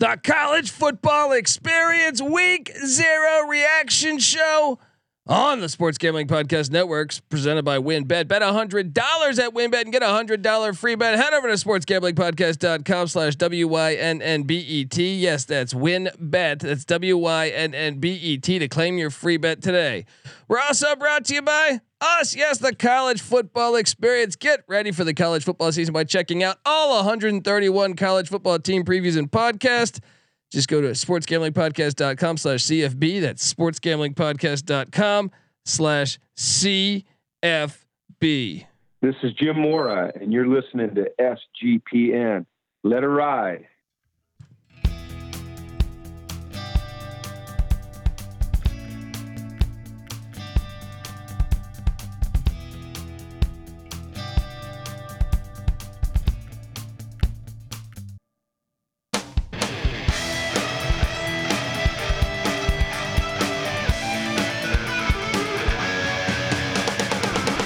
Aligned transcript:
The 0.00 0.18
College 0.24 0.70
Football 0.70 1.32
Experience 1.32 2.22
Week 2.22 2.72
Zero 2.86 3.46
Reaction 3.46 4.18
Show 4.18 4.78
on 5.26 5.60
the 5.60 5.68
Sports 5.68 5.98
Gambling 5.98 6.26
Podcast 6.26 6.70
Networks, 6.70 7.20
presented 7.20 7.64
by 7.64 7.78
WynnBET. 7.78 8.26
Bet 8.26 8.42
$100 8.42 9.38
at 9.38 9.54
WynnBET 9.54 9.82
and 9.82 9.92
get 9.92 10.02
a 10.02 10.06
$100 10.06 10.76
free 10.76 10.94
bet. 10.94 11.18
Head 11.18 11.32
over 11.32 11.48
to 11.48 11.54
sportsgamblingpodcast.com 11.54 13.06
slash 13.08 13.36
W-Y-N-N-B-E-T. 13.36 15.14
Yes, 15.14 15.44
that's 15.44 15.74
WynnBET. 15.74 16.60
That's 16.60 16.84
W-Y-N-N-B-E-T 16.84 18.58
to 18.58 18.68
claim 18.68 18.98
your 18.98 19.10
free 19.10 19.36
bet 19.36 19.62
today. 19.62 20.06
We're 20.48 20.60
also 20.60 20.96
brought 20.96 21.26
to 21.26 21.34
you 21.34 21.42
by 21.42 21.80
us. 22.00 22.34
Yes, 22.34 22.58
the 22.58 22.74
College 22.74 23.20
Football 23.20 23.76
Experience. 23.76 24.36
Get 24.36 24.64
ready 24.66 24.90
for 24.90 25.04
the 25.04 25.14
college 25.14 25.44
football 25.44 25.70
season 25.70 25.92
by 25.92 26.04
checking 26.04 26.42
out 26.42 26.58
all 26.64 26.96
131 26.96 27.94
college 27.94 28.28
football 28.28 28.58
team 28.58 28.84
previews 28.84 29.16
and 29.16 29.30
podcasts. 29.30 30.00
Just 30.50 30.68
go 30.68 30.80
to 30.80 30.88
sportsgamblingpodcast.com 30.88 32.36
slash 32.36 32.60
CFB. 32.64 33.20
That's 33.20 33.54
sportsgamblingpodcast.com 33.54 35.30
slash 35.64 36.18
CFB. 36.36 37.04
This 39.02 39.14
is 39.22 39.32
Jim 39.34 39.60
Mora, 39.60 40.12
and 40.20 40.32
you're 40.32 40.48
listening 40.48 40.94
to 40.96 41.10
SGPN. 41.18 42.44
Let 42.82 43.02
it 43.02 43.08
ride. 43.08 43.66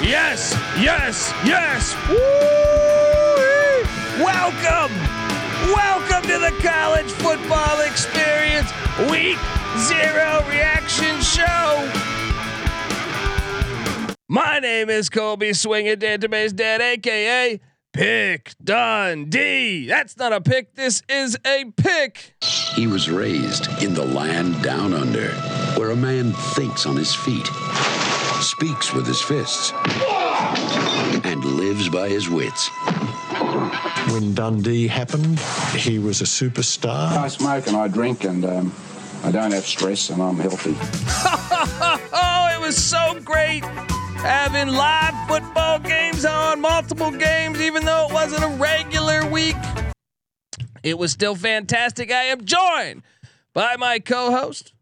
Yes, 0.05 0.53
yes, 0.79 1.33
yes. 1.47 1.95
Woo! 2.11 2.17
Welcome, 4.23 4.95
welcome 5.73 6.23
to 6.29 6.39
the 6.39 6.55
College 6.63 7.11
Football 7.11 7.81
Experience 7.81 8.71
Week 9.11 9.39
Zero 9.79 10.45
Reaction 10.47 11.19
Show. 11.23 11.91
My 14.29 14.59
name 14.59 14.91
is 14.91 15.09
Colby 15.09 15.55
Swinging 15.55 15.97
Database 15.97 16.55
Dad, 16.55 16.83
aka 16.83 17.59
Pick 17.95 18.53
Dundee. 18.63 19.87
That's 19.87 20.19
not 20.19 20.35
a 20.35 20.43
pick. 20.43 20.75
This 20.75 21.03
is 21.09 21.39
a 21.47 21.65
pick. 21.79 22.35
He 22.75 22.87
was 22.87 23.09
raised 23.09 23.69
in 23.83 23.95
the 23.95 24.05
land 24.05 24.63
down 24.63 24.93
under, 24.93 25.31
where 25.77 25.91
a 25.91 25.97
man 25.97 26.33
thinks 26.33 26.87
on 26.87 26.97
his 26.97 27.15
feet, 27.15 27.47
speaks 28.41 28.93
with 28.93 29.07
his 29.07 29.21
fists, 29.21 29.73
and 31.25 31.45
lives 31.45 31.89
by 31.89 32.09
his 32.09 32.29
wits. 32.29 32.69
When 34.11 34.35
Dundee 34.35 34.87
happened, 34.87 35.39
he 35.77 35.99
was 35.99 36.21
a 36.21 36.25
superstar. 36.25 37.17
I 37.17 37.29
smoke 37.29 37.67
and 37.67 37.77
I 37.77 37.89
drink 37.89 38.25
and 38.25 38.45
um, 38.45 38.73
I 39.25 39.31
don't 39.31 39.53
have 39.53 39.67
stress 39.67 40.11
and 40.11 40.23
I'm 40.23 40.37
healthy. 40.37 40.77
oh, 42.13 42.51
it 42.55 42.61
was 42.61 42.77
so 42.77 43.19
great 43.25 43.65
having 44.25 44.69
live 44.69 45.15
football 45.27 45.79
games 45.79 46.25
on, 46.25 46.61
multiple 46.61 47.11
games, 47.11 47.61
even 47.61 47.85
though 47.85 48.07
it 48.09 48.13
wasn't 48.13 48.45
a 48.45 48.57
regular 48.57 49.27
week. 49.27 49.57
It 50.83 50.99
was 50.99 51.13
still 51.13 51.35
fantastic. 51.35 52.13
I 52.13 52.25
am 52.25 52.45
joined 52.45 53.03
by 53.55 53.77
my 53.77 53.99
co-host. 53.99 54.74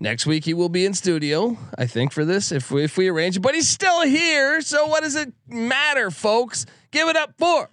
Next 0.00 0.26
week 0.26 0.44
he 0.44 0.54
will 0.54 0.68
be 0.68 0.86
in 0.86 0.94
studio, 0.94 1.58
I 1.76 1.86
think, 1.86 2.12
for 2.12 2.24
this 2.24 2.52
if 2.52 2.70
we, 2.70 2.84
if 2.84 2.96
we 2.96 3.08
arrange 3.08 3.36
it. 3.36 3.40
But 3.40 3.56
he's 3.56 3.68
still 3.68 4.02
here, 4.02 4.60
so 4.60 4.86
what 4.86 5.02
does 5.02 5.16
it 5.16 5.32
matter, 5.48 6.12
folks? 6.12 6.66
Give 6.92 7.08
it 7.08 7.16
up 7.16 7.34
for 7.36 7.70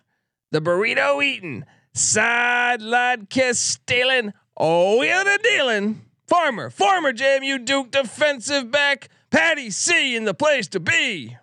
the 0.51 0.59
burrito 0.59 1.23
eating, 1.23 1.65
sideline 1.93 3.27
kiss 3.27 3.59
stealing, 3.59 4.33
oh 4.57 4.97
wheeling 4.97 5.37
dealing, 5.43 6.01
farmer, 6.27 6.71
former 6.71 7.13
JMU 7.13 7.63
Duke 7.63 7.91
defensive 7.91 8.71
back, 8.71 9.09
Patty 9.29 9.69
C 9.69 10.15
in 10.15 10.25
the 10.25 10.33
place 10.33 10.67
to 10.69 10.79
be. 10.79 11.37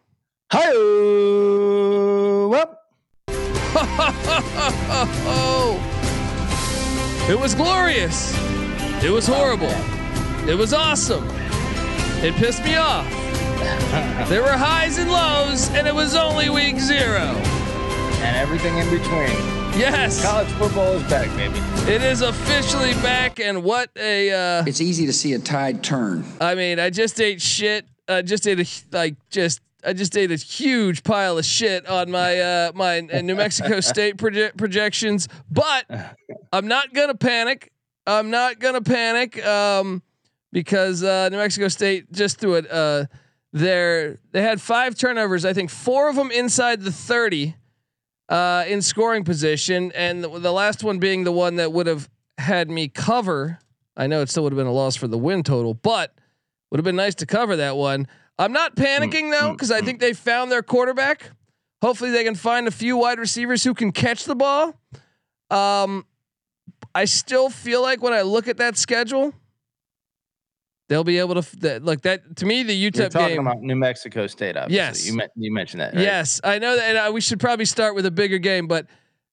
Hi, 0.50 0.66
up. 2.60 2.80
it 7.30 7.38
was 7.38 7.54
glorious. 7.54 8.36
It 9.04 9.10
was 9.10 9.28
horrible. 9.28 10.01
It 10.48 10.56
was 10.56 10.72
awesome. 10.72 11.24
It 12.24 12.34
pissed 12.34 12.64
me 12.64 12.74
off. 12.76 13.08
there 14.28 14.42
were 14.42 14.50
highs 14.50 14.98
and 14.98 15.10
lows, 15.10 15.68
and 15.70 15.86
it 15.86 15.94
was 15.94 16.16
only 16.16 16.50
week 16.50 16.78
zero. 16.80 17.20
And 17.20 18.36
everything 18.36 18.76
in 18.78 18.90
between. 18.90 19.30
Yes. 19.78 20.22
College 20.22 20.48
football 20.48 20.92
is 20.94 21.02
back, 21.04 21.28
baby. 21.36 21.58
It 21.90 22.02
is 22.02 22.22
officially 22.22 22.92
back, 22.94 23.38
and 23.38 23.62
what 23.62 23.90
a. 23.96 24.30
Uh, 24.32 24.64
it's 24.66 24.80
easy 24.80 25.06
to 25.06 25.12
see 25.12 25.32
a 25.32 25.38
tide 25.38 25.82
turn. 25.82 26.24
I 26.40 26.54
mean, 26.56 26.78
I 26.80 26.90
just 26.90 27.20
ate 27.20 27.40
shit. 27.40 27.86
I 28.08 28.22
just 28.22 28.46
ate 28.46 28.60
a 28.60 28.66
like 28.96 29.14
just. 29.30 29.60
I 29.84 29.92
just 29.94 30.16
ate 30.16 30.30
a 30.30 30.36
huge 30.36 31.02
pile 31.02 31.38
of 31.38 31.44
shit 31.44 31.86
on 31.88 32.10
my 32.10 32.38
uh, 32.38 32.72
my 32.74 33.00
New 33.00 33.34
Mexico 33.34 33.80
State 33.80 34.16
proje- 34.16 34.56
projections, 34.56 35.28
but 35.50 35.86
I'm 36.52 36.68
not 36.68 36.92
gonna 36.92 37.14
panic. 37.16 37.72
I'm 38.06 38.30
not 38.30 38.58
gonna 38.58 38.82
panic 38.82 39.44
um, 39.44 40.02
because 40.52 41.02
uh, 41.02 41.28
New 41.30 41.38
Mexico 41.38 41.68
State 41.68 42.12
just 42.12 42.38
threw 42.38 42.54
it. 42.54 42.70
Uh, 42.70 43.06
there, 43.52 44.18
they 44.30 44.42
had 44.42 44.60
five 44.60 44.94
turnovers. 44.94 45.44
I 45.44 45.52
think 45.52 45.70
four 45.70 46.08
of 46.08 46.16
them 46.16 46.30
inside 46.30 46.82
the 46.82 46.92
30 46.92 47.54
uh, 48.28 48.64
in 48.66 48.80
scoring 48.80 49.24
position, 49.24 49.92
and 49.94 50.22
the, 50.22 50.28
the 50.38 50.52
last 50.52 50.84
one 50.84 50.98
being 50.98 51.24
the 51.24 51.32
one 51.32 51.56
that 51.56 51.72
would 51.72 51.86
have 51.86 52.08
had 52.38 52.70
me 52.70 52.88
cover. 52.88 53.58
I 53.96 54.06
know 54.06 54.22
it 54.22 54.30
still 54.30 54.44
would 54.44 54.52
have 54.52 54.58
been 54.58 54.66
a 54.66 54.72
loss 54.72 54.96
for 54.96 55.06
the 55.08 55.18
win 55.18 55.42
total, 55.42 55.74
but 55.74 56.14
would 56.70 56.78
have 56.78 56.84
been 56.84 56.96
nice 56.96 57.14
to 57.16 57.26
cover 57.26 57.56
that 57.56 57.76
one. 57.76 58.08
I'm 58.38 58.52
not 58.52 58.74
panicking 58.74 59.30
though 59.30 59.52
because 59.52 59.70
I 59.70 59.82
think 59.82 60.00
they 60.00 60.14
found 60.14 60.50
their 60.50 60.62
quarterback. 60.62 61.30
Hopefully, 61.82 62.10
they 62.10 62.24
can 62.24 62.34
find 62.34 62.66
a 62.66 62.70
few 62.70 62.96
wide 62.96 63.18
receivers 63.18 63.64
who 63.64 63.74
can 63.74 63.92
catch 63.92 64.24
the 64.24 64.34
ball. 64.34 64.80
Um, 65.50 66.06
I 66.94 67.04
still 67.04 67.50
feel 67.50 67.82
like 67.82 68.02
when 68.02 68.14
I 68.14 68.22
look 68.22 68.48
at 68.48 68.56
that 68.58 68.78
schedule, 68.78 69.34
they'll 70.92 71.04
be 71.04 71.18
able 71.18 71.40
to 71.40 71.56
that, 71.60 71.82
like 71.82 72.02
that. 72.02 72.36
To 72.36 72.44
me, 72.44 72.62
the 72.62 72.74
UTEP 72.74 72.98
You're 72.98 73.08
talking 73.08 73.36
game. 73.36 73.46
about 73.46 73.62
New 73.62 73.76
Mexico 73.76 74.26
State, 74.26 74.58
obviously. 74.58 74.76
Yes. 74.76 75.06
you, 75.06 75.14
me- 75.14 75.26
you 75.36 75.50
mentioned 75.50 75.80
that. 75.80 75.94
Right? 75.94 76.02
Yes, 76.02 76.38
I 76.44 76.58
know 76.58 76.76
that. 76.76 76.84
And 76.84 76.98
uh, 76.98 77.10
we 77.12 77.22
should 77.22 77.40
probably 77.40 77.64
start 77.64 77.94
with 77.94 78.04
a 78.04 78.10
bigger 78.10 78.36
game, 78.36 78.66
but 78.66 78.86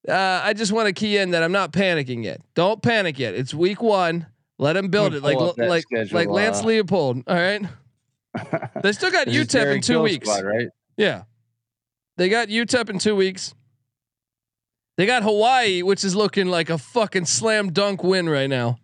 uh, 0.08 0.14
I 0.42 0.54
just 0.54 0.72
want 0.72 0.88
to 0.88 0.94
key 0.94 1.18
in 1.18 1.32
that 1.32 1.44
I'm 1.44 1.52
not 1.52 1.74
panicking 1.74 2.24
yet. 2.24 2.40
Don't 2.56 2.82
panic 2.82 3.20
yet. 3.20 3.34
It's 3.36 3.54
week 3.54 3.82
one. 3.82 4.28
Let 4.58 4.78
him 4.78 4.88
build 4.88 5.14
it, 5.14 5.22
like 5.22 5.38
like 5.58 5.84
schedule, 5.84 6.16
like 6.18 6.30
Lance 6.30 6.60
uh, 6.60 6.66
Leipold. 6.66 7.24
All 7.28 7.36
right. 7.36 7.62
They 8.82 8.94
still 8.94 9.12
got 9.12 9.28
UTEP 9.28 9.76
in 9.76 9.82
two 9.82 10.02
weeks. 10.02 10.30
squad, 10.30 10.46
right? 10.46 10.68
Yeah. 10.96 11.24
They 12.16 12.30
got 12.30 12.48
UTEP 12.48 12.90
in 12.90 13.00
two 13.00 13.16
weeks. 13.16 13.54
They 14.98 15.06
got 15.06 15.24
Hawaii, 15.24 15.82
which 15.82 16.04
is 16.04 16.16
looking 16.16 16.48
like 16.48 16.70
a 16.70 16.78
fucking 16.78 17.26
slam 17.26 17.72
dunk 17.72 18.04
win 18.04 18.30
right 18.30 18.50
now. 18.50 18.79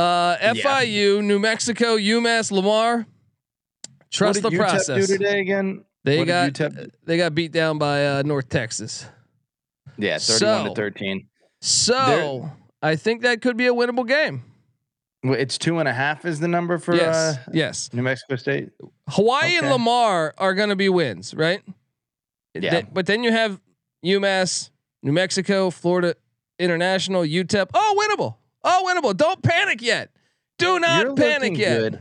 Uh, 0.00 0.36
FIU, 0.54 1.22
New 1.22 1.38
Mexico, 1.38 1.96
UMass, 1.96 2.50
Lamar. 2.50 3.06
Trust 4.10 4.42
what 4.42 4.50
the 4.50 4.56
did 4.56 4.60
UTEP 4.60 4.70
process. 4.70 5.06
do 5.08 5.18
today 5.18 5.40
again? 5.40 5.84
They 6.04 6.18
What 6.18 6.26
got 6.28 6.52
UTEP 6.54 6.90
they 7.04 7.16
got 7.18 7.34
beat 7.34 7.52
down 7.52 7.78
by 7.78 8.06
uh, 8.06 8.22
North 8.24 8.48
Texas. 8.48 9.06
Yeah, 9.98 10.18
thirty-one 10.18 10.64
So- 10.64 10.68
to 10.70 10.74
thirteen. 10.74 11.26
So 11.60 12.50
I 12.82 12.96
think 12.96 13.20
that 13.22 13.42
could 13.42 13.58
be 13.58 13.66
a 13.66 13.74
winnable 13.74 14.06
game. 14.08 14.42
It's 15.22 15.58
two 15.58 15.78
and 15.78 15.86
a 15.86 15.92
half 15.92 16.24
is 16.24 16.40
the 16.40 16.48
number 16.48 16.78
for 16.78 16.96
yes, 16.96 17.36
uh, 17.36 17.50
yes. 17.52 17.90
New 17.92 18.00
Mexico 18.00 18.36
State. 18.36 18.70
Hawaii 19.08 19.58
and 19.58 19.68
Lamar 19.68 20.32
are 20.38 20.54
going 20.54 20.70
to 20.70 20.76
be 20.76 20.88
wins, 20.88 21.34
right? 21.34 21.60
Yeah. 22.54 22.70
Th- 22.70 22.86
but 22.90 23.04
then 23.04 23.22
you 23.22 23.30
have 23.30 23.60
UMass, 24.02 24.70
New 25.02 25.12
Mexico, 25.12 25.68
Florida 25.68 26.14
International, 26.58 27.20
UTEP. 27.22 27.68
Oh, 27.74 27.94
winnable. 28.00 28.36
Oh, 28.62 28.84
winnable. 28.86 29.16
Don't 29.16 29.42
panic 29.42 29.80
yet. 29.82 30.10
Do 30.58 30.78
not 30.78 31.02
You're 31.02 31.14
panic 31.14 31.56
yet. 31.56 31.78
good. 31.78 31.98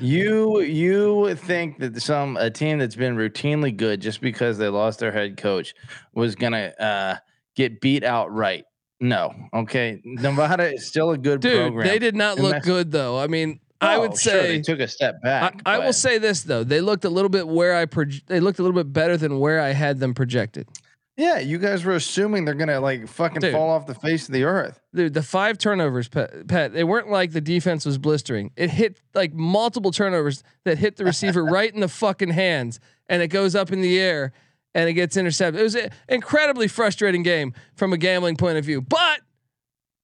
You 0.00 0.60
you 0.60 1.34
think 1.36 1.78
that 1.78 2.00
some 2.02 2.36
a 2.36 2.50
team 2.50 2.78
that's 2.78 2.96
been 2.96 3.14
routinely 3.16 3.76
good 3.76 4.00
just 4.00 4.20
because 4.20 4.58
they 4.58 4.68
lost 4.68 4.98
their 4.98 5.12
head 5.12 5.36
coach 5.36 5.74
was 6.14 6.34
gonna 6.34 6.72
uh, 6.80 7.16
get 7.54 7.80
beat 7.80 8.02
outright? 8.02 8.64
No, 9.00 9.32
okay. 9.54 10.00
Nevada 10.04 10.72
is 10.72 10.86
still 10.86 11.10
a 11.10 11.18
good 11.18 11.40
Dude, 11.40 11.56
program. 11.56 11.86
they 11.86 11.98
did 11.98 12.16
not 12.16 12.38
look 12.38 12.62
good 12.62 12.90
though. 12.90 13.18
I 13.18 13.26
mean, 13.28 13.60
I 13.80 13.96
Oh, 13.96 14.00
would 14.02 14.18
sure, 14.18 14.32
say 14.32 14.56
they 14.56 14.60
took 14.62 14.80
a 14.80 14.88
step 14.88 15.20
back. 15.22 15.60
I 15.66 15.78
will 15.78 15.92
say 15.92 16.18
this 16.18 16.42
though. 16.42 16.64
They 16.64 16.80
looked 16.80 17.04
a 17.04 17.10
little 17.10 17.28
bit 17.28 17.46
where 17.46 17.76
I 17.76 17.84
proj- 17.86 18.24
they 18.26 18.40
looked 18.40 18.58
a 18.58 18.62
little 18.62 18.76
bit 18.76 18.92
better 18.92 19.16
than 19.16 19.38
where 19.38 19.60
I 19.60 19.70
had 19.70 20.00
them 20.00 20.14
projected. 20.14 20.68
Yeah, 21.16 21.38
you 21.38 21.58
guys 21.58 21.84
were 21.84 21.92
assuming 21.94 22.44
they're 22.44 22.54
gonna 22.54 22.80
like 22.80 23.06
fucking 23.06 23.40
Dude. 23.40 23.52
fall 23.52 23.70
off 23.70 23.86
the 23.86 23.94
face 23.94 24.28
of 24.28 24.32
the 24.34 24.44
earth. 24.44 24.80
Dude, 24.94 25.14
the 25.14 25.22
five 25.22 25.58
turnovers, 25.58 26.08
Pat, 26.08 26.46
Pat, 26.48 26.72
they 26.72 26.84
weren't 26.84 27.10
like 27.10 27.32
the 27.32 27.40
defense 27.40 27.84
was 27.84 27.98
blistering. 27.98 28.50
It 28.56 28.70
hit 28.70 29.00
like 29.14 29.32
multiple 29.34 29.90
turnovers 29.90 30.42
that 30.64 30.78
hit 30.78 30.96
the 30.96 31.04
receiver 31.04 31.44
right 31.58 31.72
in 31.72 31.80
the 31.80 31.88
fucking 31.88 32.30
hands, 32.30 32.80
and 33.08 33.20
it 33.22 33.28
goes 33.28 33.54
up 33.54 33.72
in 33.72 33.82
the 33.82 33.98
air 34.00 34.32
and 34.74 34.88
it 34.88 34.94
gets 34.94 35.16
intercepted. 35.18 35.60
It 35.60 35.64
was 35.64 35.74
an 35.74 35.90
incredibly 36.08 36.66
frustrating 36.66 37.22
game 37.22 37.52
from 37.74 37.92
a 37.92 37.98
gambling 37.98 38.36
point 38.36 38.56
of 38.56 38.64
view. 38.64 38.80
But 38.80 39.20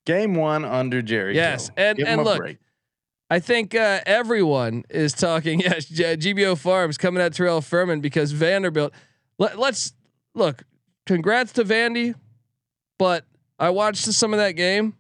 Game 0.05 0.35
one 0.35 0.65
under 0.65 1.03
Jerry. 1.03 1.35
Yes, 1.35 1.71
and- 1.77 1.97
Give 1.99 2.07
and 2.07 2.25
look, 2.25 2.39
break. 2.39 2.59
I 3.31 3.41
think 3.41 3.75
uh, 3.75 4.01
everyone 4.07 4.85
is 4.89 5.13
talking. 5.13 5.61
Yes, 5.69 5.85
G- 5.85 6.03
GBO 6.03 6.57
Farms 6.57 6.97
coming 6.97 7.23
at 7.23 7.35
Terrell 7.35 7.61
Furman 7.61 8.01
because 8.01 8.33
Vanderbilt. 8.33 8.93
Let, 9.39 9.59
let's 9.59 9.93
look. 10.35 10.65
Congrats 11.09 11.55
to 11.55 11.65
Vandy, 11.65 12.15
but 12.99 13.25
I 13.59 13.71
watched 13.71 14.05
some 14.05 14.35
of 14.35 14.39
that 14.41 14.53
game. 14.53 14.95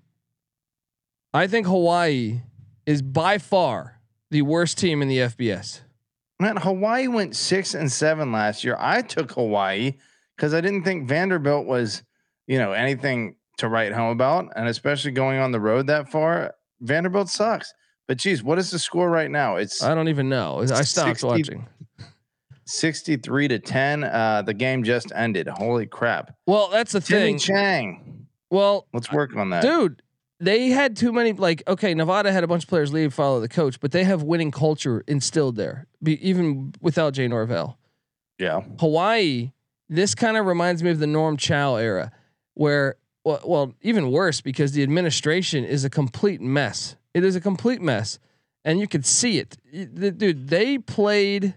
I 1.34 1.46
think 1.46 1.66
Hawaii 1.66 2.40
is 2.86 3.02
by 3.02 3.36
far 3.36 4.00
the 4.30 4.40
worst 4.40 4.78
team 4.78 5.02
in 5.02 5.08
the 5.08 5.18
FBS. 5.18 5.82
Man, 6.40 6.56
Hawaii 6.56 7.08
went 7.08 7.36
six 7.36 7.74
and 7.74 7.92
seven 7.92 8.32
last 8.32 8.64
year. 8.64 8.74
I 8.80 9.02
took 9.02 9.32
Hawaii 9.32 9.96
because 10.34 10.54
I 10.54 10.62
didn't 10.62 10.84
think 10.84 11.06
Vanderbilt 11.06 11.66
was, 11.66 12.02
you 12.46 12.56
know, 12.56 12.72
anything 12.72 13.36
to 13.58 13.68
write 13.68 13.92
home 13.92 14.08
about, 14.08 14.48
and 14.56 14.66
especially 14.66 15.10
going 15.10 15.38
on 15.40 15.52
the 15.52 15.60
road 15.60 15.88
that 15.88 16.10
far. 16.10 16.54
Vanderbilt 16.80 17.28
sucks. 17.28 17.74
But 18.06 18.16
geez, 18.16 18.42
what 18.42 18.58
is 18.58 18.70
the 18.70 18.78
score 18.78 19.10
right 19.10 19.30
now? 19.30 19.56
It's 19.56 19.82
I 19.82 19.94
don't 19.94 20.08
even 20.08 20.30
know. 20.30 20.60
I 20.60 20.80
stopped 20.84 21.20
60 21.20 21.26
watching. 21.26 21.68
63 22.68 23.48
to 23.48 23.58
10. 23.58 24.04
Uh, 24.04 24.42
the 24.42 24.54
game 24.54 24.84
just 24.84 25.10
ended. 25.14 25.48
Holy 25.48 25.86
crap. 25.86 26.36
Well, 26.46 26.68
that's 26.68 26.92
the 26.92 27.00
thing. 27.00 27.38
Chang. 27.38 28.26
Well, 28.50 28.86
Let's 28.92 29.10
work 29.12 29.34
on 29.36 29.50
that. 29.50 29.62
dude 29.62 30.02
they 30.40 30.68
had 30.68 30.96
too 30.96 31.12
many 31.12 31.32
like 31.32 31.64
okay 31.66 31.92
nevada 31.94 32.30
had 32.32 32.44
a 32.44 32.46
bunch 32.46 32.62
of 32.62 32.68
players 32.68 32.92
leave 32.92 33.12
follow 33.12 33.40
the 33.40 33.48
coach 33.48 33.80
but 33.80 33.90
they 33.90 34.04
have 34.04 34.22
winning 34.22 34.52
culture 34.52 35.02
instilled 35.08 35.56
there 35.56 35.86
be, 36.00 36.12
even 36.26 36.72
without 36.80 37.12
jay 37.12 37.26
norvell 37.26 37.76
Yeah. 38.38 38.62
hawaii 38.78 39.50
this 39.88 40.14
kind 40.14 40.36
of 40.36 40.46
reminds 40.46 40.80
me 40.84 40.90
of 40.90 41.00
the 41.00 41.08
norm 41.08 41.36
chow 41.36 41.74
era 41.74 42.12
where 42.54 42.94
well, 43.24 43.40
well 43.44 43.74
even 43.82 44.12
worse 44.12 44.40
because 44.40 44.70
the 44.72 44.84
administration 44.84 45.64
is 45.64 45.84
a 45.84 45.90
complete 45.90 46.40
mess 46.40 46.94
it 47.14 47.24
is 47.24 47.34
a 47.34 47.40
complete 47.40 47.82
mess 47.82 48.20
and 48.64 48.78
you 48.78 48.86
could 48.86 49.04
see 49.04 49.40
it 49.40 49.56
dude 49.72 50.46
they 50.48 50.78
played 50.78 51.54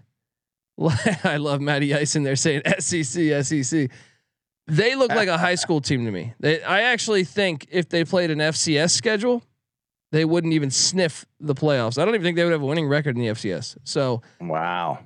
i 1.24 1.36
love 1.36 1.60
matty 1.60 1.94
ice 1.94 2.16
in 2.16 2.22
there 2.22 2.36
saying 2.36 2.62
sec 2.78 3.04
sec 3.04 3.90
they 4.68 4.94
look 4.94 5.10
like 5.10 5.28
a 5.28 5.36
high 5.38 5.56
school 5.56 5.80
team 5.80 6.04
to 6.04 6.10
me. 6.12 6.34
They, 6.38 6.62
I 6.62 6.82
actually 6.82 7.24
think 7.24 7.66
if 7.70 7.88
they 7.88 8.04
played 8.04 8.30
an 8.30 8.38
FCS 8.38 8.90
schedule, 8.92 9.42
they 10.12 10.24
wouldn't 10.24 10.52
even 10.52 10.70
sniff 10.70 11.26
the 11.40 11.54
playoffs. 11.54 11.98
I 11.98 12.04
don't 12.04 12.14
even 12.14 12.22
think 12.24 12.36
they 12.36 12.44
would 12.44 12.52
have 12.52 12.62
a 12.62 12.66
winning 12.66 12.86
record 12.86 13.16
in 13.16 13.22
the 13.22 13.28
FCS. 13.30 13.76
So 13.82 14.22
Wow. 14.40 15.00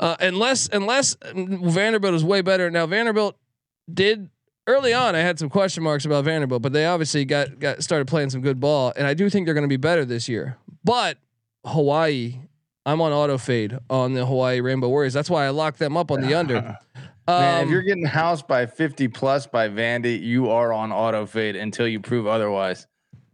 uh, 0.00 0.16
unless 0.20 0.68
unless 0.72 1.14
Vanderbilt 1.34 2.14
is 2.14 2.24
way 2.24 2.40
better 2.40 2.70
now, 2.70 2.86
Vanderbilt 2.86 3.36
did 3.92 4.30
early 4.66 4.94
on. 4.94 5.14
I 5.14 5.18
had 5.20 5.38
some 5.38 5.50
question 5.50 5.82
marks 5.82 6.06
about 6.06 6.24
Vanderbilt, 6.24 6.62
but 6.62 6.72
they 6.72 6.86
obviously 6.86 7.26
got 7.26 7.58
got 7.58 7.82
started 7.82 8.08
playing 8.08 8.30
some 8.30 8.40
good 8.40 8.60
ball, 8.60 8.94
and 8.96 9.06
I 9.06 9.12
do 9.12 9.28
think 9.28 9.46
they're 9.46 9.54
going 9.54 9.62
to 9.62 9.68
be 9.68 9.76
better 9.76 10.06
this 10.06 10.26
year. 10.26 10.56
But 10.84 11.18
Hawaii, 11.66 12.40
I'm 12.86 13.00
on 13.02 13.12
auto 13.12 13.36
fade 13.36 13.76
on 13.90 14.14
the 14.14 14.24
Hawaii 14.24 14.60
Rainbow 14.60 14.88
Warriors. 14.88 15.12
That's 15.12 15.28
why 15.28 15.44
I 15.44 15.50
locked 15.50 15.78
them 15.80 15.96
up 15.96 16.10
on 16.10 16.20
the 16.22 16.34
under. 16.34 16.54
Man, 17.28 17.62
if 17.62 17.64
Um, 17.66 17.70
you're 17.72 17.82
getting 17.82 18.04
housed 18.06 18.46
by 18.46 18.66
50 18.66 19.08
plus 19.08 19.46
by 19.48 19.68
Vandy, 19.68 20.22
you 20.22 20.48
are 20.50 20.72
on 20.72 20.92
auto 20.92 21.26
fade 21.26 21.56
until 21.56 21.88
you 21.88 21.98
prove 21.98 22.26
otherwise. 22.28 22.86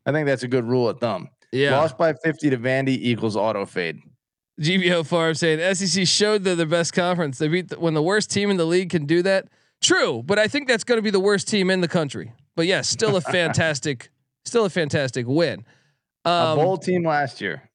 I 0.06 0.12
think 0.12 0.26
that's 0.26 0.42
a 0.42 0.48
good 0.48 0.64
rule 0.64 0.88
of 0.88 0.98
thumb. 0.98 1.28
yeah, 1.52 1.76
Lost 1.78 1.98
by 1.98 2.14
50 2.14 2.48
to 2.50 2.56
Vandy 2.56 2.96
equals 2.98 3.36
auto 3.36 3.66
fade. 3.66 3.98
GBO 4.60 5.04
Farm 5.04 5.34
saying 5.34 5.74
SEC 5.74 6.06
showed 6.06 6.44
they're 6.44 6.56
the 6.56 6.64
best 6.66 6.92
conference. 6.94 7.36
They 7.38 7.48
beat 7.48 7.68
the, 7.68 7.78
when 7.78 7.92
the 7.94 8.02
worst 8.02 8.30
team 8.30 8.50
in 8.50 8.56
the 8.56 8.64
league 8.64 8.88
can 8.90 9.04
do 9.06 9.22
that. 9.22 9.48
True, 9.82 10.22
but 10.24 10.38
I 10.38 10.48
think 10.48 10.68
that's 10.68 10.84
going 10.84 10.98
to 10.98 11.02
be 11.02 11.10
the 11.10 11.20
worst 11.20 11.46
team 11.48 11.68
in 11.70 11.80
the 11.82 11.88
country. 11.88 12.32
But 12.56 12.66
yes, 12.66 12.88
still 12.88 13.16
a 13.16 13.20
fantastic, 13.36 14.10
still 14.46 14.64
a 14.64 14.70
fantastic 14.70 15.26
win. 15.26 15.64
a 16.24 16.30
Um, 16.30 16.58
bowl 16.58 16.78
team 16.78 17.04
last 17.04 17.40
year. 17.42 17.68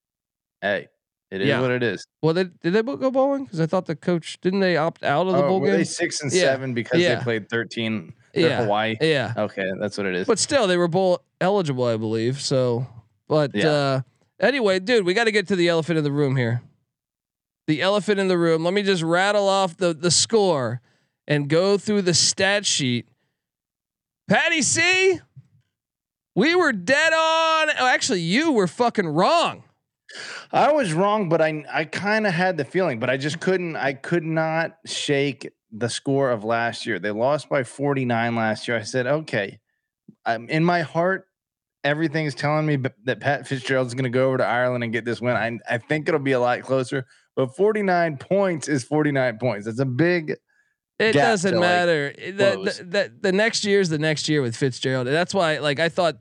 Hey, 0.62 0.88
it 1.32 1.42
is 1.42 1.48
Yeah. 1.48 1.62
what 1.62 1.72
it 1.72 1.84
is. 1.84 2.06
well, 2.22 2.34
they, 2.34 2.46
did 2.46 2.74
they 2.74 2.82
bo- 2.82 2.96
go 2.98 3.12
bowling? 3.12 3.44
Because 3.46 3.60
I 3.60 3.66
thought 3.66 3.86
the 3.86 3.96
coach 3.96 4.40
didn't 4.42 4.60
they 4.62 4.78
opt 4.78 5.04
out 5.04 5.28
of 5.28 5.34
the 5.34 5.44
Oh, 5.44 5.48
bowl 5.50 5.60
were 5.62 5.72
they 5.72 5.78
game? 5.78 5.86
six 5.86 6.22
and 6.22 6.32
Yeah. 6.32 6.42
seven 6.42 6.74
because 6.74 7.00
Yeah. 7.02 7.16
they 7.16 7.24
played 7.24 7.50
13 7.50 8.14
They're 8.34 8.50
Yeah, 8.50 8.62
Hawaii. 8.64 8.96
yeah. 9.02 9.34
Okay, 9.36 9.72
that's 9.80 9.98
what 9.98 10.06
it 10.06 10.14
is. 10.16 10.28
But 10.28 10.38
still, 10.40 10.68
they 10.68 10.78
were 10.78 10.88
bowl 10.88 11.22
eligible, 11.42 11.86
I 11.86 11.98
believe. 11.98 12.40
So, 12.42 12.86
but 13.28 13.56
Yeah. 13.56 13.70
uh, 13.70 14.02
anyway, 14.40 14.80
dude, 14.80 15.06
we 15.06 15.14
got 15.16 15.24
to 15.24 15.32
get 15.32 15.48
to 15.48 15.56
the 15.56 15.68
elephant 15.70 15.98
in 15.98 16.04
the 16.04 16.12
room 16.12 16.36
here. 16.36 16.62
The 17.66 17.82
elephant 17.82 18.20
in 18.20 18.28
the 18.28 18.38
room. 18.38 18.64
Let 18.64 18.74
me 18.74 18.84
just 18.84 19.02
rattle 19.04 19.48
off 19.50 19.76
the 19.76 19.94
the 19.94 20.12
score 20.12 20.82
and 21.28 21.50
go 21.50 21.78
through 21.78 22.04
the 22.04 22.14
stat 22.14 22.66
sheet. 22.66 23.08
Patty 24.30 24.62
C, 24.62 25.20
we 26.36 26.54
were 26.56 26.72
dead 26.74 27.14
on. 27.14 27.70
Oh, 27.80 27.88
actually, 27.88 28.22
you 28.22 28.52
were 28.52 28.68
fucking 28.68 29.08
wrong. 29.08 29.64
I 30.52 30.72
was 30.72 30.94
wrong, 30.94 31.30
but 31.30 31.42
I 31.42 31.66
I 31.72 31.86
kind 31.86 32.26
of 32.28 32.34
had 32.34 32.58
the 32.58 32.66
feeling, 32.66 33.00
but 33.00 33.10
I 33.10 33.18
just 33.18 33.40
couldn't. 33.40 33.76
I 33.76 33.94
could 33.94 34.24
not 34.24 34.78
shake 34.86 35.52
the 35.72 35.90
score 35.90 36.32
of 36.32 36.44
last 36.44 36.86
year. 36.86 37.00
They 37.00 37.12
lost 37.12 37.50
by 37.50 37.64
49 37.64 38.36
last 38.36 38.68
year. 38.68 38.78
I 38.78 38.84
said, 38.84 39.06
okay, 39.06 39.60
um, 40.26 40.48
in 40.50 40.64
my 40.64 40.82
heart, 40.82 41.28
everything's 41.84 42.36
telling 42.36 42.66
me 42.66 42.78
that 43.04 43.20
Pat 43.20 43.48
Fitzgerald's 43.48 43.94
going 43.94 44.06
to 44.06 44.10
go 44.10 44.28
over 44.28 44.38
to 44.38 44.46
Ireland 44.46 44.84
and 44.84 44.94
get 44.94 45.06
this 45.06 45.22
win. 45.22 45.36
I 45.36 45.60
I 45.70 45.78
think 45.78 46.08
it'll 46.08 46.20
be 46.20 46.32
a 46.32 46.40
lot 46.40 46.62
closer, 46.62 47.06
but 47.36 47.56
49 47.56 48.18
points 48.18 48.68
is 48.68 48.84
49 48.84 49.38
points. 49.38 49.66
That's 49.66 49.80
a 49.80 49.86
big. 49.86 50.36
It 51.00 51.14
doesn't 51.14 51.52
to, 51.52 51.60
like, 51.60 51.70
matter. 51.70 52.14
The, 52.18 52.32
the, 52.32 52.84
the, 52.84 53.14
the 53.22 53.32
next 53.32 53.64
year's 53.64 53.90
the 53.90 54.00
next 54.00 54.28
year 54.28 54.42
with 54.42 54.56
Fitzgerald. 54.56 55.06
And 55.06 55.16
that's 55.16 55.32
why, 55.32 55.60
like, 55.60 55.80
I 55.80 55.90
thought, 55.90 56.16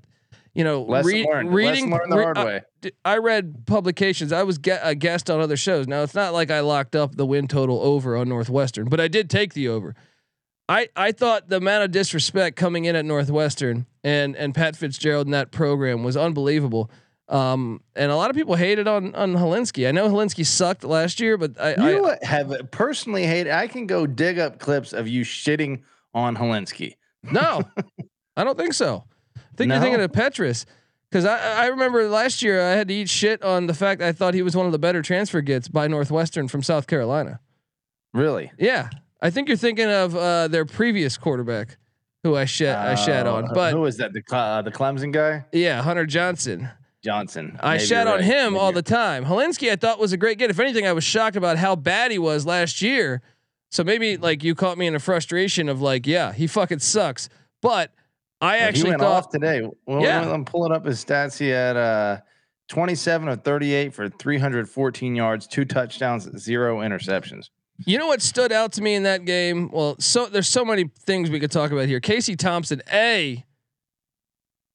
you 0.56 0.64
know, 0.64 0.82
Lesson 0.82 1.12
read- 1.12 1.26
learned. 1.26 1.54
reading 1.54 1.90
learned 1.90 2.10
the 2.12 2.16
re- 2.16 2.24
hard 2.24 2.38
I- 2.38 2.44
way. 2.44 2.60
d- 2.80 2.92
I 3.04 3.18
read 3.18 3.66
publications. 3.66 4.32
I 4.32 4.42
was 4.42 4.58
ge- 4.58 4.70
a 4.82 4.94
guest 4.94 5.30
on 5.30 5.40
other 5.40 5.56
shows. 5.56 5.86
Now 5.86 6.02
it's 6.02 6.14
not 6.14 6.32
like 6.32 6.50
I 6.50 6.60
locked 6.60 6.96
up 6.96 7.14
the 7.16 7.26
win 7.26 7.46
total 7.48 7.80
over 7.82 8.16
on 8.16 8.28
Northwestern, 8.28 8.88
but 8.88 9.00
I 9.00 9.08
did 9.08 9.28
take 9.30 9.54
the 9.54 9.68
over. 9.68 9.94
I 10.68 10.88
I 10.96 11.12
thought 11.12 11.48
the 11.48 11.58
amount 11.58 11.84
of 11.84 11.90
disrespect 11.92 12.56
coming 12.56 12.86
in 12.86 12.96
at 12.96 13.04
Northwestern 13.04 13.86
and 14.02 14.34
and 14.36 14.54
Pat 14.54 14.74
Fitzgerald 14.76 15.26
in 15.26 15.30
that 15.32 15.50
program 15.52 16.02
was 16.02 16.16
unbelievable. 16.16 16.90
Um, 17.28 17.80
and 17.96 18.12
a 18.12 18.16
lot 18.16 18.30
of 18.30 18.36
people 18.36 18.54
hated 18.54 18.86
on 18.88 19.14
on 19.14 19.34
Hilinski. 19.34 19.86
I 19.88 19.90
know 19.92 20.08
Hilinski 20.08 20.46
sucked 20.46 20.84
last 20.84 21.20
year, 21.20 21.36
but 21.36 21.60
I, 21.60 21.74
I 21.74 21.90
You 21.90 22.14
have 22.22 22.52
personally 22.70 23.26
hated. 23.26 23.52
I 23.52 23.66
can 23.66 23.86
go 23.86 24.06
dig 24.06 24.38
up 24.38 24.58
clips 24.58 24.92
of 24.92 25.06
you 25.08 25.24
shitting 25.24 25.82
on 26.14 26.36
Hilinski. 26.36 26.94
No, 27.24 27.62
I 28.36 28.44
don't 28.44 28.56
think 28.56 28.72
so. 28.74 29.04
I 29.56 29.58
think 29.58 29.72
you're 29.72 29.80
thinking 29.80 30.00
of 30.02 30.12
Petrus. 30.12 30.66
Because 31.08 31.24
I, 31.24 31.64
I 31.64 31.66
remember 31.68 32.08
last 32.08 32.42
year 32.42 32.60
I 32.60 32.72
had 32.72 32.88
to 32.88 32.94
eat 32.94 33.08
shit 33.08 33.42
on 33.42 33.68
the 33.68 33.74
fact 33.74 34.02
I 34.02 34.12
thought 34.12 34.34
he 34.34 34.42
was 34.42 34.56
one 34.56 34.66
of 34.66 34.72
the 34.72 34.78
better 34.78 35.02
transfer 35.02 35.40
gets 35.40 35.68
by 35.68 35.86
Northwestern 35.86 36.48
from 36.48 36.62
South 36.62 36.86
Carolina. 36.86 37.40
Really? 38.12 38.50
Yeah, 38.58 38.90
I 39.22 39.30
think 39.30 39.48
you're 39.48 39.56
thinking 39.56 39.88
of 39.90 40.14
uh, 40.16 40.48
their 40.48 40.64
previous 40.64 41.16
quarterback, 41.16 41.78
who 42.22 42.36
I 42.36 42.44
shat 42.44 42.76
I 42.76 42.96
shat 42.96 43.26
on. 43.26 43.44
Uh, 43.44 43.54
But 43.54 43.72
who 43.72 43.84
is 43.86 43.96
that? 43.98 44.12
The 44.12 44.22
uh, 44.36 44.62
the 44.62 44.72
Clemson 44.72 45.12
guy, 45.12 45.44
yeah, 45.52 45.80
Hunter 45.80 46.06
Johnson. 46.06 46.68
Johnson. 47.04 47.56
I 47.62 47.78
shat 47.78 48.06
you're 48.06 48.16
on 48.16 48.22
him 48.22 48.52
Maybe 48.54 48.60
all 48.60 48.72
the 48.72 48.82
time. 48.82 49.24
Hilinski, 49.24 49.70
I 49.70 49.76
thought 49.76 50.00
was 50.00 50.12
a 50.12 50.16
great 50.16 50.38
get. 50.38 50.50
If 50.50 50.58
anything, 50.58 50.86
I 50.86 50.92
was 50.92 51.04
shocked 51.04 51.36
about 51.36 51.56
how 51.56 51.76
bad 51.76 52.10
he 52.10 52.18
was 52.18 52.44
last 52.44 52.82
year. 52.82 53.22
So 53.70 53.84
maybe 53.84 54.16
like 54.16 54.42
you 54.42 54.56
caught 54.56 54.76
me 54.76 54.88
in 54.88 54.94
a 54.94 54.98
frustration 54.98 55.68
of 55.68 55.80
like, 55.80 56.06
yeah, 56.06 56.32
he 56.32 56.48
fucking 56.48 56.80
sucks. 56.80 57.28
But 57.62 57.92
I 58.40 58.58
actually 58.58 58.82
he 58.84 58.88
went 58.90 59.00
thought 59.00 59.24
off 59.24 59.30
today. 59.30 59.62
Well, 59.86 60.02
Yeah. 60.02 60.30
I'm 60.30 60.44
pulling 60.44 60.72
up 60.72 60.84
his 60.84 61.02
stats. 61.04 61.38
He 61.38 61.48
had 61.48 61.76
uh, 61.76 62.18
27 62.68 63.28
of 63.28 63.42
38 63.44 63.94
for 63.94 64.08
314 64.08 65.14
yards, 65.16 65.46
two 65.46 65.64
touchdowns, 65.64 66.28
zero 66.38 66.80
interceptions. 66.80 67.48
You 67.84 67.98
know 67.98 68.06
what 68.06 68.22
stood 68.22 68.52
out 68.52 68.72
to 68.72 68.82
me 68.82 68.94
in 68.94 69.02
that 69.02 69.24
game? 69.26 69.70
Well, 69.70 69.96
so 69.98 70.26
there's 70.26 70.48
so 70.48 70.64
many 70.64 70.90
things 71.00 71.30
we 71.30 71.38
could 71.40 71.50
talk 71.50 71.70
about 71.72 71.86
here. 71.88 72.00
Casey 72.00 72.34
Thompson, 72.36 72.82
a 72.92 73.44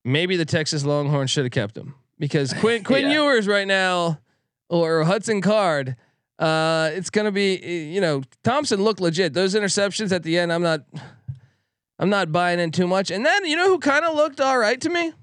maybe 0.03 0.37
the 0.37 0.45
Texas 0.45 0.85
Longhorns 0.85 1.31
should 1.31 1.43
have 1.45 1.51
kept 1.51 1.77
him 1.77 1.95
because 2.19 2.53
Quinn 2.59 2.83
Quinn 2.83 3.07
Yeah. 3.07 3.13
Ewers 3.23 3.47
right 3.47 3.67
now 3.67 4.19
or 4.69 5.03
Hudson 5.03 5.41
Card. 5.41 5.95
Uh, 6.39 6.89
it's 6.93 7.09
gonna 7.11 7.31
be 7.31 7.55
you 7.91 8.01
know 8.01 8.21
Thompson 8.43 8.83
looked 8.83 8.99
legit. 9.01 9.33
Those 9.33 9.53
interceptions 9.55 10.11
at 10.11 10.23
the 10.23 10.37
end, 10.39 10.51
I'm 10.51 10.63
not, 10.63 10.81
I'm 12.01 12.09
not 12.09 12.31
buying 12.31 12.59
in 12.59 12.71
too 12.71 12.87
much. 12.87 13.11
And 13.11 13.23
then 13.23 13.45
you 13.45 13.55
know 13.55 13.67
who 13.67 13.77
kind 13.77 14.03
of 14.03 14.15
looked 14.15 14.41
all 14.41 14.57
right 14.57 14.81
to 14.81 14.89
me? 14.89 15.13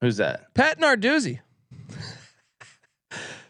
Who's 0.00 0.18
that? 0.18 0.54
Pat 0.54 0.78
Narduzzi. 0.78 1.40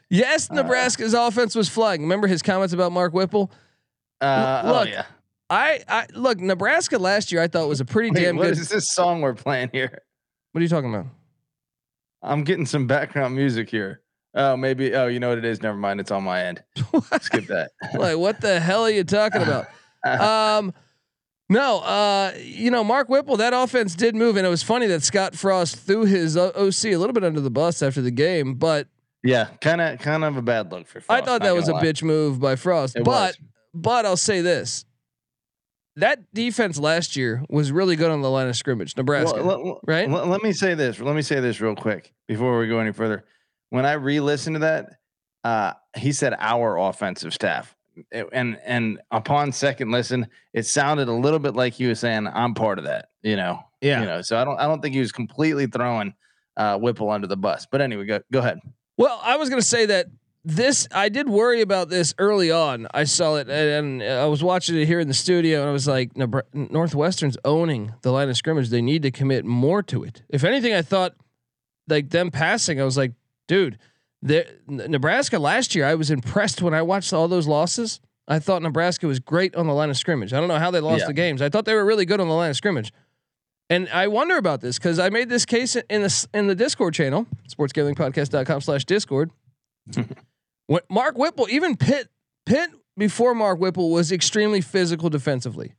yes, 0.08 0.50
Nebraska's 0.50 1.12
offense 1.12 1.54
was 1.54 1.68
flying. 1.68 2.00
Remember 2.00 2.26
his 2.26 2.40
comments 2.40 2.72
about 2.72 2.92
Mark 2.92 3.12
Whipple? 3.12 3.52
Uh, 4.22 4.62
Look, 4.64 4.88
oh 4.88 4.90
yeah. 4.90 5.04
I, 5.50 5.80
I 5.86 6.06
look 6.14 6.40
Nebraska 6.40 6.98
last 6.98 7.30
year. 7.30 7.42
I 7.42 7.46
thought 7.46 7.68
was 7.68 7.80
a 7.80 7.84
pretty 7.84 8.10
Wait, 8.10 8.22
damn 8.22 8.36
what 8.36 8.44
good. 8.44 8.58
is 8.58 8.70
this 8.70 8.90
song 8.90 9.20
we're 9.20 9.34
playing 9.34 9.68
here? 9.72 10.02
What 10.52 10.60
are 10.60 10.62
you 10.62 10.68
talking 10.68 10.92
about? 10.92 11.06
I'm 12.22 12.42
getting 12.42 12.64
some 12.64 12.86
background 12.86 13.36
music 13.36 13.68
here. 13.68 14.00
Oh, 14.34 14.56
maybe. 14.56 14.94
Oh, 14.94 15.08
you 15.08 15.20
know 15.20 15.28
what 15.28 15.38
it 15.38 15.44
is? 15.44 15.62
Never 15.62 15.76
mind. 15.76 16.00
It's 16.00 16.10
on 16.10 16.24
my 16.24 16.42
end. 16.42 16.62
Skip 17.20 17.46
that. 17.48 17.72
like 17.94 18.16
what 18.16 18.40
the 18.40 18.60
hell 18.60 18.84
are 18.84 18.90
you 18.90 19.04
talking 19.04 19.42
about? 19.42 19.66
um, 20.20 20.72
no, 21.48 21.78
uh, 21.80 22.32
you 22.42 22.70
know 22.70 22.82
Mark 22.82 23.08
Whipple. 23.08 23.36
That 23.36 23.52
offense 23.52 23.94
did 23.94 24.14
move, 24.16 24.36
and 24.36 24.46
it 24.46 24.50
was 24.50 24.62
funny 24.62 24.86
that 24.88 25.02
Scott 25.02 25.34
Frost 25.34 25.76
threw 25.76 26.04
his 26.04 26.36
OC 26.36 26.86
a 26.86 26.96
little 26.96 27.12
bit 27.12 27.24
under 27.24 27.40
the 27.40 27.50
bus 27.50 27.82
after 27.82 28.00
the 28.02 28.10
game. 28.10 28.54
But 28.54 28.88
yeah, 29.22 29.48
kind 29.60 29.80
of, 29.80 29.98
kind 30.00 30.24
of 30.24 30.36
a 30.36 30.42
bad 30.42 30.72
look 30.72 30.86
for. 30.88 31.02
I 31.08 31.20
thought 31.20 31.42
that 31.42 31.54
was 31.54 31.68
a 31.68 31.74
lie. 31.74 31.82
bitch 31.82 32.02
move 32.02 32.40
by 32.40 32.56
Frost. 32.56 32.96
It 32.96 33.04
but 33.04 33.36
was. 33.38 33.38
but 33.74 34.06
I'll 34.06 34.16
say 34.16 34.40
this: 34.40 34.84
that 35.96 36.32
defense 36.34 36.78
last 36.78 37.16
year 37.16 37.44
was 37.48 37.70
really 37.70 37.96
good 37.96 38.10
on 38.10 38.22
the 38.22 38.30
line 38.30 38.48
of 38.48 38.56
scrimmage. 38.56 38.96
Nebraska, 38.96 39.42
Well, 39.42 39.64
let- 39.64 39.78
right? 39.86 40.10
Let, 40.10 40.26
let 40.28 40.42
me 40.42 40.52
say 40.52 40.74
this. 40.74 41.00
Let 41.00 41.14
me 41.14 41.22
say 41.22 41.40
this 41.40 41.60
real 41.60 41.74
quick 41.76 42.12
before 42.26 42.58
we 42.58 42.66
go 42.68 42.80
any 42.80 42.92
further. 42.92 43.24
When 43.70 43.84
I 43.86 43.92
re-listened 43.92 44.56
to 44.56 44.60
that, 44.60 44.86
uh, 45.44 45.74
he 45.96 46.12
said 46.12 46.34
our 46.38 46.76
offensive 46.76 47.32
staff, 47.32 47.75
and 48.12 48.58
and 48.64 49.00
upon 49.10 49.52
second 49.52 49.90
listen, 49.90 50.26
it 50.52 50.66
sounded 50.66 51.08
a 51.08 51.12
little 51.12 51.38
bit 51.38 51.54
like 51.54 51.74
he 51.74 51.86
was 51.86 52.00
saying, 52.00 52.26
"I'm 52.26 52.54
part 52.54 52.78
of 52.78 52.84
that." 52.84 53.10
You 53.22 53.36
know. 53.36 53.60
Yeah. 53.80 54.00
You 54.00 54.06
know. 54.06 54.22
So 54.22 54.38
I 54.38 54.44
don't. 54.44 54.58
I 54.58 54.66
don't 54.66 54.80
think 54.80 54.94
he 54.94 55.00
was 55.00 55.12
completely 55.12 55.66
throwing 55.66 56.14
uh, 56.56 56.78
Whipple 56.78 57.10
under 57.10 57.26
the 57.26 57.36
bus. 57.36 57.66
But 57.70 57.80
anyway, 57.80 58.04
go 58.04 58.20
go 58.32 58.38
ahead. 58.40 58.60
Well, 58.96 59.20
I 59.22 59.36
was 59.36 59.48
going 59.48 59.60
to 59.60 59.66
say 59.66 59.86
that 59.86 60.06
this 60.46 60.86
I 60.94 61.08
did 61.08 61.28
worry 61.28 61.60
about 61.60 61.88
this 61.88 62.14
early 62.18 62.52
on. 62.52 62.86
I 62.94 63.02
saw 63.02 63.34
it 63.34 63.48
and, 63.50 64.00
and 64.00 64.02
I 64.02 64.26
was 64.26 64.44
watching 64.44 64.76
it 64.76 64.86
here 64.86 65.00
in 65.00 65.08
the 65.08 65.14
studio 65.14 65.60
and 65.60 65.68
I 65.68 65.72
was 65.72 65.88
like 65.88 66.12
Northwestern's 66.54 67.36
owning 67.44 67.92
the 68.02 68.12
line 68.12 68.28
of 68.28 68.36
scrimmage. 68.36 68.68
They 68.68 68.80
need 68.80 69.02
to 69.02 69.10
commit 69.10 69.44
more 69.44 69.82
to 69.82 70.04
it. 70.04 70.22
If 70.28 70.44
anything 70.44 70.72
I 70.72 70.82
thought 70.82 71.14
like 71.88 72.10
them 72.10 72.30
passing 72.30 72.80
I 72.80 72.84
was 72.84 72.96
like, 72.96 73.12
dude, 73.48 73.76
the 74.26 74.88
Nebraska 74.88 75.38
last 75.38 75.74
year 75.74 75.86
I 75.86 75.94
was 75.94 76.10
impressed 76.10 76.60
when 76.62 76.74
I 76.74 76.82
watched 76.82 77.12
all 77.12 77.28
those 77.28 77.46
losses. 77.46 78.00
I 78.28 78.38
thought 78.40 78.62
Nebraska 78.62 79.06
was 79.06 79.20
great 79.20 79.54
on 79.54 79.66
the 79.66 79.72
line 79.72 79.88
of 79.90 79.96
scrimmage. 79.96 80.32
I 80.32 80.38
don't 80.40 80.48
know 80.48 80.58
how 80.58 80.70
they 80.72 80.80
lost 80.80 81.00
Yeah. 81.02 81.06
the 81.06 81.12
games. 81.12 81.40
I 81.40 81.48
thought 81.48 81.64
they 81.64 81.74
were 81.74 81.84
really 81.84 82.04
good 82.04 82.20
on 82.20 82.28
the 82.28 82.34
line 82.34 82.50
of 82.50 82.56
scrimmage. 82.56 82.92
And 83.70 83.88
I 83.90 84.08
wonder 84.08 84.36
about 84.36 84.60
this 84.60 84.78
because 84.78 84.98
I 84.98 85.10
made 85.10 85.28
this 85.28 85.44
case 85.44 85.76
in 85.76 86.02
the 86.02 86.26
in 86.34 86.46
the 86.46 86.54
Discord 86.54 86.94
channel, 86.94 87.26
sportsgamblingpodcast.com 87.48 88.60
slash 88.60 88.84
Discord. 88.84 89.30
Mark 90.90 91.16
Whipple, 91.18 91.46
even 91.50 91.76
Pitt, 91.76 92.08
Pitt 92.44 92.70
before 92.96 93.34
Mark 93.34 93.58
Whipple 93.60 93.90
was 93.90 94.10
extremely 94.10 94.60
physical 94.60 95.10
defensively. 95.10 95.74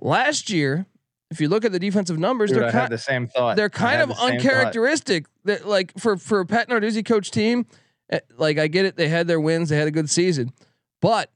Last 0.00 0.50
year, 0.50 0.86
if 1.30 1.40
you 1.40 1.48
look 1.48 1.64
at 1.64 1.72
the 1.72 1.78
defensive 1.78 2.18
numbers, 2.18 2.50
Dude, 2.50 2.58
they're 2.60 2.68
I 2.68 2.72
kind, 2.72 2.82
had 2.82 2.90
the 2.92 2.98
same 2.98 3.26
thought. 3.26 3.56
they're 3.56 3.68
kind 3.68 4.00
of 4.00 4.08
the 4.08 4.16
uncharacteristic. 4.22 5.26
That 5.44 5.66
like 5.66 5.98
for 5.98 6.16
for 6.16 6.40
a 6.40 6.46
Pat 6.46 6.68
Narduzzi 6.68 7.04
coach 7.04 7.30
team, 7.30 7.66
eh, 8.10 8.20
like 8.36 8.58
I 8.58 8.66
get 8.68 8.84
it, 8.84 8.96
they 8.96 9.08
had 9.08 9.26
their 9.28 9.40
wins, 9.40 9.68
they 9.68 9.76
had 9.76 9.88
a 9.88 9.92
good 9.92 10.08
season, 10.10 10.52
but 11.00 11.30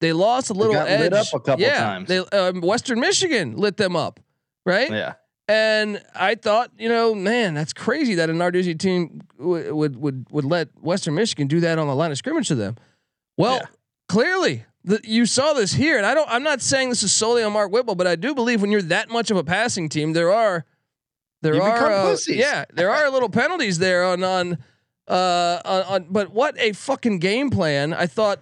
they 0.00 0.12
lost 0.12 0.50
a 0.50 0.54
little 0.54 0.74
edge. 0.76 1.00
lit 1.00 1.12
up 1.12 1.26
a 1.32 1.40
couple 1.40 1.62
yeah, 1.64 1.78
times. 1.80 2.08
They 2.08 2.18
um, 2.18 2.60
Western 2.60 2.98
Michigan 3.00 3.56
lit 3.56 3.76
them 3.76 3.94
up, 3.96 4.20
right? 4.66 4.90
Yeah. 4.90 5.14
And 5.48 6.02
I 6.14 6.34
thought, 6.36 6.70
you 6.78 6.88
know, 6.88 7.14
man, 7.14 7.54
that's 7.54 7.72
crazy 7.72 8.14
that 8.14 8.30
a 8.30 8.32
Narduzzi 8.32 8.78
team 8.78 9.22
w- 9.38 9.74
would 9.74 9.96
would 9.96 10.26
would 10.30 10.44
let 10.44 10.68
Western 10.80 11.14
Michigan 11.14 11.46
do 11.46 11.60
that 11.60 11.78
on 11.78 11.86
the 11.88 11.94
line 11.94 12.10
of 12.10 12.16
scrimmage 12.18 12.48
to 12.48 12.54
them. 12.54 12.76
Well, 13.36 13.56
Yeah. 13.56 13.66
clearly, 14.08 14.64
the, 14.84 15.00
you 15.04 15.26
saw 15.26 15.52
this 15.52 15.72
here, 15.72 15.96
and 15.96 16.04
I 16.04 16.14
don't. 16.14 16.28
I'm 16.28 16.42
not 16.42 16.60
saying 16.60 16.88
this 16.88 17.02
is 17.02 17.12
solely 17.12 17.42
on 17.42 17.52
Mark 17.52 17.70
Whipple, 17.70 17.94
but 17.94 18.06
I 18.06 18.16
do 18.16 18.34
believe 18.34 18.60
when 18.60 18.70
you're 18.70 18.82
that 18.82 19.08
much 19.10 19.30
of 19.30 19.36
a 19.36 19.44
passing 19.44 19.88
team, 19.88 20.12
there 20.12 20.32
are 20.32 20.64
there 21.42 21.54
You 21.54 21.62
are 21.62 21.90
uh, 21.90 22.02
pussies. 22.10 22.36
yeah, 22.36 22.64
there 22.72 22.90
are 22.90 23.10
little 23.10 23.28
penalties 23.28 23.78
there 23.78 24.04
on 24.04 24.24
on 24.24 24.58
uh 25.08 25.60
on, 25.64 25.82
on. 25.82 26.06
But 26.10 26.32
what 26.32 26.58
a 26.58 26.72
fucking 26.72 27.18
game 27.18 27.50
plan! 27.50 27.92
I 27.94 28.06
thought 28.06 28.40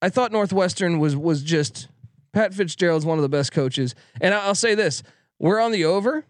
I 0.00 0.08
thought 0.08 0.32
Northwestern 0.32 0.98
was 0.98 1.14
was 1.16 1.42
just 1.42 1.88
Pat 2.32 2.54
Fitzgerald's 2.54 3.04
one 3.04 3.18
of 3.18 3.22
the 3.22 3.28
best 3.28 3.52
coaches, 3.52 3.94
and 4.20 4.34
I, 4.34 4.44
I'll 4.46 4.54
say 4.54 4.74
this: 4.74 5.02
we're 5.38 5.60
on 5.60 5.72
the 5.72 5.84
over. 5.84 6.24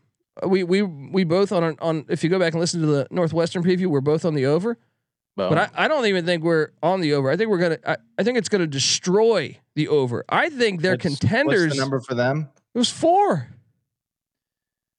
We 0.44 0.64
we 0.64 0.82
we 0.82 1.24
both 1.24 1.52
on 1.52 1.76
on. 1.80 2.04
If 2.08 2.24
you 2.24 2.30
go 2.30 2.38
back 2.38 2.52
and 2.52 2.60
listen 2.60 2.80
to 2.80 2.86
the 2.86 3.06
Northwestern 3.10 3.62
preview, 3.62 3.86
we're 3.86 4.00
both 4.00 4.24
on 4.24 4.34
the 4.34 4.46
over. 4.46 4.78
But 5.48 5.58
I, 5.58 5.84
I 5.84 5.88
don't 5.88 6.06
even 6.06 6.26
think 6.26 6.42
we're 6.44 6.70
on 6.82 7.00
the 7.00 7.14
over. 7.14 7.30
I 7.30 7.36
think 7.36 7.48
we're 7.50 7.58
gonna. 7.58 7.78
I, 7.86 7.96
I 8.18 8.22
think 8.22 8.36
it's 8.38 8.48
gonna 8.48 8.66
destroy 8.66 9.58
the 9.74 9.88
over. 9.88 10.24
I 10.28 10.50
think 10.50 10.82
they're 10.82 10.96
contenders. 10.96 11.62
What's 11.62 11.74
the 11.76 11.80
number 11.80 12.00
for 12.00 12.14
them? 12.14 12.48
It 12.74 12.78
was 12.78 12.90
four. 12.90 13.48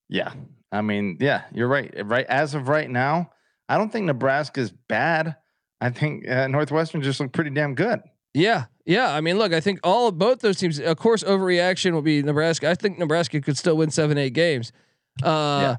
Yeah. 0.10 0.34
I 0.72 0.82
mean, 0.82 1.18
yeah, 1.20 1.44
you're 1.54 1.68
right. 1.68 1.94
Right 2.06 2.26
as 2.28 2.54
of 2.56 2.68
right 2.70 2.90
now, 2.90 3.32
I 3.68 3.78
don't 3.78 3.92
think 3.92 4.06
Nebraska's 4.06 4.72
bad. 4.72 5.36
I 5.82 5.90
think 5.90 6.28
uh, 6.28 6.48
Northwestern 6.48 7.02
just 7.02 7.20
looked 7.20 7.34
pretty 7.34 7.50
damn 7.50 7.76
good. 7.76 8.02
Yeah, 8.34 8.66
yeah. 8.86 9.14
I 9.14 9.20
mean, 9.20 9.38
look, 9.38 9.52
I 9.52 9.60
think 9.60 9.80
all 9.84 10.08
of 10.08 10.18
both 10.18 10.40
those 10.40 10.58
teams. 10.58 10.80
Of 10.80 10.98
course, 10.98 11.24
overreaction 11.24 11.92
will 11.92 12.02
be 12.02 12.22
Nebraska. 12.24 12.70
I 12.70 12.76
think 12.76 12.98
Nebraska 13.00 13.42
could 13.42 13.58
still 13.58 13.76
win 13.78 13.90
seven, 13.92 14.18
eight 14.18 14.34
games. 14.34 14.72
Uh, 15.22 15.28
Yeah. 15.28 15.76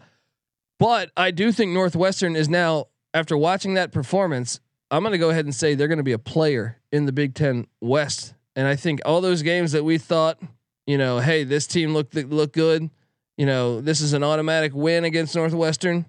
But 0.78 1.12
I 1.16 1.30
do 1.30 1.52
think 1.52 1.70
Northwestern 1.72 2.34
is 2.34 2.48
now, 2.48 2.88
after 3.14 3.36
watching 3.36 3.74
that 3.74 3.92
performance, 3.92 4.60
I'm 4.90 5.02
going 5.02 5.12
to 5.12 5.18
go 5.18 5.30
ahead 5.30 5.44
and 5.44 5.54
say 5.54 5.74
they're 5.74 5.88
going 5.88 5.98
to 5.98 6.04
be 6.04 6.12
a 6.12 6.18
player 6.18 6.78
in 6.90 7.06
the 7.06 7.12
Big 7.12 7.34
Ten 7.34 7.66
West. 7.80 8.34
And 8.54 8.66
I 8.66 8.76
think 8.76 9.00
all 9.04 9.20
those 9.20 9.42
games 9.42 9.72
that 9.72 9.84
we 9.84 9.98
thought, 9.98 10.38
you 10.86 10.98
know, 10.98 11.18
hey, 11.18 11.44
this 11.44 11.66
team 11.66 11.94
looked 11.94 12.14
look 12.14 12.52
good. 12.52 12.90
You 13.38 13.46
know, 13.46 13.80
this 13.80 14.00
is 14.00 14.12
an 14.12 14.22
automatic 14.22 14.74
win 14.74 15.04
against 15.04 15.34
Northwestern. 15.34 16.04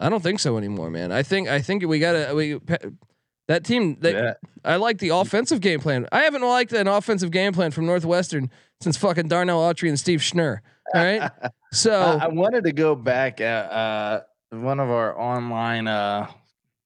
I 0.00 0.08
don't 0.08 0.22
think 0.22 0.40
so 0.40 0.56
anymore, 0.56 0.90
man. 0.90 1.12
I 1.12 1.22
think 1.22 1.48
I 1.48 1.60
think 1.60 1.86
we 1.86 1.98
got 1.98 2.12
to 2.12 2.34
we 2.34 2.58
that 3.48 3.64
team. 3.64 3.96
They, 4.00 4.12
Yeah. 4.12 4.34
I 4.64 4.76
like 4.76 4.98
the 4.98 5.10
offensive 5.10 5.60
game 5.60 5.80
plan. 5.80 6.08
I 6.10 6.22
haven't 6.22 6.42
liked 6.42 6.72
an 6.72 6.88
offensive 6.88 7.30
game 7.30 7.52
plan 7.52 7.70
from 7.70 7.86
Northwestern 7.86 8.50
since 8.80 8.96
fucking 8.96 9.28
Darnell 9.28 9.60
Autry 9.60 9.88
and 9.88 9.98
Steve 9.98 10.20
Schnur. 10.20 10.58
All 10.94 11.04
right, 11.04 11.30
so 11.72 12.00
I, 12.00 12.24
I 12.24 12.28
wanted 12.28 12.64
to 12.64 12.72
go 12.72 12.94
back 12.94 13.40
at 13.40 13.70
uh, 13.70 14.20
one 14.50 14.80
of 14.80 14.88
our 14.90 15.18
online, 15.18 15.86
uh, 15.88 16.30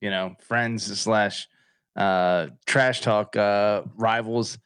you 0.00 0.10
know, 0.10 0.34
friends 0.40 1.00
slash 1.00 1.48
uh, 1.96 2.48
trash 2.66 3.00
talk 3.00 3.36
uh, 3.36 3.82
rivals 3.96 4.58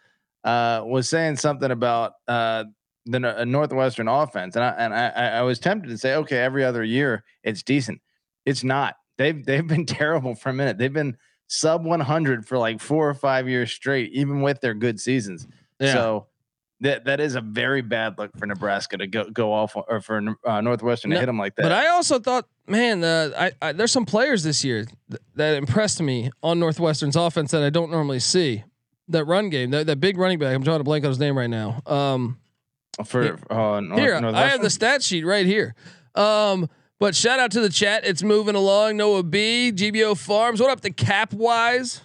uh, 0.44 0.82
was 0.84 1.08
saying 1.08 1.36
something 1.36 1.70
about 1.70 2.12
uh, 2.28 2.64
the 3.06 3.40
uh, 3.40 3.44
Northwestern 3.44 4.08
offense, 4.08 4.56
and 4.56 4.64
I 4.64 4.68
and 4.70 4.94
I, 4.94 5.08
I 5.38 5.42
was 5.42 5.58
tempted 5.58 5.88
to 5.88 5.98
say, 5.98 6.14
okay, 6.16 6.38
every 6.38 6.64
other 6.64 6.84
year 6.84 7.24
it's 7.42 7.62
decent. 7.62 8.00
It's 8.44 8.64
not. 8.64 8.96
They've 9.18 9.44
they've 9.46 9.66
been 9.66 9.86
terrible 9.86 10.34
for 10.34 10.50
a 10.50 10.54
minute. 10.54 10.78
They've 10.78 10.92
been 10.92 11.16
sub 11.46 11.84
100 11.84 12.46
for 12.46 12.58
like 12.58 12.80
four 12.80 13.08
or 13.08 13.14
five 13.14 13.48
years 13.48 13.72
straight, 13.72 14.12
even 14.12 14.40
with 14.42 14.60
their 14.60 14.74
good 14.74 15.00
seasons. 15.00 15.46
Yeah. 15.78 15.92
So 15.92 16.26
that 16.81 17.04
that 17.04 17.21
is 17.21 17.35
a 17.35 17.40
very 17.40 17.83
bad 17.83 18.19
look 18.19 18.37
for 18.37 18.47
Nebraska 18.47 18.97
to 18.99 19.07
go 19.07 19.25
go 19.31 19.52
off 19.52 19.75
or 19.76 20.00
for 20.00 20.21
uh, 20.45 20.61
Northwestern 20.61 21.11
to 21.11 21.14
No, 21.14 21.21
hit 21.21 21.26
them 21.26 21.38
like 21.38 21.54
that. 21.57 21.62
But 21.62 21.73
I 21.73 21.88
also 21.88 22.19
thought, 22.19 22.47
man, 22.66 23.02
uh, 23.04 23.31
I, 23.37 23.52
I 23.62 23.73
there's 23.73 23.93
some 23.93 24.04
players 24.07 24.43
this 24.43 24.64
year 24.64 24.85
th- 24.85 25.21
that 25.37 25.54
impressed 25.57 26.00
me 26.02 26.31
on 26.43 26.59
Northwestern's 26.59 27.16
offense 27.16 27.52
that 27.52 27.62
I 27.62 27.71
don't 27.71 27.90
normally 27.90 28.21
see. 28.21 28.64
That 29.09 29.26
run 29.26 29.50
game, 29.50 29.71
that, 29.73 29.87
that 29.87 30.00
big 30.00 30.16
running 30.16 30.38
back. 30.38 30.54
I'm 30.54 30.64
trying 30.64 30.81
to 30.81 30.85
blank 30.85 31.04
on 31.04 31.11
his 31.11 31.19
name 31.19 31.37
right 31.37 31.50
now. 31.50 31.83
Um, 31.85 32.38
for 33.04 33.38
uh, 33.50 33.81
North, 33.81 34.00
here 34.00 34.14
I 34.14 34.49
have 34.49 34.62
the 34.62 34.71
stat 34.71 35.02
sheet 35.02 35.25
right 35.25 35.45
here. 35.45 35.75
Um, 36.14 36.71
but 36.99 37.14
shout 37.14 37.38
out 37.38 37.50
to 37.50 37.61
the 37.61 37.69
chat. 37.69 38.07
It's 38.07 38.23
moving 38.23 38.54
along. 38.54 38.97
Noah 38.97 39.23
B, 39.23 39.73
GBO 39.75 40.16
Farms. 40.16 40.59
What 40.61 40.71
up, 40.71 40.81
the 40.81 40.90
Cap 40.90 41.35
Wise? 41.35 42.00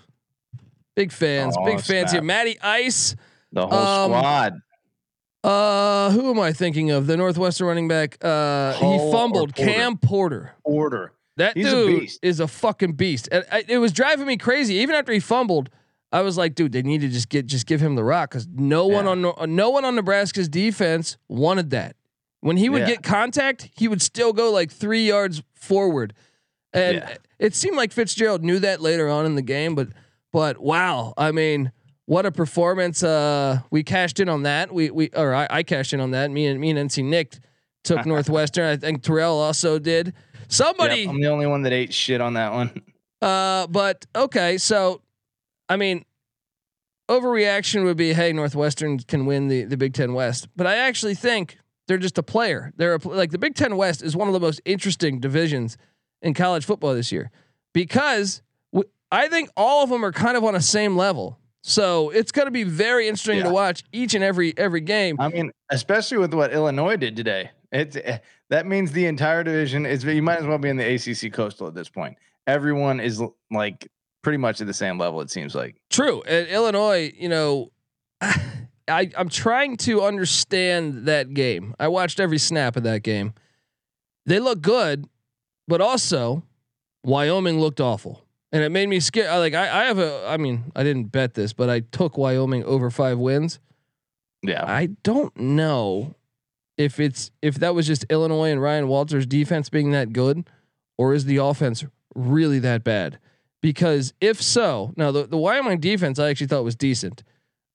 Big 0.96 1.14
fans, 1.14 1.56
Oh, 1.58 1.66
big 1.66 1.80
fans 1.80 2.12
here. 2.12 2.22
Matty 2.22 2.60
Ice. 2.60 3.16
The 3.51 3.65
whole 3.68 3.74
um, 3.74 4.12
squad. 4.12 4.53
Uh, 5.44 6.12
who 6.12 6.29
am 6.32 6.39
I 6.39 6.51
thinking 6.51 6.91
of? 6.91 7.08
The 7.08 7.15
Northwestern 7.15 7.68
running 7.68 7.88
back. 7.88 8.18
Uh, 8.24 8.74
he 8.74 8.98
fumbled. 9.12 9.56
Porter? 9.56 9.72
Cam 9.72 9.98
Porter. 9.98 10.51
Order. 10.63 11.13
That 11.38 11.56
He's 11.56 11.68
a 11.68 11.72
dude 11.72 12.00
beast. 12.01 12.20
is 12.22 12.41
a 12.41 12.48
fucking 12.48 12.94
beast. 12.94 13.29
And 13.32 13.46
I, 13.50 13.63
it 13.68 13.77
was 13.77 13.94
driving 13.94 14.27
me 14.27 14.36
crazy. 14.36 14.75
Even 14.75 14.96
after 14.96 15.13
he 15.13 15.22
fumbled, 15.22 15.70
I 16.12 16.22
was 16.22 16.38
like, 16.38 16.56
dude, 16.56 16.74
they 16.74 16.82
need 16.82 17.00
to 17.01 17.08
just 17.08 17.29
get 17.29 17.46
just 17.46 17.65
give 17.65 17.79
him 17.79 17.96
the 17.96 18.03
rock 18.03 18.32
because 18.32 18.48
no 18.53 18.88
one 18.88 19.08
on 19.08 19.22
no- 19.22 19.36
no 19.48 19.70
one 19.70 19.86
on 19.86 19.96
Nebraska's 19.96 20.50
defense 20.50 21.18
wanted 21.29 21.70
that. 21.70 21.96
When 22.41 22.58
he 22.58 22.68
would 22.68 22.82
Yeah. 22.82 22.88
get 22.88 23.03
contact, 23.03 23.70
he 23.77 23.88
would 23.88 24.01
still 24.01 24.34
go 24.34 24.51
like 24.51 24.72
three 24.72 25.06
yards 25.08 25.41
forward, 25.53 26.13
and 26.74 26.98
Yeah. 26.98 27.15
it 27.38 27.56
seemed 27.56 27.77
like 27.77 27.94
Fitzgerald 27.94 28.44
knew 28.44 28.60
that 28.60 28.82
later 28.82 29.08
on 29.08 29.25
in 29.25 29.36
the 29.36 29.41
game. 29.41 29.75
But 29.75 29.89
but 30.34 30.58
wow, 30.60 31.13
I 31.15 31.32
mean, 31.32 31.72
what 32.10 32.25
a 32.25 32.32
performance! 32.32 33.04
Uh, 33.04 33.60
we 33.70 33.84
cashed 33.84 34.20
in 34.20 34.30
on 34.30 34.42
that. 34.42 34.74
We 34.74 34.89
we 34.89 35.10
or 35.16 35.32
I, 35.32 35.46
I 35.48 35.62
cashed 35.62 35.94
in 35.94 36.00
on 36.00 36.10
that. 36.12 36.32
Me 36.32 36.48
and 36.48 36.60
me 36.60 36.72
and 36.72 36.89
NC 36.89 37.04
Nick 37.04 37.38
took 37.84 38.04
Northwestern. 38.08 38.66
I 38.66 38.78
think 38.78 39.04
Terrell 39.04 39.38
also 39.38 39.78
did. 39.78 40.13
Somebody. 40.48 41.01
Yep, 41.01 41.10
I'm 41.10 41.22
the 41.22 41.28
only 41.28 41.46
one 41.46 41.62
that 41.62 41.72
ate 41.72 41.94
shit 41.94 42.20
on 42.20 42.34
that 42.34 42.51
one. 42.51 42.72
Uh, 43.22 43.68
but 43.68 44.06
okay, 44.16 44.58
so 44.58 45.01
I 45.68 45.75
mean, 45.75 46.06
overreaction 47.10 47.84
would 47.84 47.98
be, 47.98 48.13
hey, 48.13 48.32
Northwestern 48.32 48.98
can 49.00 49.25
win 49.25 49.50
the 49.50 49.66
the 49.66 49.75
Big 49.75 49.94
Ten 49.94 50.13
West, 50.13 50.48
but 50.56 50.66
I 50.66 50.78
actually 50.78 51.16
think 51.16 51.58
they're 51.89 51.98
just 51.98 52.18
a 52.18 52.24
player. 52.24 52.72
They're 52.78 52.96
a, 52.96 53.08
like 53.10 53.32
the 53.32 53.38
Big 53.38 53.56
Ten 53.56 53.75
West 53.75 54.01
is 54.01 54.16
one 54.16 54.30
of 54.30 54.34
the 54.34 54.39
most 54.39 54.62
interesting 54.63 55.20
divisions 55.20 55.78
in 56.22 56.34
college 56.34 56.63
football 56.63 56.94
this 56.94 57.12
year 57.12 57.30
because 57.74 58.42
w- 58.72 58.89
I 59.12 59.28
think 59.28 59.50
all 59.58 59.84
of 59.84 59.89
them 59.89 60.06
are 60.06 60.13
kind 60.13 60.38
of 60.38 60.46
on 60.46 60.54
the 60.54 60.62
same 60.62 60.96
level. 60.96 61.38
So 61.70 62.10
it's 62.10 62.32
going 62.32 62.48
to 62.48 62.52
be 62.52 62.64
very 62.64 63.08
interesting 63.08 63.44
to 63.44 63.52
watch 63.52 63.84
each 63.92 64.16
and 64.16 64.24
every 64.24 64.58
every 64.58 64.82
game. 64.82 65.18
I 65.20 65.30
mean, 65.30 65.52
especially 65.70 66.18
with 66.18 66.34
what 66.34 66.52
Illinois 66.52 66.96
did 66.96 67.16
today. 67.16 67.52
It's 67.72 67.96
eh, 67.96 68.18
that 68.50 68.66
means 68.66 68.92
the 68.92 69.06
entire 69.06 69.44
division 69.44 69.86
is. 69.86 70.04
You 70.04 70.24
might 70.24 70.40
as 70.40 70.48
well 70.48 70.58
be 70.58 70.70
in 70.70 70.78
the 70.78 70.96
ACC 70.96 71.32
Coastal 71.32 71.68
at 71.68 71.76
this 71.76 71.88
point. 71.88 72.18
Everyone 72.48 73.00
is 73.00 73.22
like 73.52 73.88
pretty 74.24 74.40
much 74.40 74.60
at 74.62 74.66
the 74.66 74.74
same 74.74 74.98
level. 74.98 75.22
It 75.22 75.30
seems 75.30 75.54
like. 75.54 75.76
True. 75.92 76.24
At 76.24 76.48
Illinois, 76.48 77.14
you 77.16 77.30
know, 77.30 77.72
I 78.22 78.42
I'm 78.88 79.30
trying 79.30 79.78
to 79.78 80.02
understand 80.02 81.06
that 81.06 81.36
game. 81.36 81.76
I 81.80 81.88
watched 81.90 82.20
every 82.20 82.40
snap 82.40 82.78
of 82.78 82.84
that 82.84 83.04
game. 83.04 83.36
They 84.26 84.40
look 84.40 84.62
good, 84.62 85.06
but 85.68 85.82
also 85.82 86.42
Wyoming 87.04 87.60
looked 87.60 87.80
awful. 87.80 88.26
And 88.51 88.63
it 88.63 88.70
made 88.70 88.89
me 88.89 89.00
scared. 89.00 89.27
I 89.27 89.38
like 89.38 89.53
I, 89.53 89.84
I 89.84 89.86
have 89.86 90.00
a 90.00 90.25
I 90.27 90.38
mean, 90.38 90.72
I 90.75 90.84
didn't 90.84 91.06
bet 91.06 91.36
this, 91.36 91.53
but 91.53 91.70
I 91.70 91.82
took 91.82 92.18
Wyoming 92.18 92.63
over 92.63 92.89
five 92.89 93.18
wins. 93.20 93.60
Yeah. 94.41 94.63
I 94.65 94.88
don't 95.03 95.36
know 95.38 96.15
if 96.77 97.00
it's 97.00 97.32
if 97.41 97.56
that 97.56 97.75
was 97.75 97.86
just 97.86 98.06
Illinois 98.10 98.51
and 98.51 98.62
Ryan 98.62 98.88
Walters 98.88 99.25
defense 99.25 99.70
being 99.70 99.91
that 99.91 100.13
good, 100.13 100.50
or 100.98 101.13
is 101.13 101.25
the 101.25 101.38
offense 101.38 101.84
really 102.15 102.60
that 102.60 102.84
bad? 102.84 103.20
Because 103.62 104.13
if 104.22 104.41
so, 104.41 104.94
now 104.96 105.12
the, 105.12 105.27
the 105.27 105.38
Wyoming 105.38 105.79
defense 105.79 106.18
I 106.18 106.29
actually 106.29 106.48
thought 106.48 106.63
was 106.63 106.75
decent. 106.75 107.24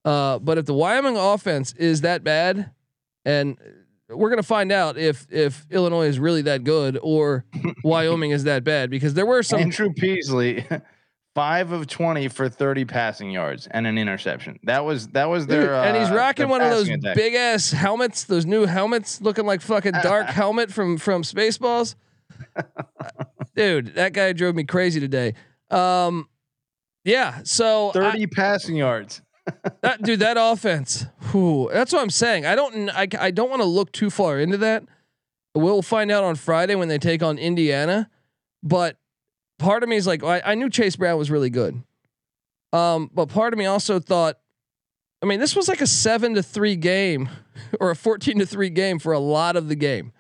Uh, 0.05 0.39
but 0.39 0.59
if 0.59 0.67
the 0.67 0.75
Wyoming 0.75 1.17
offense 1.17 1.73
is 1.75 2.01
that 2.01 2.25
bad, 2.25 2.71
and 3.25 3.59
we're 4.09 4.31
gonna 4.31 4.43
find 4.43 4.71
out 4.73 4.97
if 4.99 5.27
if 5.31 5.67
Illinois 5.71 6.07
is 6.07 6.19
really 6.19 6.43
that 6.43 6.65
good 6.65 6.99
or 7.03 7.45
Wyoming 7.85 8.31
is 8.33 8.45
that 8.45 8.65
bad 8.65 8.91
because 8.91 9.15
there 9.15 9.27
were 9.27 9.43
some 9.43 9.61
Andrew 9.61 9.93
Peasley, 9.93 10.67
five 11.35 11.73
of 11.73 11.87
twenty 11.87 12.29
for 12.29 12.49
thirty 12.49 12.85
passing 12.85 13.31
yards 13.31 13.67
and 13.71 13.87
an 13.87 13.97
interception. 13.99 14.59
That 14.65 14.85
was 14.85 15.09
that 15.09 15.27
was 15.31 15.47
Dude, 15.47 15.63
their. 15.63 15.75
and 15.75 15.97
he's 15.97 16.11
uh, 16.11 16.15
rocking 16.15 16.49
one 16.49 16.61
of 16.61 16.71
those 16.71 16.89
attack. 16.89 17.17
big 17.17 17.35
ass 17.35 17.71
helmets, 17.71 18.25
those 18.25 18.45
new 18.47 18.67
helmets 18.67 19.21
looking 19.21 19.47
like 19.47 19.61
fucking 19.63 19.93
dark 20.03 20.27
helmet 20.29 20.71
from 20.73 20.99
from 20.99 21.23
Spaceballs. 21.23 21.95
Dude, 23.57 23.95
that 23.95 24.13
guy 24.13 24.33
drove 24.33 24.55
me 24.55 24.65
crazy 24.65 25.01
today. 25.01 25.35
Um, 25.71 26.29
yeah, 27.05 27.41
so 27.45 27.91
I- 27.91 27.93
thirty 27.93 28.27
passing 28.27 28.77
yards. 28.77 29.23
that 29.83 30.03
dude, 30.03 30.21
that 30.21 30.37
offense. 30.39 31.05
Whew, 31.35 31.69
that's 31.73 31.93
what 31.93 32.01
I'm 32.01 32.11
saying. 32.11 32.47
I 32.47 32.55
don't, 32.55 32.89
I, 32.91 33.09
I 33.19 33.31
don't 33.33 33.51
want 33.51 33.61
to 33.61 33.67
look 33.67 33.91
too 33.91 34.09
far 34.09 34.39
into 34.39 34.57
that. 34.59 34.85
We'll 35.53 35.83
find 35.83 36.13
out 36.13 36.23
on 36.23 36.37
Friday 36.37 36.77
when 36.77 36.87
they 36.87 36.99
take 36.99 37.25
on 37.25 37.39
Indiana. 37.39 38.09
But 38.63 38.99
part 39.59 39.83
of 39.83 39.89
me 39.89 39.97
is 39.97 40.07
like, 40.07 40.23
I, 40.23 40.41
I 40.45 40.55
knew 40.55 40.71
Chase 40.71 40.95
Brown 40.95 41.19
was 41.19 41.33
really 41.33 41.51
good. 41.51 41.83
Um, 42.73 43.11
but 43.13 43.27
part 43.27 43.53
of 43.53 43.59
me 43.59 43.67
also 43.67 43.99
thought, 43.99 44.39
I 45.23 45.27
mean, 45.27 45.41
this 45.41 45.57
was 45.57 45.67
like 45.67 45.81
a 45.81 45.89
seven 45.89 46.35
to 46.35 46.43
three 46.43 46.77
game 46.77 47.29
or 47.81 47.91
a 47.91 47.97
14 47.97 48.39
to 48.39 48.47
three 48.47 48.71
game 48.71 49.01
for 49.01 49.13
a 49.13 49.19
lot 49.19 49.57
of 49.57 49.69
the 49.69 49.75
game. 49.75 50.13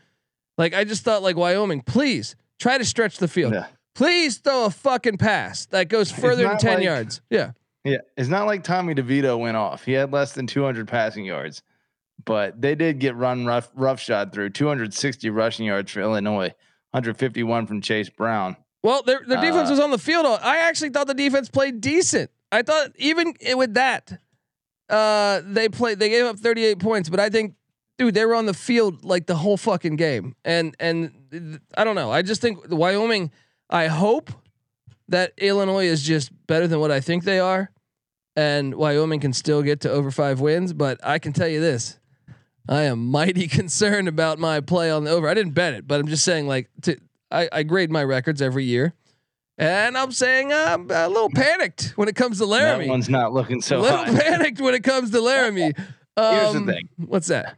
Like, 0.58 0.74
I 0.74 0.82
just 0.82 1.04
thought, 1.04 1.22
like, 1.22 1.36
Wyoming, 1.36 1.82
please 1.82 2.34
try 2.58 2.76
to 2.76 2.84
stretch 2.84 3.18
the 3.18 3.28
field. 3.28 3.54
Yeah. 3.54 3.66
Please 3.94 4.38
throw 4.38 4.64
a 4.64 4.70
fucking 4.70 5.18
pass 5.18 5.66
that 5.66 5.88
goes 5.88 6.10
further 6.10 6.42
than 6.42 6.58
10 6.58 6.74
like- 6.74 6.84
yards. 6.84 7.20
Yeah. 7.30 7.52
Yeah, 7.84 7.98
it's 8.16 8.28
not 8.28 8.46
like 8.46 8.64
Tommy 8.64 8.94
DeVito 8.94 9.38
went 9.38 9.56
off. 9.56 9.84
He 9.84 9.92
had 9.92 10.10
less 10.12 10.32
than 10.32 10.46
200 10.46 10.88
passing 10.88 11.24
yards, 11.24 11.62
but 12.24 12.60
they 12.60 12.74
did 12.74 12.98
get 12.98 13.14
run 13.14 13.44
rough 13.44 13.70
rough 13.74 14.00
shot 14.00 14.32
through 14.32 14.50
260 14.50 15.28
rushing 15.30 15.66
yards 15.66 15.92
for 15.92 16.00
Illinois, 16.00 16.54
151 16.92 17.66
from 17.66 17.80
Chase 17.82 18.08
Brown. 18.08 18.56
Well, 18.82 19.02
their 19.02 19.20
their 19.26 19.40
defense 19.40 19.68
Uh, 19.68 19.72
was 19.72 19.80
on 19.80 19.90
the 19.90 19.98
field. 19.98 20.24
I 20.26 20.58
actually 20.58 20.90
thought 20.90 21.06
the 21.06 21.14
defense 21.14 21.48
played 21.48 21.80
decent. 21.80 22.30
I 22.52 22.62
thought 22.62 22.92
even 22.96 23.34
with 23.54 23.74
that, 23.74 24.18
uh, 24.88 25.40
they 25.44 25.68
played. 25.68 25.98
They 25.98 26.08
gave 26.08 26.24
up 26.24 26.38
38 26.38 26.78
points, 26.78 27.08
but 27.08 27.18
I 27.20 27.28
think, 27.30 27.54
dude, 27.98 28.14
they 28.14 28.24
were 28.24 28.34
on 28.34 28.46
the 28.46 28.54
field 28.54 29.04
like 29.04 29.26
the 29.26 29.36
whole 29.36 29.56
fucking 29.56 29.96
game. 29.96 30.36
And 30.44 30.74
and 30.78 31.60
I 31.76 31.84
don't 31.84 31.96
know. 31.96 32.10
I 32.12 32.22
just 32.22 32.40
think 32.40 32.58
Wyoming. 32.70 33.30
I 33.70 33.86
hope 33.86 34.30
that 35.08 35.32
Illinois 35.38 35.86
is 35.86 36.02
just 36.02 36.30
better 36.46 36.66
than 36.66 36.80
what 36.80 36.90
I 36.90 37.00
think 37.00 37.24
they 37.24 37.38
are, 37.38 37.70
and 38.36 38.74
Wyoming 38.74 39.20
can 39.20 39.32
still 39.32 39.62
get 39.62 39.80
to 39.82 39.90
over 39.90 40.10
five 40.10 40.40
wins. 40.40 40.72
But 40.72 40.98
I 41.02 41.18
can 41.18 41.32
tell 41.32 41.48
you 41.48 41.60
this. 41.60 41.98
I 42.68 42.82
am 42.82 43.06
mighty 43.10 43.46
concerned 43.48 44.08
about 44.08 44.38
my 44.38 44.60
play 44.60 44.90
on 44.90 45.04
the 45.04 45.10
over. 45.10 45.28
I 45.28 45.34
didn't 45.34 45.52
bet 45.52 45.74
it, 45.74 45.86
but 45.86 46.00
I'm 46.00 46.06
just 46.08 46.24
saying, 46.24 46.46
like, 46.46 46.70
to, 46.82 46.96
I, 47.30 47.48
I 47.52 47.62
grade 47.62 47.90
my 47.90 48.02
records 48.02 48.40
every 48.40 48.64
year, 48.64 48.94
and 49.58 49.98
I'm 49.98 50.12
saying 50.12 50.52
I'm 50.52 50.90
a 50.90 51.08
little 51.08 51.28
panicked 51.30 51.92
when 51.96 52.08
it 52.08 52.16
comes 52.16 52.38
to 52.38 52.44
That 52.46 52.50
Laramie. 52.50 52.88
one's 52.88 53.08
not 53.10 53.32
looking 53.34 53.60
so. 53.60 53.80
a 53.80 53.82
little 53.82 53.98
hot. 53.98 54.20
panicked 54.22 54.60
when 54.60 54.74
it 54.74 54.82
comes 54.82 55.10
to 55.10 55.20
Laramie. 55.20 55.72
Here's 56.16 56.52
the 56.52 56.58
Um, 56.60 56.66
thing. 56.66 56.88
What's 56.96 57.26
that? 57.26 57.56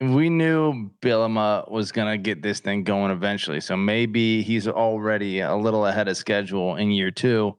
We 0.00 0.28
knew 0.28 0.90
Bielema 1.00 1.70
was 1.70 1.90
gonna 1.90 2.18
get 2.18 2.42
this 2.42 2.60
thing 2.60 2.84
going 2.84 3.10
eventually, 3.10 3.60
so 3.60 3.76
maybe 3.78 4.42
he's 4.42 4.68
already 4.68 5.40
a 5.40 5.56
little 5.56 5.86
ahead 5.86 6.06
of 6.06 6.16
schedule 6.18 6.76
in 6.76 6.90
year 6.90 7.10
two. 7.10 7.56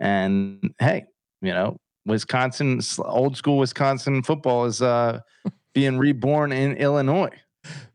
And 0.00 0.74
hey, 0.80 1.04
you 1.42 1.52
know, 1.52 1.76
Wisconsin, 2.06 2.80
old 2.98 3.36
school 3.36 3.58
Wisconsin 3.58 4.22
football 4.22 4.64
is 4.64 4.80
uh, 4.80 5.20
being 5.74 5.98
reborn 5.98 6.52
in 6.52 6.76
Illinois. 6.76 7.30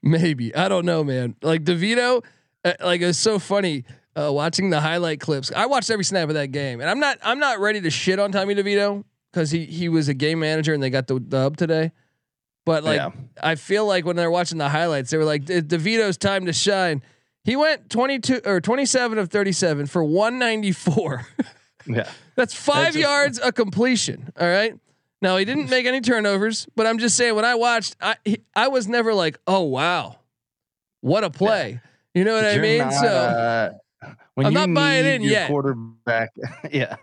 Maybe 0.03 0.53
I 0.55 0.67
don't 0.67 0.85
know, 0.85 1.03
man. 1.03 1.35
Like 1.41 1.63
Devito, 1.63 2.23
uh, 2.65 2.73
like 2.83 3.01
it's 3.01 3.17
so 3.17 3.39
funny 3.39 3.85
uh, 4.15 4.31
watching 4.31 4.69
the 4.69 4.81
highlight 4.81 5.19
clips. 5.21 5.51
I 5.55 5.65
watched 5.67 5.89
every 5.89 6.03
snap 6.03 6.27
of 6.27 6.35
that 6.35 6.47
game, 6.47 6.81
and 6.81 6.89
I'm 6.89 6.99
not 6.99 7.17
I'm 7.23 7.39
not 7.39 7.59
ready 7.59 7.79
to 7.81 7.89
shit 7.89 8.19
on 8.19 8.31
Tommy 8.31 8.53
DeVito 8.55 9.03
because 9.31 9.49
he 9.51 9.65
he 9.65 9.87
was 9.89 10.09
a 10.09 10.13
game 10.13 10.39
manager 10.39 10.73
and 10.73 10.83
they 10.83 10.89
got 10.89 11.07
the 11.07 11.19
dub 11.19 11.55
today. 11.55 11.91
But 12.65 12.83
like 12.83 12.97
Yeah. 12.97 13.11
I 13.41 13.55
feel 13.55 13.85
like 13.85 14.05
when 14.05 14.15
they're 14.15 14.29
watching 14.31 14.57
the 14.57 14.69
highlights, 14.69 15.09
they 15.09 15.17
were 15.17 15.25
like 15.25 15.45
"De- 15.45 15.61
DeVito's 15.61 16.17
time 16.17 16.45
to 16.47 16.53
shine. 16.53 17.01
He 17.43 17.55
went 17.55 17.89
22 17.89 18.41
or 18.45 18.61
27 18.61 19.17
of 19.17 19.29
37 19.29 19.87
for 19.87 20.03
194. 20.03 21.25
Yeah. 21.85 22.09
That's 22.35 22.53
five 22.53 22.93
That's 22.93 22.97
yards 22.97 23.39
a 23.43 23.51
completion. 23.51 24.31
All 24.39 24.47
right. 24.47 24.73
Now 25.21 25.37
he 25.37 25.45
didn't 25.45 25.69
make 25.69 25.85
any 25.85 26.01
turnovers, 26.01 26.67
but 26.75 26.87
I'm 26.87 26.97
just 26.97 27.15
saying 27.15 27.35
when 27.35 27.45
I 27.45 27.55
watched, 27.55 27.95
I 28.01 28.15
he, 28.25 28.39
I 28.55 28.69
was 28.69 28.87
never 28.87 29.13
like, 29.13 29.37
oh 29.45 29.61
wow, 29.61 30.17
what 31.01 31.23
a 31.23 31.29
play. 31.29 31.79
You 32.13 32.23
know 32.23 32.33
what 32.33 32.43
I 32.43 32.53
You're 32.53 32.61
mean? 32.63 32.79
not, 32.79 32.93
so 32.93 33.07
uh, 33.07 33.71
when 34.33 34.47
I'm 34.47 34.53
not 34.53 34.73
buying 34.73 35.05
in 35.05 35.21
yet. 35.21 35.47
Quarterback, 35.47 36.31
yeah. 36.71 36.95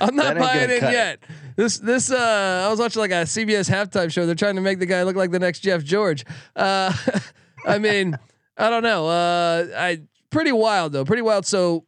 I'm 0.00 0.14
not 0.14 0.38
buying 0.38 0.70
in 0.70 0.70
it. 0.70 0.82
yet. 0.82 1.18
This 1.56 1.78
this 1.78 2.12
uh, 2.12 2.64
I 2.66 2.70
was 2.70 2.78
watching 2.78 3.00
like 3.00 3.10
a 3.10 3.24
CBS 3.24 3.68
halftime 3.68 4.10
show. 4.12 4.24
They're 4.24 4.36
trying 4.36 4.54
to 4.54 4.62
make 4.62 4.78
the 4.78 4.86
guy 4.86 5.02
look 5.02 5.16
like 5.16 5.32
the 5.32 5.40
next 5.40 5.60
Jeff 5.60 5.82
George. 5.82 6.24
Uh, 6.54 6.92
I 7.66 7.78
mean, 7.78 8.16
I 8.56 8.70
don't 8.70 8.84
know. 8.84 9.08
Uh, 9.08 9.66
I 9.76 10.02
pretty 10.30 10.52
wild 10.52 10.92
though, 10.92 11.04
pretty 11.04 11.22
wild. 11.22 11.44
So 11.44 11.86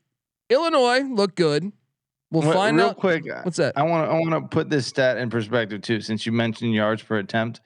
Illinois 0.48 1.02
looked 1.02 1.36
good. 1.36 1.72
We'll 2.32 2.46
Wait, 2.48 2.54
find 2.54 2.76
real 2.76 2.86
out. 2.88 2.96
quick. 2.96 3.28
uh, 3.28 3.42
What's 3.42 3.56
that? 3.56 3.76
I 3.76 3.82
want 3.82 4.08
to 4.08 4.14
I 4.14 4.18
want 4.20 4.30
to 4.30 4.48
put 4.54 4.70
this 4.70 4.86
stat 4.86 5.16
in 5.18 5.30
perspective 5.30 5.82
too, 5.82 6.00
since 6.00 6.24
you 6.26 6.32
mentioned 6.32 6.72
yards 6.74 7.02
per 7.02 7.18
attempt. 7.18 7.60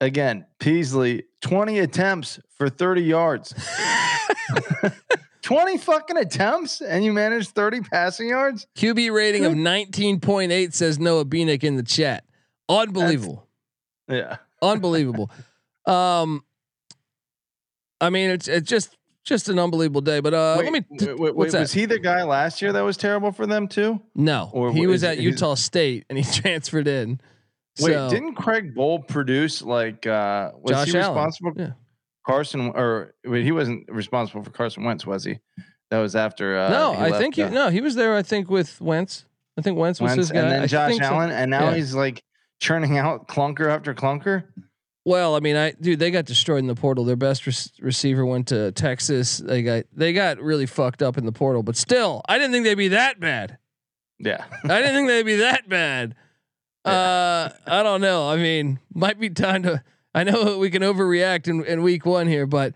Again, 0.00 0.46
Peasley, 0.58 1.24
20 1.42 1.78
attempts 1.78 2.40
for 2.56 2.68
30 2.68 3.02
yards. 3.02 3.54
20 5.42 5.78
fucking 5.78 6.16
attempts 6.16 6.80
and 6.80 7.04
you 7.04 7.12
managed 7.12 7.50
30 7.50 7.82
passing 7.82 8.28
yards? 8.28 8.66
QB 8.76 9.12
rating 9.14 9.44
of 9.44 9.52
19.8 9.52 10.72
says 10.72 10.98
Noah 10.98 11.24
Beanick 11.26 11.62
in 11.62 11.76
the 11.76 11.82
chat. 11.82 12.24
Unbelievable. 12.68 13.46
Yeah. 14.08 14.38
Unbelievable. 14.62 15.30
Um 15.86 16.42
I 18.00 18.08
mean 18.10 18.30
it's 18.30 18.48
it's 18.48 18.68
just 18.68 18.96
just 19.24 19.48
an 19.48 19.58
unbelievable 19.58 20.00
day. 20.00 20.20
But 20.20 20.34
uh 20.34 20.56
Wait, 20.58 20.64
let 20.64 20.72
me 20.72 20.96
t- 20.98 21.06
wait, 21.06 21.18
wait, 21.18 21.34
what's 21.36 21.52
that? 21.52 21.60
was 21.60 21.72
he 21.72 21.86
the 21.86 21.98
guy 21.98 22.22
last 22.22 22.60
year 22.62 22.72
that 22.72 22.82
was 22.82 22.96
terrible 22.96 23.32
for 23.32 23.46
them 23.46 23.66
too? 23.68 24.00
no, 24.14 24.50
or 24.52 24.72
he 24.72 24.86
was 24.86 25.02
is- 25.02 25.04
at 25.10 25.18
Utah 25.18 25.54
State 25.54 26.04
and 26.08 26.18
he 26.18 26.24
transferred 26.40 26.86
in. 26.88 27.20
Wait, 27.80 27.92
So- 27.94 28.08
didn't 28.10 28.34
Craig 28.34 28.74
Bohl 28.74 29.06
produce 29.08 29.60
like 29.62 30.06
uh 30.06 30.52
was 30.60 30.70
Josh 30.70 30.92
he 30.92 30.98
Allen. 30.98 31.14
responsible 31.14 31.52
Yeah. 31.56 31.70
Carson 32.26 32.72
or 32.74 33.14
wait, 33.24 33.44
he 33.44 33.52
wasn't 33.52 33.90
responsible 33.90 34.42
for 34.42 34.50
Carson 34.50 34.84
Wentz, 34.84 35.04
was 35.06 35.24
he? 35.24 35.38
That 35.90 35.98
was 36.00 36.14
after 36.16 36.56
uh 36.58 36.68
no, 36.70 36.94
I 36.94 37.18
think 37.18 37.34
he, 37.36 37.42
uh, 37.42 37.50
no, 37.50 37.70
he 37.70 37.80
was 37.80 37.94
there. 37.94 38.14
I 38.16 38.22
think 38.22 38.48
with 38.50 38.80
Wentz. 38.80 39.24
I 39.56 39.62
think 39.62 39.78
Wentz 39.78 40.00
was 40.00 40.08
Wentz 40.10 40.16
his 40.16 40.30
guy. 40.32 40.40
and 40.40 40.50
then 40.50 40.68
Josh 40.68 40.90
think 40.90 41.02
so. 41.04 41.12
Allen, 41.14 41.30
and 41.30 41.50
now 41.50 41.68
Yeah. 41.70 41.74
he's 41.76 41.94
like 41.94 42.22
churning 42.60 42.96
out 42.98 43.28
clunker 43.28 43.68
after 43.68 43.94
clunker. 43.94 44.44
Well, 45.04 45.36
I 45.36 45.40
mean, 45.40 45.56
I 45.56 45.72
dude, 45.72 45.98
they 45.98 46.10
got 46.10 46.24
destroyed 46.24 46.60
in 46.60 46.66
the 46.66 46.74
portal. 46.74 47.04
Their 47.04 47.16
best 47.16 47.46
rec- 47.46 47.56
receiver 47.78 48.24
went 48.24 48.48
to 48.48 48.72
Texas. 48.72 49.38
They 49.38 49.62
got 49.62 49.84
they 49.92 50.12
got 50.12 50.40
really 50.40 50.66
fucked 50.66 51.02
up 51.02 51.18
in 51.18 51.26
the 51.26 51.32
portal. 51.32 51.62
But 51.62 51.76
still, 51.76 52.22
I 52.26 52.38
didn't 52.38 52.52
think 52.52 52.64
they'd 52.64 52.74
be 52.74 52.88
that 52.88 53.20
bad. 53.20 53.58
Yeah. 54.18 54.44
I 54.64 54.80
didn't 54.80 54.94
think 54.94 55.08
they'd 55.08 55.22
be 55.22 55.36
that 55.36 55.68
bad. 55.68 56.14
Uh, 56.84 57.50
I 57.66 57.82
don't 57.82 58.00
know. 58.00 58.28
I 58.28 58.36
mean, 58.36 58.78
might 58.94 59.18
be 59.18 59.30
time 59.30 59.62
to. 59.64 59.82
I 60.14 60.24
know 60.24 60.58
we 60.58 60.70
can 60.70 60.82
overreact 60.82 61.48
in, 61.48 61.64
in 61.64 61.82
week 61.82 62.06
one 62.06 62.26
here, 62.26 62.46
but 62.46 62.74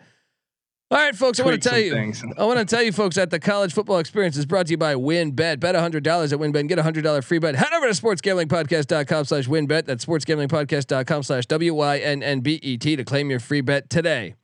all 0.90 0.98
right, 0.98 1.14
folks. 1.14 1.38
I 1.38 1.44
want 1.44 1.62
to 1.62 1.68
tell 1.68 1.78
you. 1.78 1.92
things. 1.92 2.24
I 2.36 2.44
want 2.44 2.58
to 2.58 2.64
tell 2.64 2.82
you, 2.82 2.92
folks, 2.92 3.16
that 3.16 3.30
the 3.30 3.38
college 3.38 3.74
football 3.74 3.98
experience 3.98 4.36
is 4.36 4.46
brought 4.46 4.66
to 4.66 4.70
you 4.70 4.78
by 4.78 4.94
WynnBET. 4.94 5.60
Bet 5.60 5.74
hundred 5.74 6.02
dollars 6.04 6.32
at 6.32 6.38
WynnBET 6.38 6.60
and 6.60 6.68
get 6.68 6.78
a 6.78 6.82
hundred 6.82 7.04
dollar 7.04 7.20
free 7.20 7.38
bet. 7.38 7.54
Head 7.56 7.72
over 7.74 7.86
to 7.86 7.92
sportsgamblingpodcast.com 7.92 9.24
slash 9.26 9.46
WynnBET. 9.46 9.84
That's 9.84 10.04
sportsgamblingpodcast.com 10.04 11.22
slash 11.22 11.46
W 11.46 11.74
Y 11.74 11.98
N 11.98 12.22
N 12.22 12.40
B 12.40 12.58
E 12.62 12.78
T 12.78 12.96
to 12.96 13.04
claim 13.04 13.30
your 13.30 13.40
free 13.40 13.60
bet 13.60 13.90
today. 13.90 14.34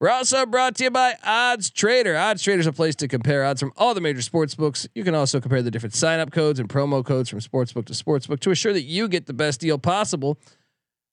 We're 0.00 0.08
also 0.08 0.46
brought 0.46 0.76
to 0.76 0.84
you 0.84 0.90
by 0.90 1.16
Odds 1.22 1.68
Trader. 1.68 2.16
Odds 2.16 2.42
Trader 2.42 2.60
is 2.60 2.66
a 2.66 2.72
place 2.72 2.96
to 2.96 3.06
compare 3.08 3.44
odds 3.44 3.60
from 3.60 3.70
all 3.76 3.92
the 3.92 4.00
major 4.00 4.22
sports 4.22 4.54
books. 4.54 4.88
You 4.94 5.04
can 5.04 5.14
also 5.14 5.40
compare 5.40 5.60
the 5.60 5.70
different 5.70 5.94
sign 5.94 6.20
up 6.20 6.30
codes 6.30 6.58
and 6.58 6.70
promo 6.70 7.04
codes 7.04 7.28
from 7.28 7.40
sportsbook 7.40 7.84
to 7.84 7.92
sportsbook 7.92 8.40
to 8.40 8.50
assure 8.50 8.72
that 8.72 8.84
you 8.84 9.08
get 9.08 9.26
the 9.26 9.34
best 9.34 9.60
deal 9.60 9.76
possible. 9.76 10.38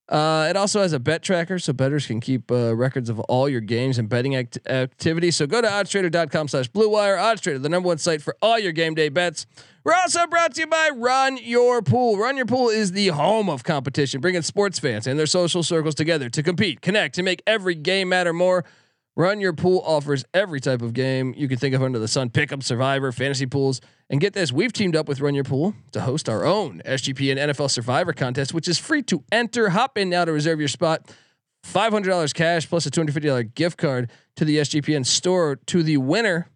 Uh, 0.09 0.47
it 0.49 0.55
also 0.55 0.81
has 0.81 0.93
a 0.93 0.99
bet 0.99 1.21
tracker, 1.21 1.59
so 1.59 1.73
bettors 1.73 2.07
can 2.07 2.21
keep 2.21 2.49
uh, 2.49 2.73
records 2.73 3.09
of 3.09 3.19
all 3.21 3.49
your 3.49 3.59
games 3.59 3.97
and 3.97 4.07
betting 4.07 4.35
act- 4.35 4.57
activity. 4.67 5.31
So 5.31 5.45
go 5.45 5.61
to 5.61 5.67
oddstrader.com 5.67 6.47
slash 6.47 6.69
blue 6.69 6.89
wire. 6.89 7.17
Oddstrader, 7.17 7.61
the 7.61 7.67
number 7.69 7.87
one 7.87 7.97
site 7.97 8.21
for 8.21 8.37
all 8.41 8.57
your 8.57 8.71
game 8.71 8.95
day 8.95 9.09
bets. 9.09 9.45
We're 9.83 9.93
also 9.93 10.25
brought 10.27 10.55
to 10.55 10.61
you 10.61 10.67
by 10.67 10.91
Run 10.95 11.37
Your 11.37 11.81
Pool. 11.81 12.17
Run 12.17 12.37
Your 12.37 12.45
Pool 12.45 12.69
is 12.69 12.93
the 12.93 13.07
home 13.07 13.49
of 13.49 13.63
competition, 13.63 14.21
bringing 14.21 14.41
sports 14.41 14.79
fans 14.79 15.07
and 15.07 15.19
their 15.19 15.25
social 15.25 15.63
circles 15.63 15.95
together 15.95 16.29
to 16.29 16.43
compete, 16.43 16.81
connect, 16.81 17.17
and 17.17 17.25
make 17.25 17.41
every 17.45 17.75
game 17.75 18.09
matter 18.09 18.33
more. 18.33 18.63
Run 19.17 19.39
Your 19.39 19.51
Pool 19.51 19.81
offers 19.83 20.23
every 20.31 20.59
type 20.59 20.83
of 20.83 20.93
game 20.93 21.33
you 21.35 21.47
can 21.47 21.57
think 21.57 21.73
of 21.73 21.81
under 21.81 21.97
the 21.97 22.07
sun 22.07 22.29
pickup, 22.29 22.61
survivor, 22.61 23.11
fantasy 23.11 23.47
pools. 23.47 23.81
And 24.11 24.21
get 24.21 24.33
this, 24.33 24.51
we've 24.51 24.71
teamed 24.71 24.95
up 24.95 25.07
with 25.07 25.21
Run 25.21 25.33
Your 25.33 25.43
Pool 25.43 25.73
to 25.93 26.01
host 26.01 26.29
our 26.29 26.45
own 26.45 26.83
SGPN 26.85 27.37
NFL 27.37 27.71
Survivor 27.71 28.13
contest, 28.13 28.53
which 28.53 28.67
is 28.67 28.77
free 28.77 29.01
to 29.03 29.23
enter. 29.31 29.69
Hop 29.69 29.97
in 29.97 30.11
now 30.11 30.23
to 30.23 30.31
reserve 30.31 30.59
your 30.59 30.67
spot. 30.67 31.11
$500 31.65 32.31
cash 32.35 32.69
plus 32.69 32.85
a 32.85 32.91
$250 32.91 33.55
gift 33.55 33.79
card 33.79 34.11
to 34.35 34.45
the 34.45 34.57
SGPN 34.57 35.03
store 35.03 35.55
to 35.65 35.81
the 35.81 35.97
winner. 35.97 36.51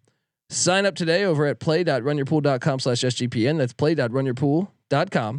Sign 0.48 0.86
up 0.86 0.94
today 0.94 1.24
over 1.24 1.46
at 1.46 1.58
play.runyourpool.com 1.58 2.78
slash 2.78 3.00
SGPN. 3.00 3.58
That's 3.58 3.72
play.runyourpool.com 3.72 4.68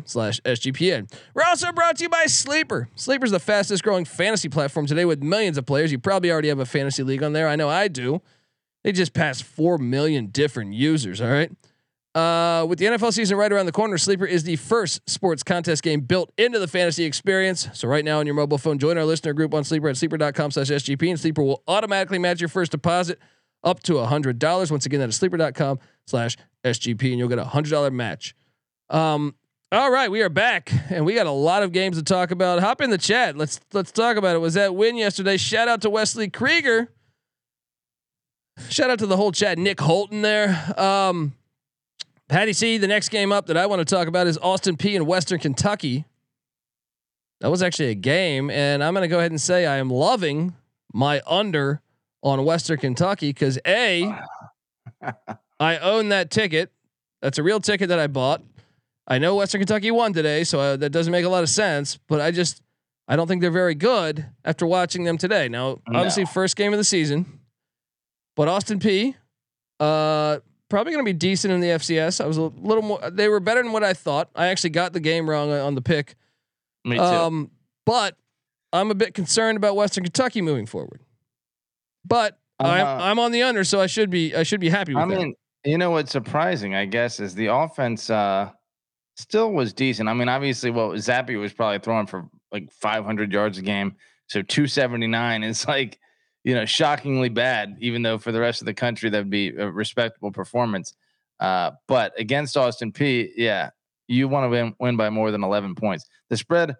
slash 0.05 0.41
SGPN. 0.41 1.11
We're 1.33 1.43
also 1.43 1.71
brought 1.71 1.97
to 1.97 2.03
you 2.03 2.09
by 2.09 2.25
Sleeper. 2.25 2.89
Sleeper 2.95 3.25
is 3.25 3.31
the 3.31 3.39
fastest 3.39 3.83
growing 3.83 4.05
fantasy 4.05 4.49
platform 4.49 4.85
today 4.85 5.05
with 5.05 5.21
millions 5.21 5.57
of 5.57 5.65
players. 5.65 5.91
You 5.91 5.99
probably 5.99 6.31
already 6.31 6.47
have 6.47 6.59
a 6.59 6.65
fantasy 6.65 7.03
league 7.03 7.23
on 7.23 7.33
there. 7.33 7.47
I 7.47 7.55
know 7.55 7.69
I 7.69 7.87
do. 7.87 8.21
They 8.83 8.91
just 8.91 9.13
passed 9.13 9.43
4 9.43 9.77
million 9.77 10.27
different 10.27 10.73
users. 10.73 11.21
All 11.21 11.29
right. 11.29 11.51
Uh, 12.15 12.63
with 12.67 12.77
the 12.77 12.85
NFL 12.85 13.11
season 13.11 13.37
right 13.37 13.51
around 13.51 13.65
the 13.65 13.71
corner, 13.71 13.97
Sleeper 13.97 14.25
is 14.25 14.43
the 14.43 14.55
first 14.55 15.07
sports 15.09 15.41
contest 15.41 15.81
game 15.81 16.01
built 16.01 16.31
into 16.37 16.59
the 16.59 16.67
fantasy 16.67 17.05
experience. 17.05 17.67
So 17.73 17.87
right 17.87 18.05
now 18.05 18.19
on 18.19 18.27
your 18.27 18.35
mobile 18.35 18.59
phone, 18.59 18.77
join 18.77 18.97
our 18.97 19.05
listener 19.05 19.33
group 19.33 19.53
on 19.53 19.63
Sleeper 19.63 19.89
at 19.89 19.97
sleeper.com 19.97 20.51
slash 20.51 20.67
SGP 20.67 21.09
and 21.09 21.19
Sleeper 21.19 21.41
will 21.41 21.63
automatically 21.67 22.19
match 22.19 22.39
your 22.39 22.49
first 22.49 22.71
deposit 22.71 23.19
up 23.63 23.81
to 23.83 23.97
a 23.97 24.05
hundred 24.05 24.37
dollars. 24.37 24.69
Once 24.69 24.85
again, 24.85 24.99
that 24.99 25.09
is 25.09 25.15
sleeper.com 25.15 25.79
slash 26.05 26.37
SGP 26.63 27.09
and 27.09 27.19
you'll 27.19 27.29
get 27.29 27.39
a 27.39 27.45
hundred 27.45 27.71
dollar 27.71 27.89
match. 27.89 28.35
Um, 28.89 29.35
all 29.73 29.89
right, 29.89 30.11
we 30.11 30.21
are 30.21 30.29
back 30.29 30.71
and 30.91 31.03
we 31.03 31.15
got 31.15 31.25
a 31.25 31.31
lot 31.31 31.63
of 31.63 31.71
games 31.71 31.97
to 31.97 32.03
talk 32.03 32.29
about. 32.29 32.59
Hop 32.59 32.79
in 32.79 32.91
the 32.91 32.97
chat. 32.97 33.35
Let's 33.35 33.59
let's 33.73 33.91
talk 33.91 34.17
about 34.17 34.35
it. 34.35 34.39
Was 34.39 34.53
that 34.53 34.75
win 34.75 34.95
yesterday? 34.95 35.35
Shout 35.35 35.67
out 35.67 35.81
to 35.81 35.89
Wesley 35.89 36.29
Krieger. 36.29 36.91
Shout 38.69 38.91
out 38.91 38.99
to 38.99 39.07
the 39.07 39.17
whole 39.17 39.31
chat. 39.31 39.57
Nick 39.57 39.81
Holton 39.81 40.21
there. 40.21 40.79
Um, 40.79 41.33
Patty 42.29 42.53
C, 42.53 42.77
the 42.77 42.87
next 42.87 43.09
game 43.09 43.31
up 43.31 43.47
that 43.47 43.57
I 43.57 43.65
want 43.65 43.79
to 43.79 43.85
talk 43.85 44.07
about 44.07 44.27
is 44.27 44.37
Austin 44.37 44.77
Peay 44.77 44.93
in 44.93 45.07
Western 45.07 45.39
Kentucky. 45.39 46.05
That 47.41 47.49
was 47.49 47.63
actually 47.63 47.89
a 47.89 47.95
game, 47.95 48.51
and 48.51 48.83
I'm 48.83 48.93
going 48.93 49.01
to 49.01 49.07
go 49.07 49.17
ahead 49.17 49.31
and 49.31 49.41
say 49.41 49.65
I 49.65 49.77
am 49.77 49.89
loving 49.89 50.53
my 50.93 51.19
under 51.25 51.81
on 52.21 52.45
Western 52.45 52.77
Kentucky 52.77 53.29
because 53.29 53.57
A, 53.65 54.15
I 55.59 55.77
own 55.79 56.09
that 56.09 56.29
ticket. 56.29 56.71
That's 57.23 57.39
a 57.39 57.43
real 57.43 57.59
ticket 57.59 57.89
that 57.89 57.99
I 57.99 58.05
bought. 58.05 58.43
I 59.07 59.17
know 59.19 59.35
Western 59.35 59.59
Kentucky 59.59 59.91
won 59.91 60.13
today, 60.13 60.43
so 60.43 60.59
uh, 60.59 60.75
that 60.77 60.89
doesn't 60.91 61.11
make 61.11 61.25
a 61.25 61.29
lot 61.29 61.43
of 61.43 61.49
sense, 61.49 61.97
but 62.07 62.21
I 62.21 62.31
just 62.31 62.61
I 63.07 63.15
don't 63.17 63.27
think 63.27 63.41
they're 63.41 63.51
very 63.51 63.75
good 63.75 64.25
after 64.45 64.65
watching 64.65 65.03
them 65.03 65.17
today. 65.17 65.49
Now, 65.49 65.79
obviously, 65.87 66.23
No. 66.23 66.29
first 66.29 66.55
game 66.55 66.71
of 66.71 66.77
the 66.77 66.85
season, 66.85 67.39
but 68.35 68.47
Austin 68.47 68.79
Peay, 68.79 69.15
uh, 69.79 70.39
probably 70.69 70.93
going 70.93 71.03
to 71.03 71.09
be 71.09 71.17
decent 71.17 71.53
in 71.53 71.59
the 71.59 71.67
FCS. 71.67 72.23
I 72.23 72.27
was 72.27 72.37
a 72.37 72.43
little 72.43 72.81
more. 72.81 72.99
They 73.11 73.27
were 73.27 73.41
better 73.41 73.61
than 73.61 73.73
what 73.73 73.83
I 73.83 73.93
thought. 73.93 74.29
I 74.35 74.47
actually 74.47 74.69
got 74.69 74.93
the 74.93 75.01
game 75.01 75.29
wrong 75.29 75.51
on 75.51 75.75
the 75.75 75.81
pick. 75.81 76.15
Me 76.85 76.95
too. 76.95 77.01
Um, 77.03 77.51
but 77.85 78.15
I'm 78.71 78.89
a 78.89 78.95
bit 78.95 79.13
concerned 79.13 79.57
about 79.57 79.75
Western 79.75 80.05
Kentucky 80.05 80.41
moving 80.41 80.65
forward. 80.65 81.01
But 82.05 82.39
I'm 82.59 82.85
I'm 82.87 83.19
on 83.19 83.31
the 83.33 83.43
under, 83.43 83.65
so 83.65 83.81
I 83.81 83.87
should 83.87 84.09
be 84.09 84.33
I 84.33 84.43
should 84.43 84.61
be 84.61 84.69
happy 84.69 84.93
with 84.93 85.03
I 85.03 85.07
that. 85.07 85.17
mean, 85.17 85.35
you 85.65 85.77
know 85.77 85.91
what's 85.91 86.11
surprising, 86.11 86.73
I 86.73 86.85
guess, 86.85 87.19
is 87.19 87.35
the 87.35 87.47
offense 87.47 88.09
uh 88.09 88.51
still 89.15 89.51
was 89.51 89.73
decent. 89.73 90.09
I 90.09 90.13
mean, 90.13 90.29
obviously, 90.29 90.71
well, 90.71 90.91
Zappe 90.91 91.39
was 91.39 91.53
probably 91.53 91.79
throwing 91.79 92.07
for 92.07 92.29
like 92.51 92.71
500 92.71 93.31
yards 93.31 93.57
a 93.57 93.61
game, 93.61 93.95
so 94.27 94.41
279 94.41 95.43
is 95.43 95.67
like, 95.67 95.99
you 96.43 96.55
know, 96.55 96.65
shockingly 96.65 97.29
bad. 97.29 97.77
Even 97.79 98.01
though 98.01 98.17
for 98.17 98.31
the 98.31 98.39
rest 98.39 98.61
of 98.61 98.65
the 98.65 98.73
country 98.73 99.09
that'd 99.09 99.29
be 99.29 99.49
a 99.49 99.69
respectable 99.69 100.31
performance. 100.31 100.93
Uh, 101.39 101.71
but 101.87 102.13
against 102.17 102.55
Austin 102.55 102.91
Peay, 102.91 103.31
yeah, 103.35 103.71
you 104.07 104.27
want 104.27 104.45
to 104.45 104.49
win, 104.49 104.75
win 104.79 104.97
by 104.97 105.09
more 105.09 105.31
than 105.31 105.43
11 105.43 105.75
points. 105.75 106.05
The 106.29 106.37
spread 106.37 106.75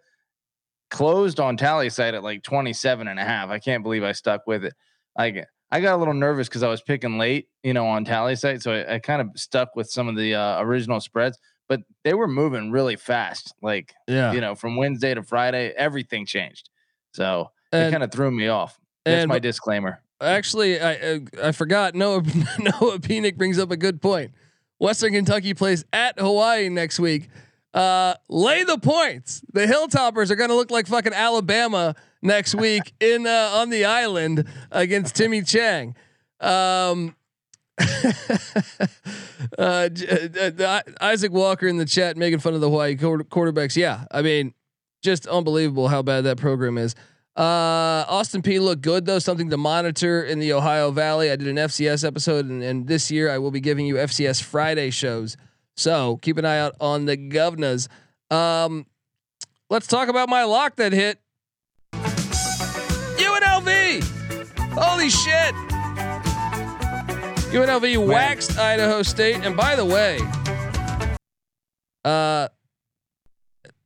closed 0.89 1.39
on 1.39 1.57
Tallysight 1.57 2.13
at 2.13 2.23
like 2.23 2.43
27 2.43 3.07
and 3.07 3.19
a 3.19 3.23
half. 3.23 3.49
I 3.49 3.59
can't 3.59 3.83
believe 3.83 4.03
I 4.03 4.11
stuck 4.11 4.45
with 4.45 4.63
it. 4.63 4.73
Like 5.17 5.45
I 5.71 5.81
got 5.81 5.95
a 5.95 5.97
little 5.97 6.13
nervous 6.13 6.47
because 6.47 6.63
I 6.63 6.69
was 6.69 6.83
picking 6.83 7.17
late, 7.17 7.47
you 7.63 7.73
know, 7.73 7.87
on 7.87 8.05
Tallysight. 8.05 8.61
So 8.61 8.73
I, 8.73 8.95
I 8.95 8.99
kind 8.99 9.21
of 9.21 9.29
stuck 9.35 9.75
with 9.75 9.89
some 9.89 10.07
of 10.07 10.15
the 10.15 10.35
uh, 10.35 10.61
original 10.61 10.99
spreads, 10.99 11.37
but 11.67 11.81
they 12.03 12.13
were 12.13 12.27
moving 12.27 12.71
really 12.71 12.95
fast. 12.95 13.53
Like, 13.61 13.93
yeah. 14.07 14.31
you 14.33 14.41
know, 14.41 14.55
from 14.55 14.75
Wednesday 14.75 15.13
to 15.13 15.23
Friday, 15.23 15.73
everything 15.75 16.25
changed. 16.25 16.69
So 17.13 17.51
it 17.71 17.91
kind 17.91 18.03
of 18.03 18.11
threw 18.11 18.31
me 18.31 18.47
off. 18.47 18.79
That's 19.05 19.23
and 19.23 19.29
my 19.29 19.39
disclaimer. 19.39 20.01
Actually, 20.21 20.79
I 20.79 20.93
uh, 20.93 21.19
I 21.43 21.51
forgot. 21.51 21.95
Noah 21.95 22.21
Noah 22.59 22.99
Penick 22.99 23.37
brings 23.37 23.59
up 23.59 23.71
a 23.71 23.77
good 23.77 24.01
point. 24.01 24.31
Western 24.79 25.13
Kentucky 25.13 25.53
plays 25.53 25.85
at 25.93 26.19
Hawaii 26.19 26.69
next 26.69 26.99
week. 26.99 27.29
Uh, 27.73 28.13
lay 28.29 28.63
the 28.63 28.77
points. 28.77 29.41
The 29.51 29.65
Hilltoppers 29.65 30.29
are 30.29 30.35
going 30.35 30.49
to 30.49 30.55
look 30.55 30.71
like 30.71 30.87
fucking 30.87 31.13
Alabama 31.13 31.95
next 32.21 32.53
week 32.53 32.93
in 32.99 33.25
uh, 33.25 33.51
on 33.53 33.69
the 33.69 33.85
island 33.85 34.47
against 34.71 35.15
Timmy 35.15 35.41
Chang. 35.41 35.95
Um, 36.39 37.15
uh, 39.57 39.89
uh, 39.89 40.81
Isaac 41.01 41.31
Walker 41.31 41.67
in 41.67 41.77
the 41.77 41.85
chat 41.85 42.17
making 42.17 42.39
fun 42.39 42.53
of 42.53 42.61
the 42.61 42.69
Hawaii 42.69 42.95
quarterbacks. 42.95 43.75
Yeah, 43.75 44.05
I 44.11 44.21
mean, 44.21 44.53
just 45.01 45.27
unbelievable 45.27 45.87
how 45.87 46.01
bad 46.01 46.23
that 46.25 46.37
program 46.37 46.77
is. 46.77 46.95
Uh, 47.35 48.05
Austin 48.07 48.43
Peay 48.43 48.61
looked 48.61 48.83
good 48.83 49.05
though, 49.05 49.17
something 49.17 49.49
to 49.49 49.57
monitor 49.57 50.23
in 50.23 50.39
the 50.39 50.53
Ohio 50.53 50.91
Valley. 50.91 51.31
I 51.31 51.35
did 51.35 51.47
an 51.47 51.55
FCS 51.55 52.05
episode, 52.05 52.45
and, 52.45 52.61
and 52.61 52.87
this 52.87 53.09
year 53.09 53.31
I 53.31 53.39
will 53.39 53.51
be 53.51 53.59
giving 53.59 53.87
you 53.87 53.95
FCS 53.95 54.43
Friday 54.43 54.91
shows. 54.91 55.35
So 55.75 56.17
keep 56.17 56.37
an 56.37 56.45
eye 56.45 56.59
out 56.59 56.75
on 56.79 57.05
the 57.05 57.17
governors. 57.17 57.89
Um, 58.29 58.85
let's 59.69 59.87
talk 59.87 60.09
about 60.09 60.29
my 60.29 60.43
lock 60.43 60.75
that 60.75 60.93
hit. 60.93 61.19
UNLV. 63.17 64.03
Holy 64.75 65.09
shit. 65.09 65.72
UNLV 67.53 68.07
waxed 68.07 68.57
Idaho 68.57 69.03
State, 69.03 69.35
and 69.45 69.55
by 69.55 69.75
the 69.75 69.85
way, 69.85 70.17
uh, 72.03 72.47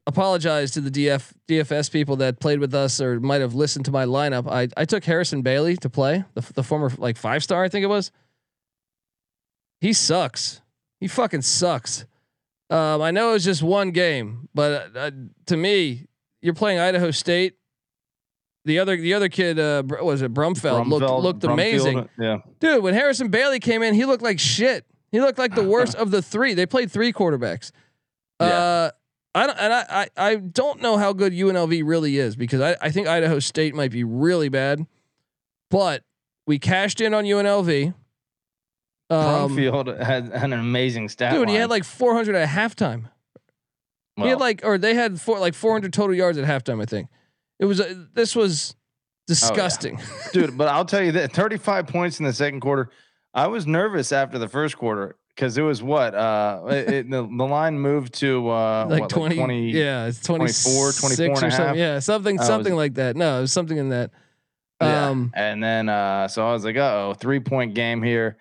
apologize 0.06 0.72
to 0.72 0.80
the 0.80 0.90
DF 0.90 1.34
DFS 1.50 1.92
people 1.92 2.16
that 2.16 2.40
played 2.40 2.60
with 2.60 2.74
us 2.74 3.02
or 3.02 3.20
might 3.20 3.42
have 3.42 3.56
listened 3.56 3.84
to 3.84 3.92
my 3.92 4.06
lineup. 4.06 4.50
I 4.50 4.70
I 4.78 4.86
took 4.86 5.04
Harrison 5.04 5.42
Bailey 5.42 5.76
to 5.78 5.90
play 5.90 6.24
the 6.34 6.50
the 6.54 6.64
former 6.64 6.90
like 6.98 7.18
five 7.18 7.44
star 7.44 7.62
I 7.62 7.68
think 7.68 7.84
it 7.84 7.88
was. 7.88 8.10
He 9.82 9.92
sucks. 9.92 10.62
He 11.02 11.10
fucking 11.10 11.42
sucks. 11.42 12.06
Um, 12.70 13.02
I 13.02 13.12
know 13.12 13.32
it 13.32 13.34
was 13.34 13.44
just 13.44 13.62
one 13.62 13.92
game, 13.92 14.48
but 14.56 14.96
uh, 14.96 15.12
to 15.48 15.58
me, 15.58 16.06
you're 16.42 16.54
playing 16.54 16.80
Idaho 16.80 17.12
State. 17.12 17.56
The 18.68 18.80
other 18.80 18.98
the 18.98 19.14
other 19.14 19.30
kid 19.30 19.58
uh, 19.58 19.82
was 20.02 20.22
it 20.22 20.34
Brumfield, 20.34 20.88
looked 20.88 21.06
Brumfield- 21.06 21.24
looked 21.24 21.40
Brumfield, 21.40 21.54
amazing, 21.54 22.10
Yeah. 22.20 22.38
dude. 22.60 22.84
When 22.84 22.94
Harrison 22.94 23.30
Bailey 23.30 23.60
came 23.60 23.82
in, 23.82 23.94
he 23.94 24.06
looked 24.06 24.22
like 24.24 24.40
shit. 24.40 24.86
He 25.12 25.22
looked 25.22 25.40
like 25.40 25.56
the 25.56 25.64
worst 25.76 25.96
of 25.96 26.12
the 26.12 26.22
three. 26.22 26.54
They 26.54 26.66
played 26.66 26.92
three 26.92 27.12
quarterbacks. 27.14 27.72
Uh, 28.40 28.92
I 29.34 29.48
don't, 29.48 29.58
and 29.58 29.74
I, 29.74 29.86
I 29.90 30.08
I 30.32 30.36
don't 30.36 30.82
know 30.82 30.98
how 30.98 31.14
good 31.14 31.32
UNLV 31.34 31.82
really 31.86 32.18
is 32.18 32.36
because 32.36 32.60
I, 32.62 32.76
I 32.82 32.92
think 32.92 33.08
Idaho 33.08 33.40
State 33.40 33.74
might 33.74 33.92
be 33.92 34.04
really 34.04 34.50
bad, 34.50 34.86
but 35.72 36.04
we 36.46 36.60
cashed 36.60 37.00
in 37.02 37.14
on 37.14 37.24
UNLV. 37.24 37.94
Um, 39.10 39.56
Brumfield 39.56 40.04
had, 40.04 40.34
had 40.34 40.44
an 40.52 40.54
amazing 40.60 41.08
stat. 41.10 41.32
dude, 41.34 41.48
he 41.50 41.56
had 41.56 41.70
like 41.70 41.84
400 41.86 42.36
at 42.36 42.50
halftime. 42.50 43.06
he 44.18 44.28
had 44.28 44.40
like, 44.40 44.62
or 44.66 44.78
they 44.78 44.94
had 44.96 45.22
four 45.22 45.40
like 45.40 45.54
400 45.54 45.94
total 45.94 46.16
yards 46.16 46.38
at 46.38 46.44
halftime. 46.46 46.82
I 46.82 46.86
think 46.86 47.08
it 47.60 47.66
was. 47.66 47.82
Uh, 47.82 48.06
this 48.14 48.36
was 48.36 48.76
disgusting. 49.28 50.00
dude. 50.34 50.58
But 50.58 50.68
I'll 50.70 50.86
tell 50.86 51.04
you 51.04 51.12
that 51.14 51.32
35 51.34 51.88
points 51.88 52.20
in 52.20 52.26
the 52.26 52.34
second 52.34 52.62
quarter. 52.62 52.90
I 53.34 53.48
was 53.48 53.68
nervous 53.68 54.12
after 54.12 54.40
the 54.40 54.48
first 54.48 54.78
quarter 54.78 55.16
because 55.36 55.58
it 55.58 55.62
was 55.62 55.84
what 55.84 56.16
uh 56.16 56.64
it, 56.70 56.90
it- 56.90 57.10
the, 57.12 57.22
the 57.24 57.44
line 57.46 57.78
moved 57.80 58.14
to 58.16 58.50
uh 58.50 58.88
like 58.90 59.02
what, 59.02 59.10
20, 59.12 59.72
yeah, 59.72 60.08
it's 60.08 60.20
24, 60.22 60.92
24 60.94 61.26
and 61.26 61.44
a 61.44 61.48
or 61.48 61.52
something. 61.52 61.76
Yeah, 61.80 62.00
something, 62.00 62.38
I 62.38 62.42
was- 62.42 62.48
something 62.48 62.76
like 62.76 62.96
that. 62.96 63.16
No, 63.16 63.38
it 63.38 63.42
was 63.42 63.52
something 63.52 63.78
in 63.78 63.90
that. 63.90 64.12
Yeah. 64.82 65.10
Um, 65.10 65.32
and 65.36 65.62
then 65.64 65.90
uh 65.90 66.28
so 66.28 66.48
I 66.48 66.54
was 66.54 66.64
like, 66.66 66.78
oh, 66.78 67.14
three 67.20 67.40
point 67.40 67.74
game 67.76 68.02
here. 68.02 68.38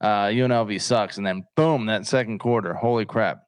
Uh 0.00 0.26
UNLV 0.28 0.80
sucks. 0.80 1.18
And 1.18 1.26
then 1.26 1.44
boom, 1.54 1.86
that 1.86 2.06
second 2.06 2.38
quarter. 2.40 2.74
Holy 2.74 3.04
crap. 3.04 3.42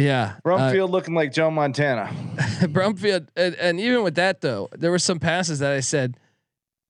Yeah, 0.00 0.36
uh, 0.36 0.48
Brumfield 0.48 0.90
looking 0.90 1.14
like 1.14 1.32
Joe 1.32 1.50
Montana. 1.50 2.06
Brumfield, 2.62 3.28
and, 3.36 3.54
and 3.56 3.80
even 3.80 4.02
with 4.02 4.14
that 4.16 4.40
though, 4.40 4.68
there 4.72 4.90
were 4.90 4.98
some 4.98 5.18
passes 5.18 5.58
that 5.60 5.72
I 5.72 5.80
said 5.80 6.16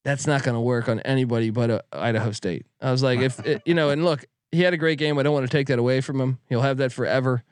that's 0.05 0.27
not 0.27 0.43
going 0.43 0.55
to 0.55 0.61
work 0.61 0.89
on 0.89 1.01
anybody 1.01 1.51
but 1.51 1.71
uh, 1.71 1.81
Idaho 1.93 2.33
State. 2.33 2.67
I 2.81 2.91
was 2.91 3.03
like, 3.03 3.21
if 3.21 3.39
it, 3.47 3.63
you 3.67 3.75
know, 3.75 3.91
and 3.91 4.05
look, 4.05 4.25
he 4.53 4.63
had 4.63 4.73
a 4.75 4.79
great 4.79 4.99
game. 4.99 5.19
I 5.19 5.23
don't 5.23 5.35
want 5.35 5.47
to 5.47 5.57
take 5.57 5.67
that 5.69 5.79
away 5.79 6.01
from 6.01 6.21
him. 6.21 6.39
He'll 6.49 6.63
have 6.63 6.79
that 6.79 6.93
forever. 6.93 7.45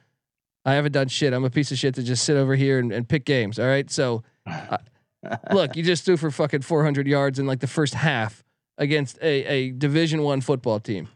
I 0.64 0.75
haven't 0.75 0.92
done 0.92 1.09
shit. 1.09 1.33
I'm 1.33 1.44
a 1.44 1.51
piece 1.51 1.71
of 1.73 1.79
shit 1.79 1.94
to 1.94 2.03
just 2.03 2.25
sit 2.25 2.37
over 2.37 2.55
here 2.55 2.79
and, 2.79 2.92
and 2.92 3.09
pick 3.09 3.25
games. 3.25 3.59
All 3.59 3.66
right, 3.66 3.90
so 3.90 4.23
uh, 4.47 4.79
look, 5.53 5.77
you 5.77 5.83
just 5.83 6.05
threw 6.05 6.16
for 6.16 6.31
fucking 6.31 6.62
400 6.62 7.07
yards 7.07 7.38
in 7.38 7.47
like 7.47 7.61
the 7.61 7.66
first 7.66 7.94
half 7.94 8.44
against 8.77 9.18
a 9.23 9.44
a 9.44 9.71
Division 9.73 10.23
One 10.23 10.40
football 10.40 10.81
team. 10.81 11.09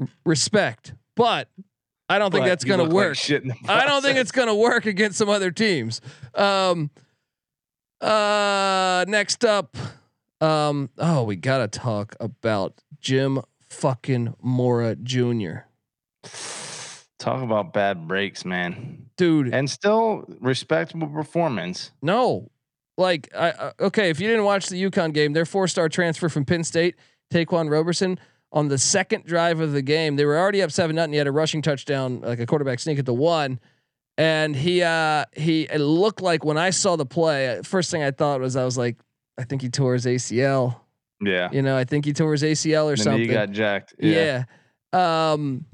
R- 0.00 0.08
Respect, 0.24 0.94
but 1.16 1.48
I 2.12 2.18
don't 2.18 2.30
think 2.30 2.44
But 2.44 2.48
that's 2.48 2.64
going 2.64 2.78
to 2.78 2.84
like 2.84 2.92
work. 2.92 3.16
shit 3.16 3.42
I 3.68 3.86
don't 3.86 4.02
think 4.02 4.18
it's 4.18 4.32
gonna 4.32 4.54
work 4.54 4.84
against 4.86 5.16
some 5.18 5.28
other 5.28 5.50
teams. 5.50 6.00
Um, 6.34 6.90
uh, 8.00 9.04
next 9.08 9.44
up, 9.44 9.76
um, 10.40 10.90
oh, 10.98 11.22
we 11.24 11.36
gotta 11.36 11.68
talk 11.68 12.16
about 12.20 12.80
Jim 13.00 13.40
fucking 13.70 14.34
Mora 14.42 14.96
Jr. 14.96 15.60
Talk 17.18 17.42
about 17.42 17.72
bad 17.72 18.08
breaks, 18.08 18.44
man. 18.44 19.06
Dude, 19.16 19.54
And 19.54 19.70
still 19.70 20.24
respectable 20.40 21.06
performance. 21.08 21.92
no, 22.02 22.50
like, 22.98 23.28
I 23.34 23.50
uh, 23.52 23.72
okay. 23.80 24.10
If 24.10 24.20
you 24.20 24.28
didn't 24.28 24.44
watch 24.44 24.66
the 24.68 24.82
UConn 24.82 25.14
game, 25.14 25.32
their 25.32 25.46
four-star 25.46 25.88
transfer 25.88 26.28
from 26.28 26.44
Penn 26.44 26.62
State, 26.64 26.96
Taquan 27.32 27.70
Roberson, 27.70 28.18
on 28.52 28.68
the 28.68 28.78
second 28.78 29.24
drive 29.24 29.60
of 29.60 29.72
the 29.72 29.82
game, 29.82 30.16
they 30.16 30.24
were 30.24 30.38
already 30.38 30.60
up 30.62 30.70
seven 30.70 30.96
nothing. 30.96 31.12
He 31.12 31.18
had 31.18 31.26
a 31.26 31.32
rushing 31.32 31.62
touchdown, 31.62 32.20
like 32.20 32.38
a 32.38 32.46
quarterback 32.46 32.80
sneak 32.80 32.98
at 32.98 33.06
the 33.06 33.14
one. 33.14 33.58
And 34.18 34.54
he 34.54 34.82
uh 34.82 35.24
he 35.32 35.62
it 35.62 35.78
looked 35.78 36.20
like 36.20 36.44
when 36.44 36.58
I 36.58 36.68
saw 36.70 36.96
the 36.96 37.06
play, 37.06 37.60
first 37.64 37.90
thing 37.90 38.02
I 38.02 38.10
thought 38.10 38.40
was 38.40 38.56
I 38.56 38.64
was 38.64 38.76
like, 38.76 38.98
I 39.38 39.44
think 39.44 39.62
he 39.62 39.70
tore 39.70 39.94
his 39.94 40.04
ACL. 40.04 40.76
Yeah. 41.24 41.48
You 41.50 41.62
know, 41.62 41.76
I 41.78 41.84
think 41.84 42.04
he 42.04 42.12
tore 42.12 42.32
his 42.32 42.42
ACL 42.42 42.86
or 42.86 42.90
And 42.90 43.00
something. 43.00 43.22
you 43.22 43.32
got 43.32 43.50
jacked. 43.52 43.94
yeah. 43.98 44.44
Um 44.92 45.64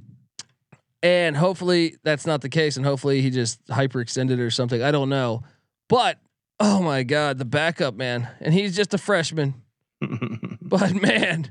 and 1.03 1.37
hopefully 1.37 1.97
that's 2.05 2.27
not 2.27 2.41
the 2.41 2.49
case 2.49 2.77
and 2.77 2.87
hopefully 2.87 3.23
he 3.23 3.31
just 3.31 3.65
hyperextended 3.67 4.39
or 4.39 4.51
something. 4.51 4.83
I 4.83 4.91
don't 4.93 5.09
know. 5.09 5.43
But 5.89 6.19
oh 6.61 6.81
my 6.81 7.03
god, 7.03 7.39
the 7.39 7.45
backup 7.45 7.95
man. 7.97 8.29
And 8.41 8.55
he's 8.55 8.77
just 8.77 8.95
a 8.95 8.99
freshman. 8.99 9.55
But 10.61 10.95
man, 10.95 11.51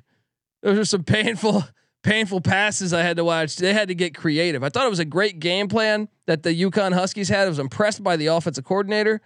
those 0.61 0.79
are 0.79 0.85
some 0.85 1.03
painful, 1.03 1.63
painful 2.03 2.41
passes 2.41 2.93
I 2.93 3.01
had 3.01 3.17
to 3.17 3.23
watch. 3.23 3.55
They 3.55 3.73
had 3.73 3.87
to 3.87 3.95
get 3.95 4.15
creative. 4.15 4.63
I 4.63 4.69
thought 4.69 4.85
it 4.85 4.89
was 4.89 4.99
a 4.99 5.05
great 5.05 5.39
game 5.39 5.67
plan 5.67 6.09
that 6.25 6.43
the 6.43 6.49
UConn 6.49 6.93
Huskies 6.93 7.29
had. 7.29 7.45
I 7.45 7.49
was 7.49 7.59
impressed 7.59 8.03
by 8.03 8.15
the 8.15 8.27
offensive 8.27 8.63
coordinator 8.63 9.21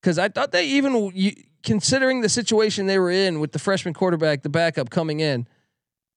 because 0.00 0.18
I 0.18 0.28
thought 0.28 0.52
they 0.52 0.66
even, 0.66 1.12
considering 1.62 2.20
the 2.20 2.28
situation 2.28 2.86
they 2.86 2.98
were 2.98 3.10
in 3.10 3.40
with 3.40 3.52
the 3.52 3.58
freshman 3.58 3.94
quarterback, 3.94 4.42
the 4.42 4.48
backup 4.48 4.90
coming 4.90 5.20
in, 5.20 5.46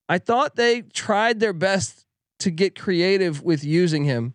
I 0.07 0.19
thought 0.19 0.55
they 0.55 0.81
tried 0.81 1.39
their 1.39 1.53
best 1.53 2.05
to 2.39 2.51
get 2.51 2.79
creative 2.79 3.43
with 3.43 3.63
using 3.63 4.03
him 4.03 4.33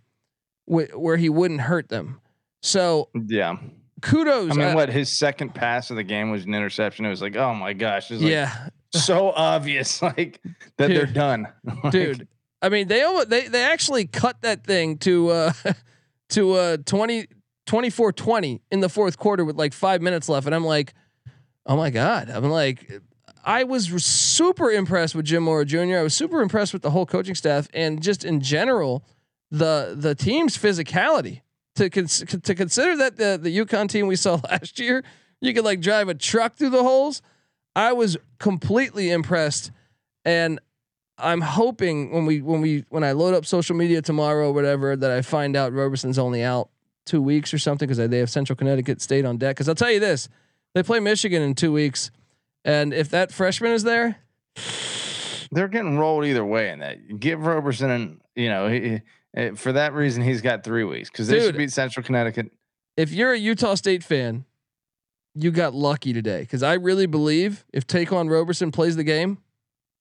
wh- 0.66 0.96
where 0.96 1.16
he 1.16 1.28
wouldn't 1.28 1.62
hurt 1.62 1.88
them. 1.88 2.20
So 2.62 3.08
yeah. 3.14 3.56
kudos. 4.02 4.52
I 4.52 4.54
mean, 4.54 4.74
what 4.74 4.88
his 4.88 5.18
second 5.18 5.54
pass 5.54 5.90
of 5.90 5.96
the 5.96 6.02
game 6.02 6.30
was 6.30 6.44
an 6.44 6.54
interception. 6.54 7.04
It 7.04 7.10
was 7.10 7.22
like, 7.22 7.36
oh 7.36 7.54
my 7.54 7.72
gosh, 7.72 8.10
it's 8.10 8.22
like 8.22 8.30
yeah, 8.30 8.68
so 8.92 9.30
obvious, 9.30 10.02
like 10.02 10.40
that 10.76 10.88
they're 10.88 11.06
done, 11.06 11.48
Like, 11.82 11.92
dude. 11.92 12.28
I 12.62 12.68
mean, 12.68 12.88
they 12.88 13.04
they 13.26 13.48
they 13.48 13.62
actually 13.62 14.06
cut 14.06 14.42
that 14.42 14.64
thing 14.64 14.98
to 14.98 15.30
uh 15.30 15.52
to 16.30 16.52
uh 16.52 16.76
20 16.84 17.26
24 17.66 18.12
20 18.12 18.62
in 18.70 18.80
the 18.80 18.88
fourth 18.88 19.16
quarter 19.18 19.44
with 19.44 19.56
like 19.56 19.72
5 19.72 20.02
minutes 20.02 20.28
left 20.28 20.46
and 20.46 20.54
I'm 20.54 20.64
like, 20.64 20.92
"Oh 21.66 21.76
my 21.76 21.90
god." 21.90 22.28
I'm 22.30 22.44
like 22.50 23.00
I 23.44 23.64
was 23.64 23.86
super 24.04 24.70
impressed 24.70 25.14
with 25.14 25.24
Jim 25.24 25.44
Mora 25.44 25.64
Jr. 25.64 25.96
I 25.98 26.02
was 26.02 26.14
super 26.14 26.42
impressed 26.42 26.72
with 26.72 26.82
the 26.82 26.90
whole 26.90 27.06
coaching 27.06 27.34
staff 27.34 27.68
and 27.72 28.02
just 28.02 28.24
in 28.24 28.40
general 28.40 29.04
the 29.50 29.94
the 29.96 30.14
team's 30.14 30.56
physicality. 30.56 31.42
To 31.76 31.88
cons- 31.88 32.24
to 32.42 32.54
consider 32.54 32.96
that 32.96 33.16
the 33.16 33.38
the 33.40 33.56
UConn 33.56 33.88
team 33.88 34.06
we 34.06 34.16
saw 34.16 34.40
last 34.50 34.78
year, 34.78 35.04
you 35.40 35.54
could 35.54 35.64
like 35.64 35.80
drive 35.80 36.08
a 36.08 36.14
truck 36.14 36.56
through 36.56 36.70
the 36.70 36.82
holes. 36.82 37.22
I 37.76 37.92
was 37.92 38.16
completely 38.38 39.10
impressed 39.10 39.70
and 40.24 40.60
I'm 41.18 41.40
hoping 41.42 42.12
when 42.12 42.24
we 42.26 42.40
when 42.40 42.60
we 42.60 42.84
when 42.88 43.04
I 43.04 43.12
load 43.12 43.34
up 43.34 43.44
social 43.44 43.76
media 43.76 44.00
tomorrow 44.02 44.48
or 44.48 44.52
whatever 44.52 44.96
that 44.96 45.10
I 45.10 45.22
find 45.22 45.54
out 45.54 45.72
Roberson's 45.72 46.18
only 46.18 46.42
out 46.42 46.70
two 47.04 47.20
weeks 47.20 47.52
or 47.52 47.58
something 47.58 47.86
because 47.86 47.98
they 48.08 48.18
have 48.18 48.30
Central 48.30 48.56
Connecticut 48.56 49.00
State 49.02 49.24
on 49.24 49.36
deck. 49.36 49.56
Because 49.56 49.68
I'll 49.68 49.74
tell 49.74 49.90
you 49.90 50.00
this, 50.00 50.28
they 50.74 50.82
play 50.82 50.98
Michigan 51.00 51.42
in 51.42 51.54
two 51.54 51.72
weeks, 51.72 52.10
and 52.64 52.94
if 52.94 53.10
that 53.10 53.32
freshman 53.32 53.72
is 53.72 53.82
there, 53.82 54.16
they're 55.52 55.68
getting 55.68 55.98
rolled 55.98 56.24
either 56.24 56.44
way 56.44 56.70
in 56.70 56.78
that. 56.80 57.18
Give 57.20 57.44
Roberson, 57.44 57.90
and 57.90 58.20
you 58.34 58.48
know, 58.48 58.68
he, 58.68 58.80
he- 58.80 59.00
eh, 59.34 59.50
for 59.56 59.72
that 59.72 59.92
reason, 59.92 60.22
he's 60.22 60.40
got 60.40 60.64
three 60.64 60.84
weeks 60.84 61.10
because 61.10 61.28
they 61.28 61.40
should 61.40 61.56
beat 61.56 61.72
Central 61.72 62.02
Connecticut. 62.04 62.50
if 62.96 63.12
you're 63.12 63.32
a 63.32 63.38
Utah 63.38 63.74
State 63.74 64.02
fan, 64.04 64.44
you 65.34 65.50
got 65.50 65.74
lucky 65.74 66.12
today 66.12 66.40
because 66.40 66.62
I 66.62 66.74
really 66.74 67.06
believe 67.06 67.64
if 67.72 67.86
Taquan 67.86 68.30
Roberson 68.30 68.70
plays 68.72 68.96
the 68.96 69.04
game, 69.04 69.38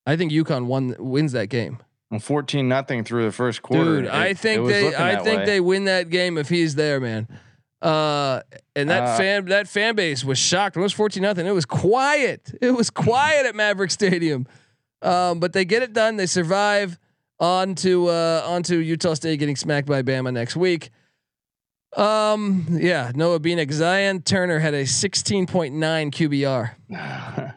I 0.06 0.16
think 0.16 0.32
UConn 0.32 0.66
won 0.66 0.96
wins 1.00 1.32
that 1.34 1.48
game. 1.48 1.80
And 2.12 2.24
fourteen 2.24 2.68
nothing 2.68 3.04
through 3.04 3.26
the 3.26 3.32
first 3.32 3.62
quarter. 3.62 3.98
Dude, 3.98 4.06
it- 4.06 4.12
I 4.14 4.34
think 4.34 4.68
they 4.68 4.96
I 4.96 5.18
think 5.18 5.40
way. 5.42 5.46
they 5.46 5.60
win 5.60 5.86
that 5.86 6.10
game 6.10 6.38
if 6.38 6.50
he's 6.50 6.76
there, 6.76 7.00
man. 7.00 7.28
Uh, 7.82 8.42
and 8.76 8.90
that 8.90 9.04
Uh, 9.04 9.18
fan 9.18 9.46
that 9.46 9.68
fan 9.68 9.96
base 9.96 10.24
was 10.26 10.38
shocked. 10.38 10.76
It 10.76 10.80
was 10.82 10.92
14 10.92 11.22
nothing. 11.24 11.46
It 11.46 11.54
was 11.54 11.66
quiet. 11.66 12.54
It 12.62 12.72
was 12.72 12.90
quiet 12.90 13.46
at 13.46 13.56
Maverik 13.56 13.92
Stadium. 13.92 14.48
Um, 15.02 15.40
but 15.40 15.54
they 15.54 15.64
get 15.64 15.82
it 15.84 15.94
done. 15.94 16.18
They 16.18 16.26
survive 16.26 17.00
on 17.40 17.76
to 17.76 18.08
uh 18.10 18.44
onto 18.46 18.78
Utah 18.78 19.14
State 19.14 19.38
getting 19.40 19.56
smacked 19.56 19.88
by 19.88 20.02
Bama 20.02 20.34
next 20.34 20.58
week. 20.58 20.90
Um, 21.98 22.66
yeah, 22.70 23.12
Noah 23.16 23.40
Beanick, 23.40 23.72
Zion 23.72 24.22
Turner 24.22 24.60
had 24.60 24.74
a 24.74 24.84
16.9 24.84 25.74
QBR. 26.12 26.72
well, 26.90 27.54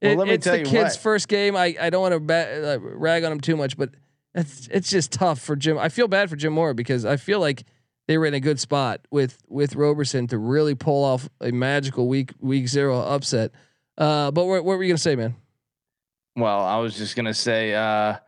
It- 0.00 0.16
let 0.18 0.28
me 0.28 0.34
it's 0.34 0.44
tell 0.44 0.52
the 0.54 0.58
you 0.60 0.64
kid's 0.66 0.94
what. 0.96 1.02
first 1.02 1.28
game. 1.28 1.56
I, 1.56 1.74
I 1.80 1.90
don't 1.90 2.02
want 2.02 2.14
to 2.14 2.20
ba- 2.20 2.74
uh, 2.74 2.78
rag 2.80 3.24
on 3.24 3.32
him 3.32 3.40
too 3.40 3.56
much, 3.56 3.76
but 3.76 3.90
it's 4.34 4.68
it's 4.70 4.90
just 4.90 5.10
tough 5.12 5.40
for 5.40 5.56
Jim. 5.56 5.78
I 5.78 5.88
feel 5.88 6.06
bad 6.08 6.28
for 6.30 6.36
Jim 6.36 6.52
Moore 6.52 6.74
because 6.74 7.04
I 7.04 7.16
feel 7.16 7.40
like 7.40 7.64
they 8.06 8.18
were 8.18 8.26
in 8.26 8.34
a 8.34 8.40
good 8.40 8.60
spot 8.60 9.00
with 9.10 9.38
with 9.48 9.74
Roberson 9.74 10.26
to 10.28 10.38
really 10.38 10.74
pull 10.74 11.02
off 11.04 11.28
a 11.40 11.50
magical 11.50 12.06
week 12.06 12.32
week 12.38 12.68
zero 12.68 13.00
upset. 13.00 13.50
Uh, 13.96 14.30
but 14.30 14.44
what, 14.44 14.64
what 14.64 14.76
were 14.76 14.82
you 14.84 14.90
gonna 14.92 14.98
say, 14.98 15.16
man? 15.16 15.34
Well, 16.36 16.60
I 16.60 16.76
was 16.78 16.96
just 16.96 17.16
gonna 17.16 17.34
say, 17.34 17.74
uh, 17.74 18.18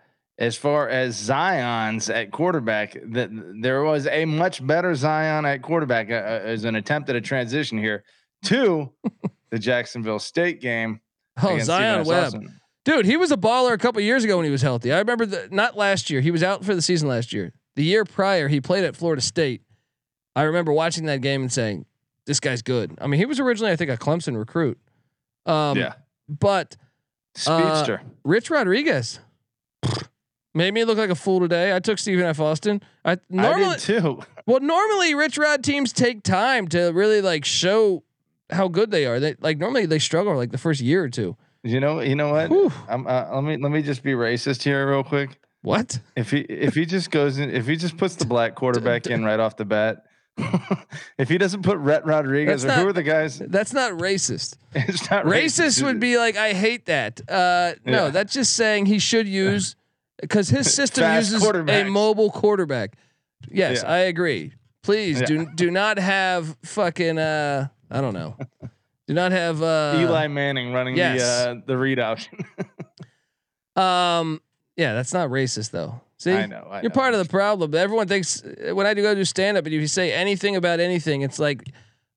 as 0.40 0.56
far 0.56 0.88
as 0.88 1.16
Zion's 1.16 2.08
at 2.08 2.32
quarterback, 2.32 2.96
that 3.08 3.28
there 3.60 3.84
was 3.84 4.06
a 4.06 4.24
much 4.24 4.66
better 4.66 4.94
Zion 4.94 5.44
at 5.44 5.60
quarterback 5.60 6.10
uh, 6.10 6.14
uh, 6.14 6.40
as 6.44 6.64
an 6.64 6.76
attempt 6.76 7.10
at 7.10 7.16
a 7.16 7.20
transition 7.20 7.76
here 7.76 8.02
to 8.46 8.90
the 9.50 9.58
Jacksonville 9.58 10.18
State 10.18 10.62
game. 10.62 11.00
Oh, 11.42 11.58
Zion 11.58 12.06
Webb, 12.06 12.24
Austin. 12.24 12.60
dude, 12.86 13.04
he 13.04 13.18
was 13.18 13.30
a 13.30 13.36
baller 13.36 13.72
a 13.72 13.78
couple 13.78 14.00
years 14.00 14.24
ago 14.24 14.38
when 14.38 14.46
he 14.46 14.50
was 14.50 14.62
healthy. 14.62 14.92
I 14.92 14.98
remember 14.98 15.26
the 15.26 15.48
not 15.50 15.76
last 15.76 16.08
year. 16.08 16.22
He 16.22 16.30
was 16.30 16.42
out 16.42 16.64
for 16.64 16.74
the 16.74 16.82
season 16.82 17.06
last 17.06 17.34
year. 17.34 17.52
The 17.76 17.84
year 17.84 18.04
prior, 18.04 18.48
he 18.48 18.60
played 18.60 18.84
at 18.84 18.96
Florida 18.96 19.22
State. 19.22 19.62
I 20.34 20.42
remember 20.42 20.72
watching 20.72 21.04
that 21.04 21.20
game 21.20 21.42
and 21.42 21.52
saying, 21.52 21.84
this 22.24 22.40
guy's 22.40 22.62
good. 22.62 22.96
I 23.00 23.06
mean, 23.06 23.18
he 23.18 23.26
was 23.26 23.40
originally 23.40 23.72
I 23.72 23.76
think 23.76 23.90
a 23.90 23.96
Clemson 23.96 24.38
recruit. 24.38 24.78
Um, 25.44 25.76
yeah, 25.76 25.94
but 26.28 26.76
speedster. 27.34 28.00
Rich 28.24 28.50
Rodriguez 28.50 29.20
made 30.54 30.74
me 30.74 30.84
look 30.84 30.98
like 30.98 31.10
a 31.10 31.14
fool 31.14 31.40
today. 31.40 31.74
I 31.74 31.78
took 31.80 31.98
Stephen 31.98 32.24
F. 32.24 32.40
Austin. 32.40 32.82
I 33.04 33.18
normally 33.28 33.64
I 33.66 33.76
did 33.76 33.80
too. 33.80 34.20
well 34.46 34.60
normally 34.60 35.14
Rich 35.14 35.38
Rod 35.38 35.62
teams 35.64 35.92
take 35.92 36.22
time 36.22 36.68
to 36.68 36.90
really 36.90 37.20
like 37.20 37.44
show 37.44 38.02
how 38.50 38.68
good 38.68 38.90
they 38.90 39.06
are. 39.06 39.20
They 39.20 39.36
like 39.40 39.58
normally 39.58 39.86
they 39.86 39.98
struggle 39.98 40.36
like 40.36 40.50
the 40.52 40.58
first 40.58 40.80
year 40.80 41.02
or 41.04 41.08
two. 41.08 41.36
You 41.62 41.78
know, 41.78 42.00
you 42.00 42.14
know 42.14 42.30
what? 42.30 42.50
Uh, 42.88 43.28
let 43.34 43.44
me 43.44 43.56
let 43.58 43.70
me 43.70 43.82
just 43.82 44.02
be 44.02 44.12
racist 44.12 44.62
here 44.62 44.88
real 44.88 45.04
quick. 45.04 45.38
What? 45.62 46.00
If 46.16 46.30
he 46.30 46.38
if 46.40 46.74
he 46.74 46.86
just 46.86 47.10
goes 47.10 47.38
in, 47.38 47.50
if 47.50 47.66
he 47.66 47.76
just 47.76 47.96
puts 47.98 48.14
the 48.16 48.24
black 48.24 48.54
quarterback 48.54 49.06
in 49.06 49.24
right 49.24 49.38
off 49.38 49.56
the 49.56 49.66
bat, 49.66 50.04
if 51.18 51.28
he 51.28 51.36
doesn't 51.36 51.62
put 51.62 51.76
Rhett 51.78 52.06
Rodriguez 52.06 52.62
That's 52.62 52.78
or 52.78 52.82
who 52.82 52.88
are 52.88 52.92
the 52.92 53.02
guys? 53.02 53.38
That's 53.38 53.72
not 53.72 53.92
racist. 53.92 54.56
It's 54.74 55.10
not 55.10 55.24
Racist 55.26 55.60
is 55.60 55.82
would 55.82 56.00
be 56.00 56.16
like 56.16 56.36
I 56.36 56.52
hate 56.54 56.86
that. 56.86 57.20
Uh, 57.28 57.74
no, 57.84 58.04
Yeah. 58.06 58.08
that's 58.10 58.32
just 58.32 58.54
saying 58.54 58.86
he 58.86 58.98
should 58.98 59.28
use 59.28 59.76
because 60.20 60.48
his 60.48 60.72
system 60.80 61.14
uses 61.14 61.42
a 61.44 61.84
mobile 61.84 62.30
quarterback. 62.30 62.96
Yes, 63.50 63.82
Yeah. 63.82 63.90
I 63.92 63.98
agree. 64.00 64.52
Please 64.82 65.20
Yeah. 65.20 65.26
do 65.26 65.46
do 65.54 65.70
not 65.70 65.98
have 65.98 66.56
fucking 66.64 67.18
uh 67.18 67.68
I 67.90 68.00
don't 68.00 68.14
know. 68.14 68.36
Do 69.06 69.14
not 69.14 69.32
have 69.32 69.62
uh 69.62 69.96
Eli 69.98 70.28
Manning 70.28 70.72
running 70.72 70.96
yes. 70.96 71.20
the 71.20 71.50
uh, 71.50 71.54
the 71.66 71.76
read 71.76 71.98
option. 71.98 72.38
Um 73.76 74.40
yeah, 74.76 74.94
that's 74.94 75.12
not 75.12 75.28
racist 75.30 75.70
though. 75.70 76.00
See? 76.16 76.32
I 76.32 76.46
know. 76.46 76.66
I 76.70 76.82
You're 76.82 76.90
know. 76.90 76.94
part 76.94 77.14
of 77.14 77.20
the 77.22 77.28
problem. 77.30 77.74
Everyone 77.74 78.06
thinks 78.08 78.42
when 78.72 78.86
I 78.86 78.94
do 78.94 79.02
go 79.02 79.14
do 79.14 79.24
stand 79.24 79.56
up 79.56 79.64
and 79.64 79.74
if 79.74 79.80
you 79.80 79.86
say 79.86 80.12
anything 80.12 80.54
about 80.56 80.80
anything, 80.80 81.22
it's 81.22 81.38
like, 81.38 81.62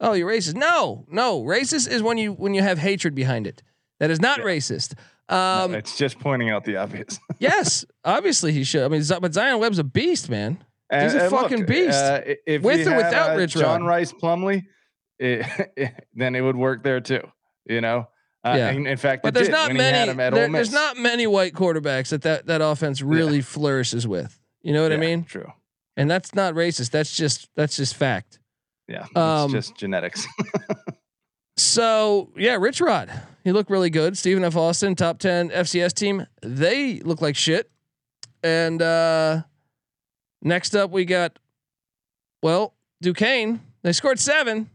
oh, 0.02 0.14
you're 0.14 0.30
racist. 0.30 0.56
No, 0.56 1.06
no. 1.10 1.42
Racist 1.44 1.90
is 1.90 2.02
when 2.02 2.18
you 2.18 2.34
when 2.34 2.54
you 2.54 2.62
have 2.62 2.80
hatred 2.80 3.16
behind 3.16 3.48
it. 3.48 3.62
That 4.00 4.12
is 4.12 4.20
not 4.20 4.40
Yeah. 4.40 4.46
racist. 4.46 4.96
No, 5.30 5.38
Um 5.38 5.74
it's 5.76 5.98
just 5.98 6.20
pointing 6.20 6.50
out 6.50 6.64
the 6.66 6.78
obvious. 6.78 7.20
yes, 7.40 7.86
obviously 8.04 8.52
he 8.52 8.64
should. 8.64 8.84
I 8.84 8.88
mean, 8.88 9.04
but 9.22 9.34
Zion 9.34 9.60
Webb's 9.60 9.80
a 9.80 9.84
beast, 9.84 10.30
man. 10.30 10.64
He's 10.92 11.00
a 11.02 11.06
And- 11.06 11.16
and 11.22 11.32
fucking 11.32 11.66
beast. 11.66 11.98
uh, 11.98 12.22
if 12.46 12.62
With 12.62 12.88
or 12.88 12.96
without 12.96 13.32
uh, 13.32 13.38
Rich 13.38 13.54
John 13.54 13.82
Rod. 13.84 13.88
Rice 13.90 14.12
Plumley, 14.14 14.68
it, 15.20 15.46
then 16.14 16.36
it 16.36 16.42
would 16.42 16.56
work 16.58 16.84
there 16.84 17.00
too. 17.00 17.22
You 17.66 17.82
know. 17.82 18.10
Uh, 18.46 18.56
Yeah. 18.58 18.70
and 18.72 18.86
in 18.88 18.98
fact, 18.98 19.24
But 19.24 19.34
there's 19.34 19.48
not 19.48 19.68
when 19.70 19.78
he 19.78 19.82
had 19.82 20.16
many. 20.18 20.36
there- 20.36 20.50
there's 20.52 20.74
not 20.74 20.98
many 20.98 21.26
white 21.28 21.54
quarterbacks 21.54 22.10
that 22.10 22.24
that 22.24 22.46
that 22.48 22.62
offense 22.62 23.02
really 23.02 23.40
flourishes 23.42 24.06
with. 24.06 24.38
You 24.62 24.74
know 24.74 24.84
what 24.84 24.92
I 24.92 24.98
mean? 24.98 25.24
True. 25.24 25.52
And 25.96 26.10
that's 26.12 26.36
not 26.36 26.54
racist. 26.54 26.92
That's 26.92 27.16
just 27.16 27.48
that's 27.56 27.78
just 27.78 27.96
fact. 27.96 28.40
Yeah. 28.90 29.04
It's 29.06 29.16
Um, 29.18 29.52
just 29.52 29.78
genetics. 29.78 30.28
So 31.58 32.30
yeah, 32.36 32.56
Rich 32.56 32.82
Rod, 32.82 33.12
he 33.44 33.52
looked 33.52 33.70
really 33.70 33.90
good. 33.90 34.18
Stephen 34.18 34.44
F. 34.44 34.56
Austin, 34.56 34.96
top 34.96 35.20
ten 35.20 35.50
FCS 35.50 35.94
team, 35.94 36.26
they 36.42 37.00
look 37.00 37.22
like 37.22 37.36
shit. 37.36 37.70
And 38.44 38.82
uh 38.82 39.44
next 40.42 40.76
up, 40.76 40.92
we 40.92 41.06
got 41.06 41.38
well 42.42 42.74
Duquesne. 43.02 43.62
They 43.84 43.92
scored 43.94 44.20
seven. 44.20 44.70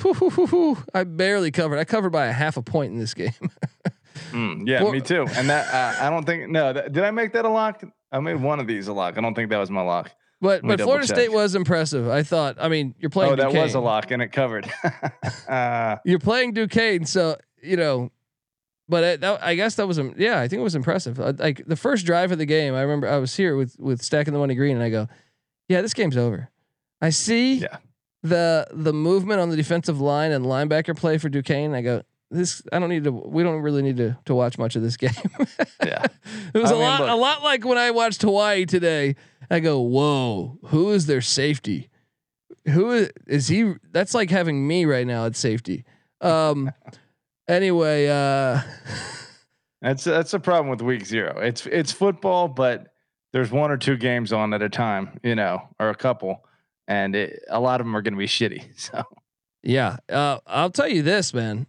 Whew, 0.00 0.14
whew, 0.14 0.30
whew, 0.30 0.46
whew. 0.46 0.78
I 0.94 1.04
barely 1.04 1.50
covered. 1.50 1.78
I 1.78 1.84
covered 1.84 2.10
by 2.10 2.26
a 2.26 2.32
half 2.32 2.56
a 2.56 2.62
point 2.62 2.92
in 2.92 2.98
this 2.98 3.14
game. 3.14 3.32
Mm, 4.32 4.66
yeah, 4.66 4.82
me 4.90 5.00
too. 5.00 5.26
And 5.32 5.48
that 5.50 5.72
uh, 5.72 6.04
I 6.04 6.10
don't 6.10 6.24
think 6.24 6.50
no. 6.50 6.72
That, 6.72 6.92
did 6.92 7.04
I 7.04 7.10
make 7.10 7.32
that 7.32 7.44
a 7.44 7.48
lock? 7.48 7.82
I 8.12 8.20
made 8.20 8.36
one 8.40 8.60
of 8.60 8.66
these 8.66 8.88
a 8.88 8.92
lock. 8.92 9.16
I 9.16 9.20
don't 9.20 9.34
think 9.34 9.50
that 9.50 9.58
was 9.58 9.70
my 9.70 9.80
lock. 9.82 10.10
But 10.40 10.62
but 10.62 10.80
Florida 10.80 11.06
check. 11.06 11.16
State 11.16 11.32
was 11.32 11.54
impressive. 11.54 12.08
I 12.08 12.22
thought. 12.22 12.56
I 12.58 12.68
mean, 12.68 12.94
you're 12.98 13.10
playing. 13.10 13.32
oh, 13.32 13.36
that 13.36 13.52
was 13.52 13.74
a 13.74 13.80
lock, 13.80 14.10
and 14.10 14.22
it 14.22 14.28
covered. 14.32 14.72
uh, 15.48 15.96
You're 16.04 16.18
playing 16.18 16.52
Duquesne, 16.54 17.04
so 17.04 17.36
you 17.62 17.76
know. 17.76 18.10
But 18.88 19.04
it, 19.04 19.20
that, 19.20 19.42
I 19.42 19.54
guess 19.54 19.76
that 19.76 19.86
was 19.86 20.00
yeah. 20.16 20.40
I 20.40 20.48
think 20.48 20.60
it 20.60 20.64
was 20.64 20.74
impressive. 20.74 21.20
Uh, 21.20 21.32
Like 21.38 21.62
the 21.66 21.76
first 21.76 22.06
drive 22.06 22.32
of 22.32 22.38
the 22.38 22.46
game, 22.46 22.74
I 22.74 22.80
remember 22.80 23.06
I 23.08 23.18
was 23.18 23.36
here 23.36 23.54
with 23.56 23.76
with 23.78 24.02
stacking 24.02 24.32
the 24.32 24.38
money 24.40 24.54
green, 24.54 24.76
and 24.76 24.82
I 24.82 24.88
go, 24.90 25.08
yeah, 25.68 25.82
this 25.82 25.94
game's 25.94 26.16
over. 26.16 26.48
I 27.02 27.10
see 27.10 27.54
Yeah. 27.60 27.76
the 28.22 28.66
the 28.72 28.92
movement 28.92 29.40
on 29.40 29.50
the 29.50 29.56
defensive 29.56 30.00
line 30.00 30.32
and 30.32 30.44
linebacker 30.44 30.96
play 30.96 31.18
for 31.18 31.28
Duquesne. 31.28 31.74
I 31.74 31.82
go, 31.82 32.02
this 32.30 32.62
I 32.72 32.78
don't 32.78 32.88
need 32.88 33.04
to. 33.04 33.12
We 33.12 33.42
don't 33.44 33.60
really 33.60 33.82
need 33.82 33.98
to 33.98 34.16
to 34.24 34.34
watch 34.34 34.56
much 34.58 34.74
of 34.74 34.82
this 34.82 34.96
game. 35.04 35.10
yeah. 35.84 36.06
it 36.54 36.58
was 36.58 36.72
I 36.72 36.74
a 36.74 36.78
mean, 36.78 36.82
lot 36.88 37.00
look. 37.02 37.10
a 37.10 37.14
lot 37.14 37.42
like 37.44 37.64
when 37.64 37.78
I 37.78 37.90
watched 37.92 38.22
Hawaii 38.22 38.64
today. 38.64 39.16
I 39.50 39.60
go, 39.60 39.80
whoa, 39.80 40.58
who 40.66 40.90
is 40.90 41.06
their 41.06 41.20
safety? 41.20 41.90
Who 42.66 42.92
is, 42.92 43.10
is 43.26 43.48
he? 43.48 43.74
That's 43.90 44.14
like 44.14 44.30
having 44.30 44.66
me 44.66 44.84
right 44.84 45.06
now 45.06 45.26
at 45.26 45.36
safety. 45.36 45.84
Um. 46.20 46.70
anyway, 47.48 48.08
uh, 48.08 48.60
That's 49.82 50.04
that's 50.04 50.34
a 50.34 50.40
problem 50.40 50.68
with 50.68 50.82
week 50.82 51.06
zero. 51.06 51.38
It's 51.40 51.66
it's 51.66 51.90
football, 51.90 52.48
but 52.48 52.88
there's 53.32 53.50
one 53.50 53.70
or 53.70 53.78
two 53.78 53.96
games 53.96 54.32
on 54.32 54.52
at 54.52 54.60
a 54.62 54.68
time, 54.68 55.18
you 55.22 55.34
know, 55.34 55.62
or 55.78 55.88
a 55.88 55.94
couple, 55.94 56.44
and 56.86 57.16
it, 57.16 57.42
a 57.48 57.58
lot 57.58 57.80
of 57.80 57.86
them 57.86 57.96
are 57.96 58.02
going 58.02 58.14
to 58.14 58.18
be 58.18 58.26
shitty. 58.26 58.64
So 58.76 59.04
yeah. 59.62 59.96
Uh, 60.08 60.40
I'll 60.46 60.70
tell 60.70 60.88
you 60.88 61.02
this, 61.02 61.32
man. 61.32 61.66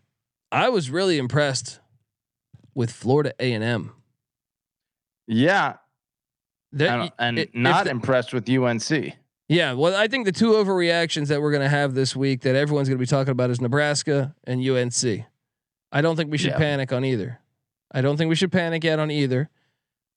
I 0.51 0.69
was 0.69 0.89
really 0.89 1.17
impressed 1.17 1.79
with 2.73 2.91
Florida 2.91 3.33
A 3.39 3.53
and 3.53 3.63
M. 3.63 3.93
yeah, 5.27 5.75
and, 6.77 7.11
and 7.19 7.39
i- 7.39 7.41
if 7.43 7.53
not 7.55 7.85
the- 7.85 7.91
impressed 7.91 8.33
with 8.33 8.49
UNC. 8.49 9.13
Yeah, 9.49 9.73
well, 9.73 9.93
I 9.95 10.07
think 10.07 10.25
the 10.25 10.31
two 10.31 10.51
overreactions 10.51 11.27
that 11.27 11.41
we're 11.41 11.51
going 11.51 11.61
to 11.63 11.67
have 11.69 11.93
this 11.93 12.15
week 12.15 12.41
that 12.41 12.55
everyone's 12.55 12.87
going 12.87 12.97
to 12.97 13.01
be 13.01 13.05
talking 13.05 13.31
about 13.31 13.49
is 13.49 13.59
Nebraska 13.59 14.33
and 14.45 14.61
UNC. 14.65 15.25
I 15.91 16.01
don't 16.01 16.15
think 16.15 16.31
we 16.31 16.37
should 16.37 16.51
Yeah. 16.51 16.57
panic 16.57 16.93
on 16.93 17.03
either. 17.03 17.39
I 17.91 17.99
don't 18.01 18.15
think 18.15 18.29
we 18.29 18.35
should 18.35 18.51
panic 18.51 18.83
yet 18.85 18.97
on 18.99 19.11
either. 19.11 19.49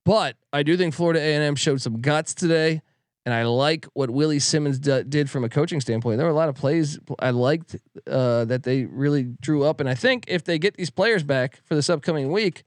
But 0.04 0.36
I 0.52 0.62
do 0.62 0.76
think 0.76 0.94
Florida 0.94 1.20
A&M 1.20 1.56
showed 1.56 1.80
some 1.80 2.00
guts 2.00 2.32
today, 2.34 2.82
and 3.26 3.34
I 3.34 3.42
like 3.44 3.86
what 3.94 4.10
Willie 4.10 4.38
Simmons 4.38 4.78
d- 4.78 5.02
did 5.02 5.28
from 5.30 5.42
a 5.42 5.48
coaching 5.48 5.80
standpoint. 5.80 6.18
There 6.18 6.26
were 6.26 6.32
a 6.32 6.36
lot 6.36 6.48
of 6.50 6.54
plays 6.54 7.00
I 7.18 7.30
liked 7.30 7.74
uh, 8.06 8.44
that 8.44 8.62
they 8.62 8.84
really 8.84 9.24
drew 9.40 9.64
up, 9.64 9.80
and 9.80 9.88
I 9.88 9.94
think 9.94 10.26
if 10.28 10.44
they 10.44 10.58
get 10.60 10.76
these 10.76 10.90
players 10.90 11.24
back 11.24 11.60
for 11.64 11.74
this 11.74 11.90
upcoming 11.90 12.30
week, 12.30 12.62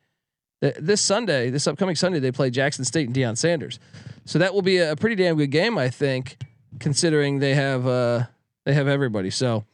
this 0.59 1.01
Sunday, 1.01 1.49
this 1.49 1.67
upcoming 1.67 1.95
Sunday, 1.95 2.19
they 2.19 2.31
play 2.31 2.49
Jackson 2.49 2.83
State 2.85 3.07
and 3.07 3.15
Deion 3.15 3.37
Sanders, 3.37 3.79
so 4.25 4.39
that 4.39 4.53
will 4.53 4.61
be 4.61 4.77
a 4.77 4.95
pretty 4.95 5.15
damn 5.15 5.35
good 5.37 5.51
game, 5.51 5.77
I 5.77 5.89
think, 5.89 6.37
considering 6.79 7.39
they 7.39 7.53
have 7.53 7.85
uh, 7.87 8.23
they 8.65 8.73
have 8.73 8.87
everybody. 8.87 9.29
So 9.29 9.65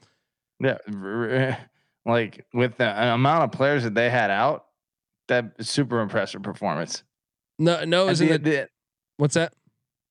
Yeah, 0.60 0.78
like 2.06 2.46
with 2.54 2.78
the 2.78 3.14
amount 3.14 3.44
of 3.44 3.52
players 3.52 3.84
that 3.84 3.96
they 3.96 4.10
had 4.10 4.30
out, 4.30 4.66
that 5.28 5.54
super 5.66 6.02
impressive 6.02 6.42
performance. 6.44 7.04
no, 7.60 7.84
no 7.86 8.10
is 8.10 8.22
in 8.22 8.42
the- 8.44 8.70
what's 9.18 9.36
that? 9.36 9.54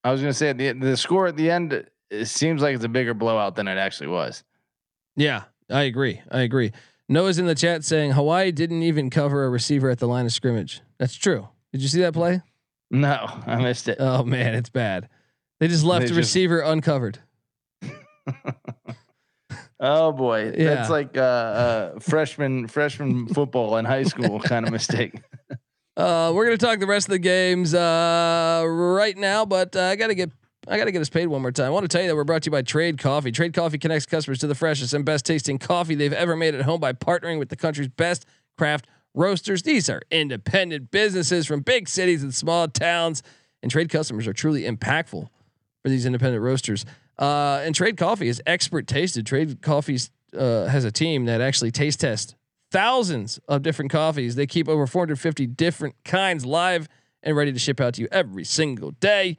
I 0.05 0.11
was 0.11 0.21
going 0.21 0.31
to 0.33 0.39
say 0.39 0.53
the 0.53 0.73
the 0.73 0.97
score 0.97 1.27
at 1.29 1.37
the 1.37 1.51
end. 1.51 1.87
It 2.11 2.27
seems 2.27 2.61
like 2.61 2.75
it's 2.75 2.85
a 2.85 2.89
bigger 2.89 3.15
blowout 3.15 3.57
than 3.57 3.69
it 3.69 3.79
actually 3.79 4.09
was. 4.09 4.43
Yeah, 5.17 5.45
I 5.71 5.83
agree. 5.83 6.21
I 6.31 6.41
agree. 6.41 6.73
Noah's 7.13 7.39
in 7.39 7.47
the 7.47 7.55
chat 7.55 7.85
saying 7.85 8.13
Hawaii 8.13 8.51
didn't 8.53 8.83
even 8.83 9.11
cover 9.11 9.45
a 9.45 9.51
receiver 9.51 9.91
at 9.91 9.99
the 9.99 10.09
line 10.09 10.25
of 10.25 10.33
scrimmage. 10.33 10.81
That's 10.99 11.15
true. 11.15 11.49
Did 11.73 11.83
you 11.83 11.89
see 11.89 12.01
that 12.01 12.15
play? 12.15 12.41
No, 12.91 13.27
I 13.47 13.57
missed 13.63 13.89
it. 13.89 13.99
Oh 14.01 14.25
man, 14.25 14.55
it's 14.55 14.71
bad. 14.71 15.09
They 15.61 15.69
just 15.69 15.85
left 15.85 16.01
They 16.03 16.09
the 16.09 16.15
just- 16.15 16.29
receiver 16.35 16.61
uncovered. 16.61 17.19
Oh 19.85 20.13
boy, 20.13 20.53
Yeah. 20.57 20.75
that's 20.77 20.91
like 20.91 21.17
uh, 21.17 21.21
uh, 21.21 21.99
freshman 21.99 22.69
freshman 22.69 23.27
football 23.27 23.77
in 23.79 23.85
high 23.85 24.05
school 24.05 24.39
kind 24.39 24.65
of 24.67 24.73
mistake. 24.73 25.21
Uh, 25.95 26.33
we're 26.35 26.47
gonna 26.47 26.57
talk 26.57 26.79
the 26.81 26.87
rest 26.87 27.07
of 27.07 27.11
the 27.11 27.19
games 27.19 27.75
uh, 27.75 28.65
right 28.67 29.15
now, 29.15 29.45
but 29.45 29.77
uh, 29.77 29.83
I 29.83 29.97
gotta 29.97 30.15
get 30.15 30.31
I 30.69 30.79
gotta 30.79 30.93
get 30.93 31.03
us 31.03 31.09
paid 31.09 31.27
one 31.27 31.43
more 31.43 31.51
time. 31.51 31.67
I 31.67 31.71
want 31.71 31.85
to 31.85 31.89
tell 31.89 32.03
you 32.03 32.09
that 32.09 32.15
we're 32.15 32.25
brought 32.25 32.43
to 32.43 32.47
you 32.49 32.53
by 32.53 32.63
Trade 32.63 32.99
Coffee. 32.99 33.33
Trade 33.33 33.53
Coffee 33.53 33.79
connects 33.79 34.07
customers 34.07 34.39
to 34.41 34.47
the 34.47 34.55
freshest 34.55 34.95
and 34.95 35.05
best 35.05 35.27
tasting 35.27 35.59
coffee 35.59 35.97
they've 35.97 36.13
ever 36.13 36.37
made 36.37 36.55
at 36.55 36.63
home 36.63 36.81
by 36.81 36.93
partnering 36.93 37.39
with 37.39 37.49
the 37.49 37.57
country's 37.57 37.89
best 37.89 38.27
craft 38.57 38.87
roasters. 39.13 39.63
These 39.63 39.91
are 39.91 40.01
independent 40.11 40.91
businesses 40.93 41.47
from 41.47 41.61
big 41.61 41.89
cities 41.89 42.23
and 42.23 42.33
small 42.33 42.69
towns, 42.69 43.25
and 43.61 43.73
trade 43.73 43.91
customers 43.91 44.27
are 44.29 44.33
truly 44.33 44.63
impactful 44.63 45.29
for 45.83 45.89
these 45.89 46.07
independent 46.07 46.43
roasters. 46.43 46.85
Uh, 47.19 47.61
and 47.65 47.75
Trade 47.75 47.97
Coffee 47.97 48.29
is 48.29 48.41
expert 48.47 48.87
tasted. 48.87 49.27
Trade 49.27 49.61
Coffee 49.63 49.99
uh, 50.37 50.67
has 50.67 50.85
a 50.85 50.93
team 50.93 51.25
that 51.27 51.41
actually 51.41 51.71
taste 51.71 52.01
tests 52.01 52.35
thousands 52.71 53.39
of 53.49 53.63
different 53.63 53.91
coffees. 53.91 54.35
They 54.35 54.47
keep 54.47 54.69
over 54.69 54.87
450 54.87 55.47
different 55.47 55.95
kinds 56.05 56.47
live 56.47 56.89
and 57.23 57.37
ready 57.37 57.53
to 57.53 57.59
ship 57.59 57.81
out 57.81 57.95
to 57.95 58.01
you 58.01 58.09
every 58.11 58.45
single 58.45 58.93
day. 58.93 59.37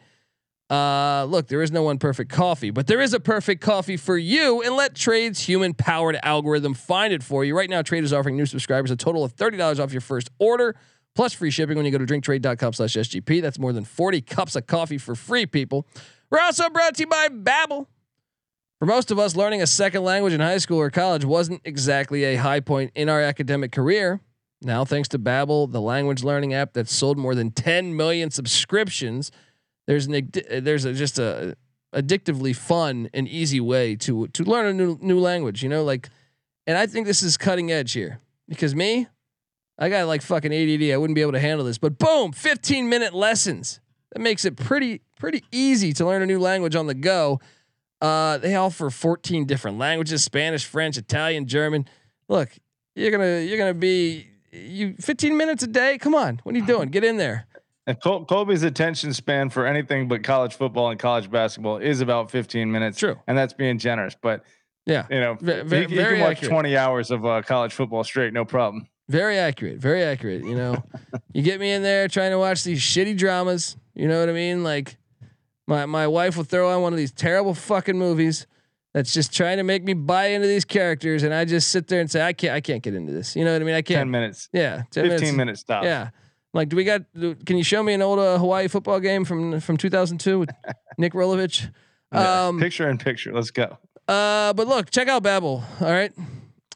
Uh, 0.74 1.26
look, 1.26 1.45
there 1.49 1.61
is 1.61 1.71
no 1.71 1.84
one 1.84 1.99
perfect 1.99 2.32
coffee, 2.32 2.71
but 2.71 2.88
there 2.88 2.99
is 2.99 3.13
a 3.13 3.19
perfect 3.19 3.61
coffee 3.61 3.95
for 3.95 4.17
you. 4.17 4.63
And 4.63 4.76
let 4.76 4.95
Trade's 4.95 5.41
human 5.41 5.76
powered 5.76 6.17
algorithm 6.24 6.74
find 6.74 7.13
it 7.13 7.21
for 7.21 7.45
you. 7.45 7.55
Right 7.55 7.69
now, 7.69 7.84
Trade 7.84 8.03
is 8.03 8.11
offering 8.11 8.36
new 8.36 8.47
subscribers 8.47 8.89
a 8.89 8.95
total 8.95 9.24
of 9.24 9.36
$30 9.36 9.80
off 9.80 9.91
your 9.91 10.01
first 10.01 10.32
order, 10.39 10.76
plus 11.13 11.32
free 11.32 11.51
shipping 11.51 11.78
when 11.78 11.86
you 11.86 11.91
go 11.91 11.99
to 11.99 12.07
drinktrade.com 12.07 12.74
slash 12.74 12.93
SGP. 12.93 13.39
That's 13.39 13.59
more 13.59 13.71
than 13.71 13.84
40 13.84 14.21
cups 14.21 14.55
of 14.55 14.65
coffee 14.65 14.97
for 14.97 15.13
free, 15.13 15.45
people. 15.45 15.86
We're 16.32 16.39
also 16.39 16.67
brought 16.69 16.95
to 16.95 17.03
you 17.03 17.07
by 17.07 17.28
Babbel. 17.28 17.86
For 18.80 18.88
most 18.88 19.11
of 19.11 19.19
us, 19.19 19.36
learning 19.36 19.61
a 19.61 19.67
second 19.67 20.03
language 20.03 20.34
in 20.34 20.39
high 20.39 20.57
school 20.57 20.80
or 20.80 20.89
college 20.89 21.24
wasn't 21.24 21.61
exactly 21.65 22.24
a 22.24 22.38
high 22.38 22.61
point 22.61 22.93
in 22.95 23.09
our 23.09 23.21
academic 23.21 23.71
career. 23.71 24.21
Now, 24.63 24.86
thanks 24.86 25.07
to 25.09 25.19
Babbel, 25.19 25.71
the 25.71 25.82
language 25.82 26.24
learning 26.24 26.55
app 26.55 26.74
that's 26.74 26.91
sold 26.91 27.19
more 27.19 27.36
than 27.36 27.51
10 27.51 27.95
million 27.95 28.32
subscriptions, 28.32 29.30
there's 29.88 30.08
an 30.08 30.32
there's 30.62 30.86
a, 30.86 30.94
just 30.94 31.20
a 31.20 31.56
addictively 31.94 32.56
fun 32.56 33.10
and 33.14 33.28
easy 33.28 33.60
way 33.60 33.96
to 33.98 34.28
to 34.28 34.44
learn 34.44 34.66
a 34.66 34.74
new 34.74 34.98
new 35.02 35.20
language. 35.20 35.64
You 35.64 35.70
know, 35.70 35.84
like, 35.84 36.10
and 36.66 36.78
I 36.78 36.86
think 36.86 37.08
this 37.08 37.22
is 37.22 37.38
cutting 37.38 37.72
edge 37.72 37.94
here 37.94 38.20
because 38.48 38.76
me, 38.76 39.08
I 39.78 39.90
got 39.90 40.08
like 40.08 40.22
fucking 40.22 40.54
ADD. 40.54 40.92
I 40.92 40.98
wouldn't 40.98 41.16
be 41.16 41.22
able 41.22 41.34
to 41.34 41.40
handle 41.40 41.66
this. 41.66 41.78
But 41.78 41.98
boom, 41.98 42.32
15 42.32 42.90
minute 42.90 43.14
lessons. 43.14 43.80
That 44.12 44.22
makes 44.22 44.46
it 44.46 44.56
pretty 44.56 45.02
pretty 45.20 45.44
easy 45.52 45.92
to 45.94 46.06
learn 46.06 46.22
a 46.22 46.26
new 46.26 46.40
language 46.40 46.76
on 46.76 46.88
the 46.88 46.94
go. 46.94 47.40
Uh, 48.00 48.38
they 48.38 48.56
offer 48.56 48.90
14 48.90 49.46
different 49.46 49.78
languages: 49.78 50.24
Spanish, 50.24 50.66
French, 50.66 50.98
Italian, 50.98 51.48
German. 51.48 51.88
Look, 52.28 52.50
you're 52.96 53.12
gonna 53.12 53.40
you're 53.40 53.58
gonna 53.58 53.74
be 53.74 54.28
you 54.52 54.96
15 55.00 55.36
minutes 55.36 55.64
a 55.64 55.68
day. 55.68 55.98
Come 55.98 56.14
on, 56.14 56.40
what 56.44 56.54
are 56.54 56.58
you 56.58 56.66
doing? 56.66 56.90
Get 56.90 57.04
in 57.04 57.18
there. 57.18 57.48
And 57.86 58.00
Col- 58.02 58.26
Colby's 58.26 58.64
attention 58.64 59.14
span 59.14 59.50
for 59.50 59.66
anything 59.68 60.08
but 60.08 60.24
college 60.24 60.54
football 60.56 60.90
and 60.90 61.00
college 61.00 61.30
basketball 61.30 61.78
is 61.78 62.00
about 62.02 62.32
15 62.32 62.72
minutes. 62.72 62.98
True, 63.00 63.20
and 63.28 63.38
that's 63.38 63.54
being 63.54 63.78
generous. 63.78 64.16
But 64.22 64.44
yeah, 64.86 65.06
you 65.10 65.20
know, 65.20 65.36
v- 65.40 65.54
you, 65.58 65.64
v- 65.64 65.78
you 65.82 65.88
can 66.04 66.20
watch 66.22 66.38
accurate. 66.38 66.52
20 66.52 66.78
hours 66.78 67.12
of 67.12 67.26
uh, 67.26 67.42
college 67.42 67.74
football 67.74 68.04
straight, 68.04 68.34
no 68.34 68.46
problem. 68.46 68.88
Very 69.10 69.38
accurate. 69.38 69.80
Very 69.80 70.02
accurate. 70.04 70.46
You 70.46 70.56
know, 70.56 70.84
you 71.34 71.42
get 71.42 71.60
me 71.60 71.72
in 71.72 71.84
there 71.84 72.08
trying 72.08 72.32
to 72.32 72.40
watch 72.40 72.64
these 72.64 72.80
shitty 72.82 73.18
dramas. 73.18 73.76
You 73.96 74.08
know 74.08 74.20
what 74.20 74.30
I 74.30 74.34
mean? 74.34 74.64
Like 74.64 74.96
my 75.68 75.86
my 75.86 76.08
wife 76.08 76.38
will 76.38 76.46
throw 76.46 76.70
on 76.70 76.82
one 76.82 76.94
of 76.94 76.98
these 76.98 77.12
terrible 77.12 77.54
fucking 77.54 77.98
movies 77.98 78.48
that's 78.94 79.12
just 79.12 79.34
trying 79.34 79.58
to 79.58 79.64
make 79.64 79.84
me 79.84 79.94
buy 79.94 80.28
into 80.28 80.48
these 80.48 80.64
characters, 80.64 81.24
and 81.24 81.34
I 81.34 81.44
just 81.46 81.70
sit 81.70 81.88
there 81.88 82.00
and 82.00 82.10
say, 82.10 82.22
I 82.22 82.32
can't, 82.32 82.54
I 82.54 82.62
can't 82.62 82.82
get 82.82 82.94
into 82.94 83.12
this. 83.12 83.36
You 83.36 83.44
know 83.44 83.52
what 83.52 83.62
I 83.62 83.66
mean? 83.66 83.76
I 83.76 83.82
can't. 83.82 84.00
10 84.02 84.12
minutes. 84.12 84.50
Yeah, 84.54 84.84
15 84.94 85.04
minutes. 85.10 85.32
minutes 85.34 85.60
stop. 85.62 85.84
Yeah. 85.84 86.10
Like, 86.54 86.70
do 86.70 86.76
we 86.76 86.84
got? 86.84 87.01
Do, 87.20 87.36
can 87.36 87.58
you 87.58 87.64
show 87.64 87.82
me 87.82 87.93
an 87.93 88.01
old 88.01 88.20
uh, 88.20 88.38
Hawaii 88.38 88.68
football 88.68 88.99
game 88.99 89.26
from 89.26 89.60
from 89.60 89.78
2002 89.78 90.39
with 90.39 90.49
Nick 90.97 91.14
Rolovich? 91.14 91.72
Yeah, 92.14 92.47
Um, 92.47 92.60
picture 92.60 92.88
in 92.89 92.97
picture. 92.99 93.34
Let's 93.34 93.49
go. 93.51 93.78
uh, 94.08 94.54
but 94.54 94.68
look, 94.68 94.91
check 94.91 95.08
out 95.08 95.24
Babbel. 95.24 95.64
All 95.82 95.91
right. 95.91 96.12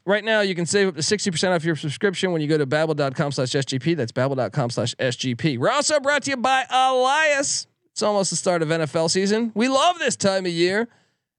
Right 0.05 0.23
now, 0.23 0.39
you 0.39 0.55
can 0.55 0.65
save 0.65 0.87
up 0.87 0.95
to 0.95 1.01
60% 1.01 1.53
off 1.53 1.65
your 1.65 1.75
subscription 1.75 2.31
when 2.31 2.41
you 2.41 2.47
go 2.47 2.57
to 2.57 2.65
babbel.com 2.65 3.33
slash 3.33 3.49
SGP. 3.49 3.97
That's 3.97 4.13
babbel.com 4.13 4.69
slash 4.69 4.95
SGP. 4.95 5.57
We're 5.57 5.69
also 5.69 5.99
brought 5.99 6.23
to 6.23 6.31
you 6.31 6.37
by 6.37 6.63
Elias. 6.71 7.67
It's 7.91 8.01
almost 8.01 8.29
the 8.29 8.37
start 8.37 8.61
of 8.61 8.69
NFL 8.69 9.09
season. 9.09 9.51
We 9.53 9.67
love 9.67 9.99
this 9.99 10.15
time 10.15 10.45
of 10.45 10.51
year. 10.53 10.87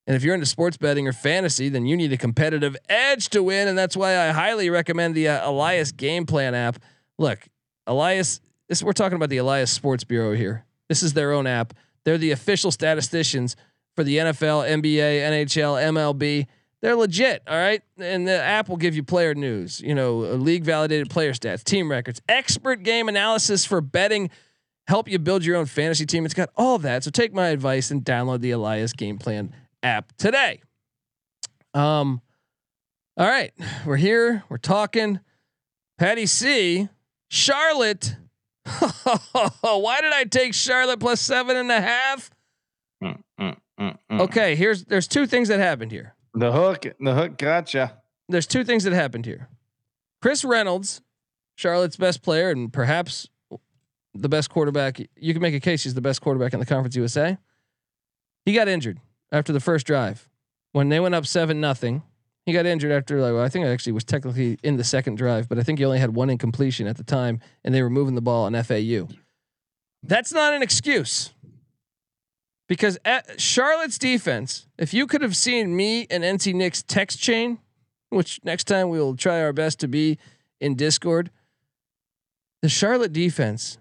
And 0.06 0.14
if 0.16 0.22
you're 0.22 0.34
into 0.34 0.44
sports 0.46 0.76
betting 0.76 1.08
or 1.08 1.12
fantasy, 1.14 1.70
then 1.70 1.86
you 1.86 1.96
need 1.96 2.12
a 2.12 2.18
competitive 2.18 2.76
edge 2.90 3.30
to 3.30 3.42
win. 3.42 3.68
And 3.68 3.76
that's 3.78 3.96
why 3.96 4.18
I 4.18 4.32
highly 4.32 4.68
recommend 4.68 5.14
the 5.14 5.28
uh, 5.28 5.48
Elias 5.50 5.90
Game 5.92 6.26
Plan 6.26 6.54
app. 6.54 6.78
Look, 7.18 7.38
Elias, 7.88 8.40
this 8.68 8.82
we're 8.82 8.92
talking 8.92 9.16
about 9.16 9.30
the 9.30 9.38
Elias 9.38 9.72
Sports 9.72 10.04
Bureau 10.04 10.34
here. 10.34 10.64
This 10.88 11.02
is 11.02 11.14
their 11.14 11.32
own 11.32 11.46
app. 11.46 11.74
They're 12.04 12.18
the 12.18 12.30
official 12.30 12.70
statisticians 12.70 13.56
for 13.96 14.04
the 14.04 14.18
NFL, 14.18 14.68
NBA, 14.68 15.20
NHL, 15.20 15.82
MLB. 15.92 16.46
They're 16.80 16.94
legit, 16.94 17.42
all 17.48 17.56
right. 17.56 17.82
And 17.98 18.28
the 18.28 18.40
app 18.40 18.68
will 18.68 18.76
give 18.76 18.94
you 18.94 19.02
player 19.02 19.34
news, 19.34 19.80
you 19.80 19.94
know, 19.94 20.18
league 20.18 20.62
validated 20.62 21.10
player 21.10 21.32
stats, 21.32 21.64
team 21.64 21.90
records, 21.90 22.22
expert 22.28 22.84
game 22.84 23.08
analysis 23.08 23.64
for 23.64 23.80
betting, 23.80 24.30
help 24.86 25.08
you 25.08 25.18
build 25.18 25.44
your 25.44 25.56
own 25.56 25.66
fantasy 25.66 26.06
team. 26.06 26.24
It's 26.24 26.34
got 26.34 26.50
all 26.56 26.78
that. 26.78 27.02
So 27.02 27.10
take 27.10 27.34
my 27.34 27.48
advice 27.48 27.90
and 27.90 28.04
download 28.04 28.40
the 28.40 28.52
Elias 28.52 28.92
Game 28.92 29.18
Plan 29.18 29.52
app 29.82 30.16
today. 30.16 30.60
Um, 31.74 32.20
all 33.16 33.26
right, 33.26 33.52
we're 33.84 33.96
here. 33.96 34.44
We're 34.48 34.58
talking. 34.58 35.18
Patty 35.98 36.26
C, 36.26 36.88
Charlotte. 37.28 38.16
Why 39.60 40.00
did 40.00 40.12
I 40.12 40.24
take 40.24 40.54
Charlotte 40.54 41.00
plus 41.00 41.20
seven 41.20 41.56
and 41.56 41.70
a 41.70 41.80
half? 41.80 42.30
Mm, 43.02 43.22
mm, 43.40 43.56
mm. 43.80 44.20
Okay, 44.20 44.56
here's 44.56 44.84
there's 44.84 45.08
two 45.08 45.26
things 45.26 45.48
that 45.48 45.60
happened 45.60 45.92
here. 45.92 46.14
The 46.34 46.52
hook, 46.52 46.84
the 47.00 47.14
hook 47.14 47.38
gotcha. 47.38 47.98
There's 48.28 48.46
two 48.46 48.64
things 48.64 48.84
that 48.84 48.92
happened 48.92 49.24
here. 49.24 49.48
Chris 50.20 50.44
Reynolds, 50.44 51.00
Charlotte's 51.56 51.96
best 51.96 52.22
player 52.22 52.50
and 52.50 52.72
perhaps 52.72 53.28
the 54.14 54.28
best 54.28 54.50
quarterback. 54.50 55.00
You 55.16 55.32
can 55.32 55.40
make 55.40 55.54
a 55.54 55.60
case 55.60 55.84
he's 55.84 55.94
the 55.94 56.00
best 56.00 56.20
quarterback 56.20 56.52
in 56.52 56.60
the 56.60 56.66
Conference 56.66 56.96
USA. 56.96 57.38
He 58.44 58.52
got 58.52 58.68
injured 58.68 59.00
after 59.32 59.52
the 59.52 59.60
first 59.60 59.86
drive 59.86 60.28
when 60.72 60.88
they 60.88 61.00
went 61.00 61.14
up 61.14 61.26
seven 61.26 61.60
nothing. 61.60 62.02
He 62.48 62.54
got 62.54 62.64
injured 62.64 62.92
after 62.92 63.20
like 63.20 63.34
well, 63.34 63.44
I 63.44 63.50
think 63.50 63.66
it 63.66 63.68
actually 63.68 63.92
was 63.92 64.04
technically 64.04 64.58
in 64.62 64.78
the 64.78 64.82
second 64.82 65.16
drive, 65.16 65.50
but 65.50 65.58
I 65.58 65.62
think 65.62 65.80
he 65.80 65.84
only 65.84 65.98
had 65.98 66.14
one 66.14 66.30
incompletion 66.30 66.86
at 66.86 66.96
the 66.96 67.04
time, 67.04 67.40
and 67.62 67.74
they 67.74 67.82
were 67.82 67.90
moving 67.90 68.14
the 68.14 68.22
ball 68.22 68.46
on 68.46 68.54
FAU. 68.64 69.06
That's 70.02 70.32
not 70.32 70.54
an 70.54 70.62
excuse. 70.62 71.34
Because 72.66 72.96
Charlotte's 73.36 73.98
defense, 73.98 74.66
if 74.78 74.94
you 74.94 75.06
could 75.06 75.20
have 75.20 75.36
seen 75.36 75.76
me 75.76 76.06
and 76.08 76.24
NC 76.24 76.54
Nick's 76.54 76.82
text 76.82 77.20
chain, 77.20 77.58
which 78.08 78.40
next 78.42 78.64
time 78.64 78.88
we 78.88 78.98
will 78.98 79.14
try 79.14 79.42
our 79.42 79.52
best 79.52 79.78
to 79.80 79.86
be 79.86 80.16
in 80.58 80.74
Discord, 80.74 81.30
the 82.62 82.70
Charlotte 82.70 83.12
defense, 83.12 83.76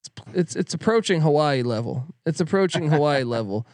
it's 0.00 0.10
it's, 0.32 0.56
it's 0.56 0.72
approaching 0.72 1.20
Hawaii 1.20 1.62
level. 1.62 2.06
It's 2.24 2.40
approaching 2.40 2.88
Hawaii 2.88 3.22
level. 3.36 3.66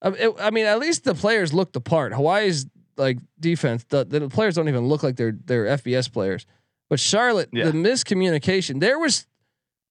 I, 0.00 0.32
I 0.38 0.50
mean, 0.50 0.66
at 0.66 0.78
least 0.78 1.02
the 1.02 1.14
players 1.14 1.52
look 1.52 1.72
the 1.72 1.80
part. 1.80 2.12
Hawaii's 2.12 2.66
like 2.96 3.18
defense, 3.40 3.84
the, 3.88 4.04
the 4.04 4.28
players 4.28 4.54
don't 4.54 4.68
even 4.68 4.86
look 4.88 5.02
like 5.02 5.16
they're 5.16 5.36
they're 5.44 5.66
FBS 5.66 6.10
players. 6.12 6.46
But 6.90 7.00
Charlotte, 7.00 7.48
Yeah. 7.52 7.64
the 7.66 7.72
miscommunication. 7.72 8.80
There 8.80 8.98
was 8.98 9.26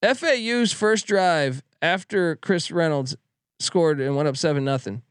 FAU's 0.01 0.71
first 0.71 1.07
drive 1.07 1.63
after 1.81 2.35
Chris 2.37 2.69
Reynolds 2.71 3.15
scored 3.59 3.99
and 3.99 4.15
went 4.15 4.27
up 4.27 4.37
seven 4.37 4.63
nothing. 4.63 5.01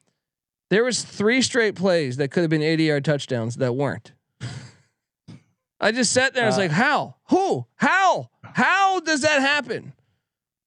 There 0.71 0.85
was 0.85 1.03
three 1.05 1.43
straight 1.43 1.75
plays 1.75 2.17
that 2.17 2.31
could 2.31 2.43
have 2.43 2.51
been 2.51 2.63
80 2.63 2.85
yard 2.85 3.05
touchdowns 3.05 3.57
that 3.57 3.75
weren't. 3.75 4.13
I 5.81 5.91
just 5.93 6.13
sat 6.13 6.35
there 6.35 6.45
I 6.45 6.47
was 6.47 6.57
Uh, 6.57 6.63
like, 6.63 6.71
how? 6.71 7.17
Who? 7.31 7.67
How? 7.77 8.31
How 8.43 9.01
does 9.01 9.23
that 9.23 9.41
happen? 9.41 9.93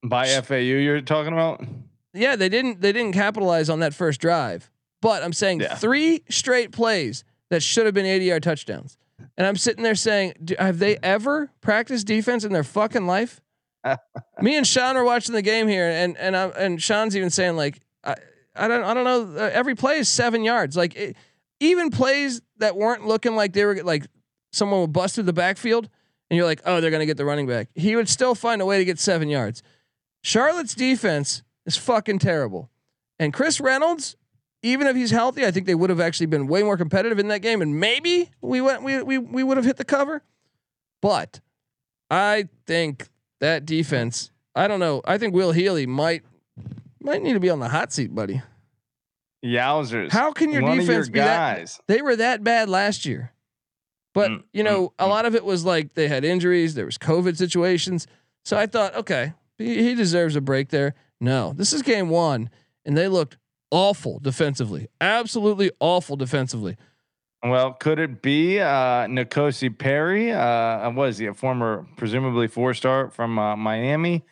By 0.03 0.28
FAU, 0.41 0.55
you're 0.57 1.01
talking 1.01 1.34
about? 1.34 1.63
Yeah, 2.13 2.36
they 2.36 2.49
didn't 2.49 2.82
they 2.82 2.91
didn't 2.91 3.13
capitalize 3.13 3.69
on 3.69 3.80
that 3.80 3.93
first 3.93 4.19
drive. 4.21 4.69
But 5.06 5.22
I'm 5.24 5.34
saying 5.34 5.60
Yeah. 5.62 5.76
three 5.76 6.24
straight 6.30 6.72
plays 6.72 7.24
that 7.51 7.62
should 7.62 7.86
have 7.86 7.93
been 7.93 8.08
80 8.08 8.26
yard 8.26 8.41
touchdowns. 8.41 8.97
And 9.38 9.45
I'm 9.45 9.56
sitting 9.56 9.84
there 9.84 9.93
saying, 9.93 10.34
"Do- 10.43 10.56
have 10.58 10.80
they 10.80 10.97
ever 11.03 11.51
practiced 11.62 12.08
defense 12.08 12.43
in 12.43 12.51
their 12.51 12.64
fucking 12.64 13.06
life? 13.06 13.39
Me 14.41 14.56
and 14.58 14.66
Sean 14.66 14.97
are 14.97 15.03
watching 15.03 15.36
the 15.36 15.43
game 15.43 15.68
here, 15.68 15.88
and 15.88 16.18
and 16.18 16.36
I, 16.36 16.47
and 16.47 16.82
Sean's 16.82 17.16
even 17.16 17.30
saying 17.30 17.56
like, 17.56 17.80
I 18.03 18.16
I 18.56 18.68
don't 18.68 18.84
I 18.84 18.93
don't 18.95 19.03
know. 19.03 19.43
Uh, 19.43 19.49
every 19.53 19.76
play 19.76 19.99
is 19.99 20.10
seven 20.10 20.43
yards. 20.43 20.76
Like 20.76 20.95
it, 20.95 21.16
even 21.60 21.91
plays 21.91 22.41
that 22.58 22.76
weren't 22.76 23.06
looking 23.06 23.36
like 23.36 23.53
they 23.53 23.64
were 23.64 23.76
like 23.84 24.08
someone 24.53 24.82
would 24.82 24.91
bust 24.93 25.16
through 25.16 25.26
the 25.26 25.34
backfield, 25.34 25.88
and 26.32 26.36
you're 26.38 26.47
like, 26.47 26.62
oh, 26.66 26.82
they're 26.82 26.89
gonna 26.91 27.06
get 27.06 27.18
the 27.18 27.26
running 27.26 27.45
back. 27.45 27.70
He 27.76 27.95
would 27.95 28.10
still 28.10 28.34
find 28.34 28.60
a 28.60 28.66
way 28.66 28.80
to 28.80 28.86
get 28.86 28.97
seven 28.97 29.30
yards. 29.30 29.62
Charlotte's 30.24 30.74
defense 30.74 31.43
is 31.68 31.78
fucking 31.78 32.18
terrible, 32.20 32.72
and 33.20 33.32
Chris 33.32 33.60
Reynolds. 33.62 34.16
Even 34.66 34.88
if 34.88 34.95
he's 34.95 35.11
healthy, 35.11 35.45
I 35.45 35.51
think 35.51 35.68
they 35.68 35.76
would 35.76 35.91
have 35.91 35.99
actually 35.99 36.26
been 36.26 36.47
way 36.47 36.63
more 36.63 36.76
competitive 36.76 37.20
in 37.20 37.28
that 37.28 37.39
game, 37.43 37.61
and 37.61 37.80
maybe 37.80 38.32
we 38.41 38.61
went 38.61 38.82
we 38.84 39.01
we 39.03 39.18
we 39.20 39.43
would 39.43 39.57
have 39.57 39.66
hit 39.66 39.78
the 39.78 39.86
cover. 39.86 40.24
But 41.01 41.39
I 42.09 42.49
think 42.66 43.09
that 43.39 43.66
defense. 43.66 44.32
I 44.55 44.68
don't 44.68 44.80
know. 44.80 45.01
I 45.05 45.18
think 45.20 45.36
Will 45.36 45.51
Healy 45.51 45.86
might 45.86 46.24
might 46.99 47.22
need 47.22 47.34
to 47.34 47.39
be 47.39 47.49
on 47.51 47.59
the 47.59 47.70
hot 47.70 47.93
seat, 47.93 48.16
buddy. 48.16 48.41
Yowzers. 49.43 50.11
How 50.11 50.32
can 50.32 50.51
your 50.51 50.63
One 50.63 50.80
defense 50.80 51.07
your 51.07 51.13
be 51.13 51.20
that? 51.20 51.57
guys. 51.57 51.80
They 51.88 52.01
were 52.01 52.16
that 52.16 52.43
bad 52.43 52.68
last 52.68 53.05
year, 53.05 53.32
but 54.13 54.32
Mm, 54.32 54.43
you 54.53 54.63
know, 54.63 54.89
mm, 54.89 54.91
a 54.97 55.05
mm. 55.05 55.09
lot 55.09 55.26
of 55.26 55.36
it 55.36 55.45
was 55.45 55.63
like 55.63 55.93
they 55.93 56.07
had 56.07 56.26
injuries. 56.26 56.74
There 56.74 56.86
was 56.86 56.97
COVID 56.97 57.38
situations. 57.38 58.07
So 58.43 58.57
I 58.57 58.66
thought, 58.66 58.95
okay, 58.95 59.34
he, 59.57 59.84
he 59.84 59.93
deserves 59.95 60.36
a 60.36 60.41
break 60.41 60.70
there. 60.70 60.95
No, 61.22 61.53
this 61.53 61.74
is 61.74 61.84
game 61.84 62.09
one, 62.09 62.49
and 62.86 62.97
they 62.97 63.07
looked 63.07 63.38
awful 63.76 64.19
defensively. 64.19 64.88
Absolutely 65.01 65.69
awful 65.82 66.15
defensively. 66.15 66.78
Well, 67.43 67.73
could 67.73 67.99
it 67.99 68.21
be 68.21 68.59
uh, 68.61 69.05
N'Kosi 69.05 69.78
Perry? 69.78 70.32
Uh, 70.32 70.89
what 70.91 71.09
is 71.09 71.17
he? 71.17 71.26
A 71.26 71.34
former, 71.34 71.86
presumably 71.97 72.47
four 72.47 72.73
star 72.73 73.09
from 73.09 73.38
uh, 73.38 73.55
Miami, 73.57 74.23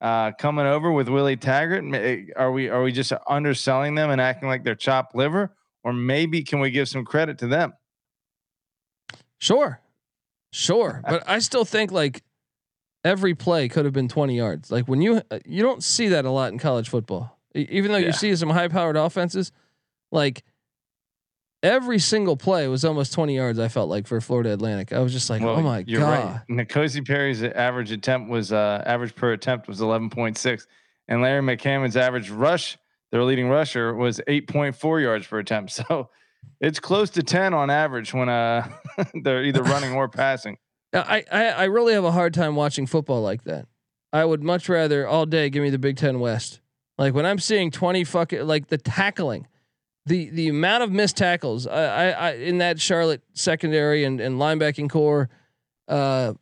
uh, 0.00 0.32
coming 0.32 0.66
over 0.66 0.90
with 0.90 1.08
Willie 1.08 1.36
Taggart. 1.36 1.84
Eh, 1.94 2.24
Are 2.36 2.50
we 2.50 2.68
are 2.68 2.82
we 2.82 2.90
just 2.90 3.12
underselling 3.28 3.94
them 3.94 4.10
and 4.10 4.20
acting 4.20 4.48
like 4.48 4.64
they're 4.64 4.74
chopped 4.74 5.14
liver, 5.14 5.54
or 5.84 5.92
maybe 5.92 6.42
can 6.42 6.58
we 6.58 6.70
give 6.70 6.88
some 6.88 7.04
credit 7.04 7.38
to 7.38 7.46
them? 7.46 7.72
Sure, 9.38 9.80
sure, 10.52 11.00
but 11.08 11.22
I 11.28 11.38
still 11.38 11.64
think 11.64 11.92
like 11.92 12.22
every 13.04 13.34
play 13.34 13.68
could 13.68 13.84
have 13.86 13.94
been 13.94 14.08
20 14.08 14.36
yards. 14.36 14.70
Like 14.70 14.86
when 14.86 15.00
you 15.00 15.22
uh, 15.30 15.38
you 15.46 15.62
don't 15.62 15.82
see 15.84 16.08
that 16.08 16.24
a 16.24 16.30
lot 16.30 16.52
in 16.52 16.58
college 16.58 16.88
football. 16.90 17.39
Even 17.54 17.92
though 17.92 17.98
Yeah. 17.98 18.08
you 18.08 18.12
see 18.12 18.34
some 18.36 18.50
high-powered 18.50 18.96
offenses, 18.96 19.50
like 20.12 20.42
every 21.62 21.98
single 21.98 22.36
play 22.36 22.68
was 22.68 22.84
almost 22.84 23.12
20 23.12 23.34
yards. 23.36 23.58
I 23.58 23.68
felt 23.68 23.90
like 23.90 24.06
for 24.06 24.20
Florida 24.20 24.52
Atlantic. 24.52 24.92
I 24.92 25.00
was 25.00 25.12
just 25.12 25.28
like, 25.28 25.42
Well, 25.42 25.56
oh 25.56 25.62
my 25.62 25.84
you're 25.86 26.00
god. 26.00 26.42
right. 26.48 26.66
N'Kosi 26.68 27.06
Perry's 27.06 27.42
average 27.42 27.90
attempt 27.92 28.30
was 28.30 28.52
uh, 28.52 28.82
average 28.86 29.14
per 29.14 29.32
attempt 29.32 29.68
was 29.68 29.80
11.6, 29.80 30.66
and 31.08 31.22
Larry 31.22 31.42
McCammon's 31.42 31.96
average 31.96 32.30
rush, 32.30 32.78
their 33.12 33.24
leading 33.24 33.48
rusher, 33.48 33.94
was 33.94 34.20
8.4 34.28 35.02
yards 35.02 35.26
per 35.26 35.38
attempt. 35.38 35.72
So 35.88 36.08
it's 36.58 36.80
close 36.80 37.10
to 37.10 37.22
10 37.22 37.52
on 37.52 37.68
average 37.70 38.14
when 38.14 38.28
uh, 38.30 38.66
they're 39.22 39.44
either 39.44 39.62
running 39.62 39.92
or 39.92 40.08
passing. 40.08 40.56
I, 40.94 41.24
I 41.30 41.44
I 41.48 41.64
really 41.64 41.92
have 41.92 42.04
a 42.04 42.10
hard 42.12 42.32
time 42.34 42.56
watching 42.56 42.86
football 42.86 43.20
like 43.22 43.44
that. 43.44 43.66
I 44.12 44.24
would 44.24 44.42
much 44.42 44.68
rather 44.68 45.06
all 45.06 45.26
day 45.26 45.50
give 45.50 45.62
me 45.62 45.68
the 45.70 45.78
Big 45.78 45.96
Ten 45.98 46.18
West. 46.18 46.59
Like 47.00 47.14
when 47.14 47.24
I'm 47.24 47.38
seeing 47.38 47.70
20 47.70 48.04
fucking 48.04 48.46
like 48.46 48.66
the 48.68 48.76
tackling, 48.76 49.46
the 50.04 50.28
the 50.28 50.48
amount 50.48 50.82
of 50.82 50.92
missed 50.92 51.16
tackles 51.16 51.66
I, 51.66 51.82
I, 51.82 52.10
I 52.10 52.30
in 52.34 52.58
that 52.58 52.78
Charlotte 52.78 53.22
secondary 53.32 54.04
and, 54.04 54.20
and 54.20 54.38
linebacking 54.38 54.90
core, 54.90 55.30
uh, 55.88 56.34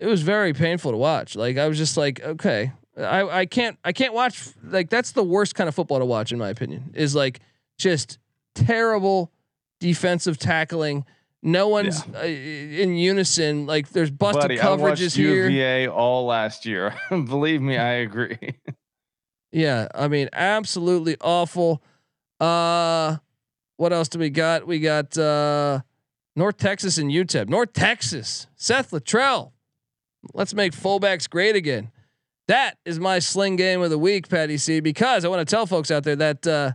it 0.00 0.06
was 0.06 0.22
very 0.22 0.52
painful 0.52 0.90
to 0.90 0.96
watch. 0.96 1.36
Like 1.36 1.58
I 1.58 1.68
was 1.68 1.78
just 1.78 1.96
like, 1.96 2.20
okay, 2.20 2.72
I, 2.96 3.28
I 3.28 3.46
can't 3.46 3.78
I 3.84 3.92
can't 3.92 4.12
watch 4.12 4.48
like 4.64 4.90
that's 4.90 5.12
the 5.12 5.22
worst 5.22 5.54
kind 5.54 5.68
of 5.68 5.76
football 5.76 6.00
to 6.00 6.04
watch 6.04 6.32
in 6.32 6.38
my 6.38 6.48
opinion. 6.48 6.90
Is 6.94 7.14
like 7.14 7.38
just 7.78 8.18
terrible 8.56 9.30
defensive 9.78 10.38
tackling. 10.38 11.04
No 11.40 11.68
one's 11.68 12.02
uh, 12.16 12.26
in 12.26 12.96
unison. 12.96 13.66
Like 13.66 13.90
there's 13.90 14.10
busted 14.10 14.42
Buddy, 14.42 14.60
I 14.60 14.70
watched 14.70 15.00
coverages 15.00 15.14
here. 15.14 15.48
UVA 15.48 15.86
all 15.86 16.26
last 16.26 16.66
year. 16.66 16.96
Believe 17.10 17.62
me, 17.62 17.78
I 17.78 17.92
agree. 17.92 18.38
Yeah, 19.52 19.88
I 19.94 20.08
mean, 20.08 20.28
absolutely 20.32 21.16
awful. 21.20 21.82
Uh 22.40 23.16
what 23.76 23.92
else 23.92 24.08
do 24.08 24.18
we 24.18 24.30
got? 24.30 24.66
We 24.66 24.80
got 24.80 25.16
uh 25.16 25.80
North 26.36 26.56
Texas 26.58 26.98
and 26.98 27.10
UTEP. 27.10 27.48
North 27.48 27.72
Texas, 27.72 28.46
Seth 28.56 28.90
Littrell. 28.90 29.52
Let's 30.34 30.54
make 30.54 30.72
fullbacks 30.72 31.28
great 31.28 31.56
again. 31.56 31.90
That 32.48 32.78
is 32.84 32.98
my 32.98 33.18
sling 33.18 33.56
game 33.56 33.82
of 33.82 33.90
the 33.90 33.98
week, 33.98 34.28
Patty 34.28 34.56
C, 34.56 34.80
because 34.80 35.24
I 35.24 35.28
want 35.28 35.46
to 35.46 35.50
tell 35.54 35.66
folks 35.66 35.90
out 35.90 36.04
there 36.04 36.16
that 36.16 36.46
uh 36.46 36.72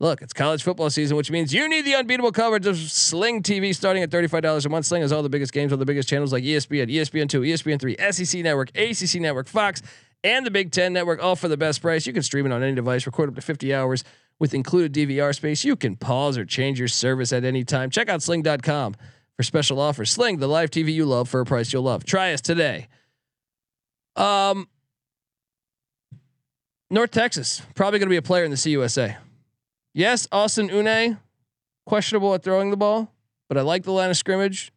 look, 0.00 0.22
it's 0.22 0.32
college 0.32 0.62
football 0.62 0.90
season, 0.90 1.16
which 1.16 1.30
means 1.30 1.52
you 1.52 1.68
need 1.68 1.82
the 1.82 1.94
unbeatable 1.94 2.32
coverage 2.32 2.66
of 2.66 2.76
Sling 2.78 3.42
TV 3.42 3.74
starting 3.74 4.02
at 4.02 4.10
$35 4.10 4.64
a 4.64 4.68
month. 4.68 4.86
Sling 4.86 5.02
has 5.02 5.12
all 5.12 5.22
the 5.22 5.28
biggest 5.28 5.52
games 5.52 5.72
on 5.72 5.78
the 5.78 5.84
biggest 5.84 6.08
channels 6.08 6.32
like 6.32 6.42
E 6.42 6.56
ESPN, 6.56 6.90
ESPN2, 6.90 7.46
ESPN3, 7.52 8.14
SEC 8.14 8.42
Network, 8.42 8.70
ACC 8.76 9.20
Network, 9.20 9.46
Fox, 9.46 9.82
and 10.22 10.44
the 10.44 10.50
Big 10.50 10.70
Ten 10.70 10.92
Network, 10.92 11.22
all 11.22 11.36
for 11.36 11.48
the 11.48 11.56
best 11.56 11.80
price. 11.82 12.06
You 12.06 12.12
can 12.12 12.22
stream 12.22 12.46
it 12.46 12.52
on 12.52 12.62
any 12.62 12.74
device, 12.74 13.06
record 13.06 13.28
up 13.28 13.34
to 13.36 13.40
50 13.40 13.74
hours 13.74 14.04
with 14.38 14.54
included 14.54 14.92
DVR 14.92 15.34
space. 15.34 15.64
You 15.64 15.76
can 15.76 15.96
pause 15.96 16.36
or 16.36 16.44
change 16.44 16.78
your 16.78 16.88
service 16.88 17.32
at 17.32 17.44
any 17.44 17.64
time. 17.64 17.90
Check 17.90 18.08
out 18.08 18.22
sling.com 18.22 18.96
for 19.36 19.42
special 19.42 19.78
offers. 19.78 20.10
Sling, 20.10 20.38
the 20.38 20.48
live 20.48 20.70
TV 20.70 20.92
you 20.92 21.04
love 21.04 21.28
for 21.28 21.40
a 21.40 21.46
price 21.46 21.72
you'll 21.72 21.82
love. 21.82 22.04
Try 22.04 22.32
us 22.32 22.40
today. 22.40 22.88
Um, 24.16 24.68
North 26.90 27.10
Texas, 27.10 27.62
probably 27.74 27.98
going 27.98 28.08
to 28.08 28.12
be 28.12 28.16
a 28.16 28.22
player 28.22 28.44
in 28.44 28.50
the 28.50 28.56
CUSA. 28.56 29.16
Yes, 29.94 30.26
Austin 30.32 30.70
Aune, 30.70 31.18
questionable 31.86 32.34
at 32.34 32.42
throwing 32.42 32.70
the 32.70 32.76
ball, 32.76 33.12
but 33.48 33.58
I 33.58 33.62
like 33.62 33.84
the 33.84 33.92
line 33.92 34.10
of 34.10 34.16
scrimmage. 34.16 34.72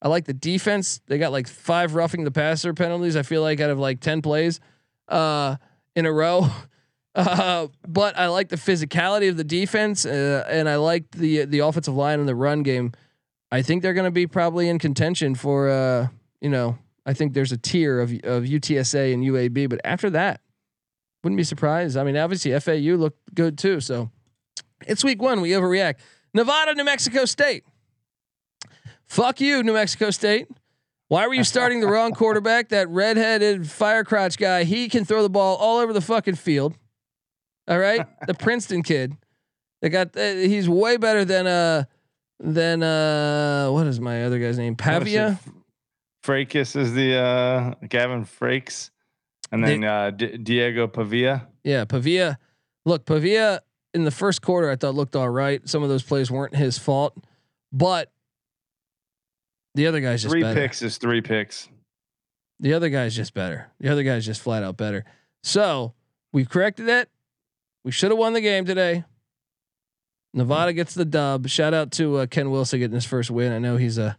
I 0.00 0.08
like 0.08 0.26
the 0.26 0.34
defense. 0.34 1.00
They 1.06 1.18
got 1.18 1.32
like 1.32 1.48
five 1.48 1.94
roughing 1.94 2.24
the 2.24 2.30
passer 2.30 2.72
penalties. 2.72 3.16
I 3.16 3.22
feel 3.22 3.42
like 3.42 3.60
out 3.60 3.70
of 3.70 3.78
like 3.78 4.00
ten 4.00 4.22
plays 4.22 4.60
uh, 5.08 5.56
in 5.94 6.06
a 6.06 6.12
row. 6.12 6.48
Uh, 7.14 7.66
but 7.84 8.16
I 8.16 8.28
like 8.28 8.48
the 8.48 8.54
physicality 8.54 9.28
of 9.28 9.36
the 9.36 9.42
defense, 9.42 10.06
uh, 10.06 10.44
and 10.48 10.68
I 10.68 10.76
like 10.76 11.10
the 11.10 11.46
the 11.46 11.60
offensive 11.60 11.96
line 11.96 12.20
and 12.20 12.28
the 12.28 12.34
run 12.36 12.62
game. 12.62 12.92
I 13.50 13.60
think 13.60 13.82
they're 13.82 13.94
going 13.94 14.04
to 14.04 14.12
be 14.12 14.28
probably 14.28 14.68
in 14.68 14.78
contention 14.78 15.34
for 15.34 15.68
uh, 15.68 16.08
you 16.40 16.48
know. 16.48 16.78
I 17.04 17.14
think 17.14 17.32
there's 17.32 17.50
a 17.50 17.56
tier 17.56 17.98
of 17.98 18.12
of 18.22 18.44
UTSA 18.44 19.12
and 19.12 19.24
UAB, 19.24 19.68
but 19.68 19.80
after 19.82 20.10
that, 20.10 20.42
wouldn't 21.24 21.38
be 21.38 21.44
surprised. 21.44 21.96
I 21.96 22.04
mean, 22.04 22.16
obviously 22.16 22.56
FAU 22.60 22.96
looked 22.96 23.34
good 23.34 23.58
too. 23.58 23.80
So 23.80 24.10
it's 24.86 25.02
week 25.02 25.20
one. 25.20 25.40
We 25.40 25.50
overreact. 25.50 25.96
Nevada, 26.34 26.74
New 26.74 26.84
Mexico 26.84 27.24
State. 27.24 27.64
Fuck 29.06 29.40
you, 29.40 29.62
New 29.62 29.72
Mexico 29.72 30.10
State. 30.10 30.48
Why 31.08 31.26
were 31.26 31.34
you 31.34 31.44
starting 31.44 31.80
the 31.80 31.86
wrong 31.86 32.12
quarterback? 32.12 32.68
That 32.68 32.88
redheaded 32.90 33.68
fire 33.70 34.04
crotch 34.04 34.36
guy. 34.36 34.64
He 34.64 34.88
can 34.88 35.04
throw 35.04 35.22
the 35.22 35.30
ball 35.30 35.56
all 35.56 35.78
over 35.78 35.92
the 35.92 36.02
fucking 36.02 36.34
field. 36.34 36.76
All 37.66 37.78
right, 37.78 38.06
the 38.26 38.34
Princeton 38.38 38.82
kid. 38.82 39.16
They 39.80 39.88
got. 39.88 40.16
Uh, 40.16 40.34
he's 40.34 40.68
way 40.68 40.96
better 40.96 41.24
than 41.24 41.46
uh 41.46 41.84
than 42.40 42.82
uh 42.82 43.68
what 43.70 43.86
is 43.86 44.00
my 44.00 44.24
other 44.24 44.38
guy's 44.38 44.58
name? 44.58 44.76
Pavia. 44.76 45.38
Frakes 46.24 46.76
is 46.76 46.92
the 46.92 47.16
uh, 47.16 47.74
Gavin 47.88 48.24
Frakes, 48.26 48.90
and 49.50 49.64
then 49.64 49.84
uh, 49.84 50.10
D- 50.10 50.36
Diego 50.36 50.86
Pavia. 50.86 51.48
Yeah, 51.64 51.84
Pavia. 51.84 52.38
Look, 52.84 53.06
Pavia 53.06 53.60
in 53.94 54.04
the 54.04 54.10
first 54.10 54.42
quarter 54.42 54.68
I 54.70 54.76
thought 54.76 54.94
looked 54.94 55.16
all 55.16 55.30
right. 55.30 55.66
Some 55.66 55.82
of 55.82 55.88
those 55.88 56.02
plays 56.02 56.30
weren't 56.30 56.54
his 56.54 56.76
fault, 56.76 57.16
but 57.72 58.12
the 59.78 59.86
other 59.86 60.00
guy's 60.00 60.22
just 60.22 60.32
three 60.32 60.42
better. 60.42 60.60
picks 60.60 60.82
is 60.82 60.98
three 60.98 61.20
picks. 61.20 61.68
The 62.58 62.74
other 62.74 62.88
guy's 62.88 63.14
just 63.14 63.32
better. 63.32 63.70
The 63.78 63.88
other 63.88 64.02
guy's 64.02 64.26
just 64.26 64.40
flat 64.42 64.64
out 64.64 64.76
better. 64.76 65.04
So 65.44 65.94
we've 66.32 66.48
corrected 66.48 66.88
it. 66.88 67.08
We 67.84 67.92
should 67.92 68.10
have 68.10 68.18
won 68.18 68.32
the 68.32 68.40
game 68.40 68.64
today. 68.64 69.04
Nevada 70.34 70.72
gets 70.72 70.94
the 70.94 71.04
dub. 71.04 71.46
Shout 71.46 71.74
out 71.74 71.92
to 71.92 72.16
uh, 72.16 72.26
Ken 72.26 72.50
Wilson 72.50 72.80
getting 72.80 72.96
his 72.96 73.04
first 73.04 73.30
win. 73.30 73.52
I 73.52 73.60
know 73.60 73.76
he's 73.76 73.98
a 73.98 74.18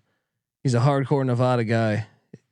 he's 0.63 0.75
a 0.75 0.79
hardcore 0.79 1.25
Nevada 1.25 1.65
guy, 1.65 2.07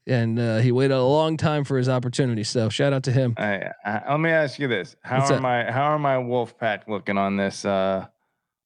and 0.06 0.38
uh, 0.38 0.58
he 0.58 0.74
waited 0.74 0.94
a 0.96 1.02
long 1.02 1.38
time 1.38 1.64
for 1.64 1.78
his 1.78 1.88
opportunity. 1.88 2.44
So 2.44 2.68
shout 2.68 2.92
out 2.92 3.04
to 3.04 3.14
him. 3.14 3.36
I, 3.38 3.70
I, 3.86 4.12
let 4.12 4.20
me 4.20 4.32
ask 4.32 4.60
you 4.60 4.68
this: 4.68 4.98
How 5.02 5.20
What's 5.20 5.32
are 5.32 5.36
up? 5.36 5.42
my 5.42 5.72
how 5.72 5.86
are 5.86 6.00
my 6.00 6.18
Wolf 6.18 6.58
Pack 6.60 6.90
looking 6.90 7.18
on 7.18 7.38
this 7.38 7.64
uh, 7.64 8.08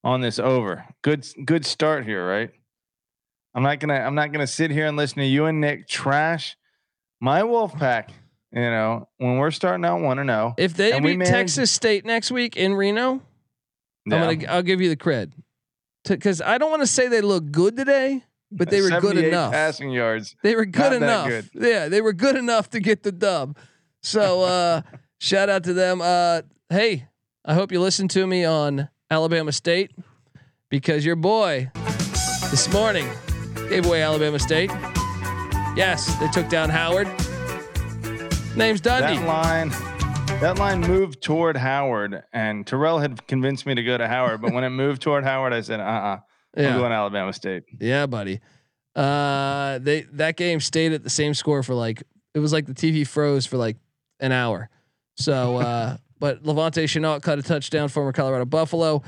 on 0.03 0.21
this 0.21 0.39
over? 0.39 0.83
Good 1.03 1.27
good 1.45 1.63
start 1.63 2.05
here, 2.05 2.27
right? 2.27 2.49
I'm 3.53 3.63
not 3.63 3.79
gonna 3.79 3.95
I'm 3.95 4.15
not 4.15 4.31
gonna 4.31 4.47
sit 4.47 4.71
here 4.71 4.85
and 4.87 4.95
listen 4.97 5.17
to 5.19 5.25
you 5.25 5.45
and 5.45 5.59
Nick 5.61 5.87
trash 5.87 6.55
my 7.19 7.43
Wolf 7.43 7.73
Pack. 7.75 8.11
You 8.53 8.59
know, 8.61 9.07
when 9.17 9.37
we're 9.37 9.51
starting 9.51 9.85
out 9.85 10.01
one 10.01 10.17
to 10.17 10.23
know, 10.25 10.53
If 10.57 10.73
they 10.73 10.91
beat 10.99 11.17
managed- 11.17 11.31
Texas 11.31 11.71
State 11.71 12.05
next 12.05 12.31
week 12.31 12.57
in 12.57 12.73
Reno, 12.73 13.11
I'm 13.13 13.21
gonna 14.09 14.45
I'll 14.49 14.61
give 14.63 14.81
you 14.81 14.89
the 14.89 14.97
cred 14.97 15.31
because 16.07 16.41
I 16.41 16.57
don't 16.57 16.69
want 16.69 16.81
to 16.81 16.87
say 16.87 17.07
they 17.07 17.21
look 17.21 17.49
good 17.51 17.77
today, 17.77 18.23
but 18.51 18.69
they 18.69 18.81
were 18.81 18.89
good 18.99 19.17
enough. 19.17 19.53
Passing 19.53 19.91
yards. 19.91 20.35
They 20.43 20.55
were 20.55 20.65
good 20.65 20.93
enough. 20.93 21.27
good. 21.27 21.49
Yeah, 21.53 21.87
they 21.87 22.01
were 22.01 22.13
good 22.13 22.35
enough 22.35 22.69
to 22.71 22.79
get 22.79 23.03
the 23.03 23.11
dub. 23.11 23.57
So 24.01 24.41
uh 24.43 24.81
shout 25.19 25.49
out 25.49 25.63
to 25.65 25.73
them. 25.73 26.01
Uh 26.01 26.41
hey, 26.69 27.07
I 27.45 27.53
hope 27.53 27.71
you 27.71 27.79
listen 27.79 28.07
to 28.09 28.27
me 28.27 28.43
on 28.43 28.89
Alabama 29.09 29.51
State 29.53 29.91
because 30.69 31.05
your 31.05 31.15
boy 31.15 31.69
this 32.49 32.71
morning 32.73 33.07
gave 33.71 33.85
away 33.85 34.01
Alabama 34.01 34.37
State. 34.37 34.69
Yes, 35.77 36.13
they 36.19 36.27
took 36.27 36.49
down 36.49 36.69
Howard. 36.69 37.07
Name's 38.57 38.81
Dundee. 38.81 39.17
That 39.17 39.25
line, 39.25 39.69
that 40.41 40.57
line 40.57 40.81
moved 40.81 41.21
toward 41.21 41.55
Howard, 41.55 42.21
and 42.33 42.67
Terrell 42.67 42.99
had 42.99 43.25
convinced 43.27 43.65
me 43.65 43.73
to 43.73 43.81
go 43.81 43.97
to 43.97 44.09
Howard. 44.09 44.41
But 44.41 44.51
when 44.51 44.65
it 44.65 44.71
moved 44.71 45.01
toward 45.01 45.23
Howard, 45.23 45.53
I 45.53 45.61
said, 45.61 45.79
"Uh, 45.79 45.83
uh-uh, 45.83 46.19
I'm 46.57 46.63
yeah. 46.63 46.77
going 46.77 46.91
Alabama 46.91 47.31
State." 47.31 47.63
Yeah, 47.79 48.07
buddy. 48.07 48.41
Uh, 48.93 49.79
they 49.79 50.01
that 50.11 50.35
game 50.35 50.59
stayed 50.59 50.91
at 50.91 51.03
the 51.03 51.09
same 51.09 51.33
score 51.33 51.63
for 51.63 51.73
like 51.73 52.03
it 52.33 52.39
was 52.39 52.51
like 52.51 52.65
the 52.65 52.73
TV 52.73 53.07
froze 53.07 53.45
for 53.45 53.55
like 53.55 53.77
an 54.19 54.33
hour. 54.33 54.69
So, 55.15 55.55
uh, 55.57 55.95
but 56.19 56.43
Levante 56.43 56.87
Chenault 56.87 57.21
cut 57.21 57.39
a 57.39 57.41
touchdown, 57.41 57.87
former 57.87 58.11
Colorado 58.11 58.43
Buffalo. 58.43 59.01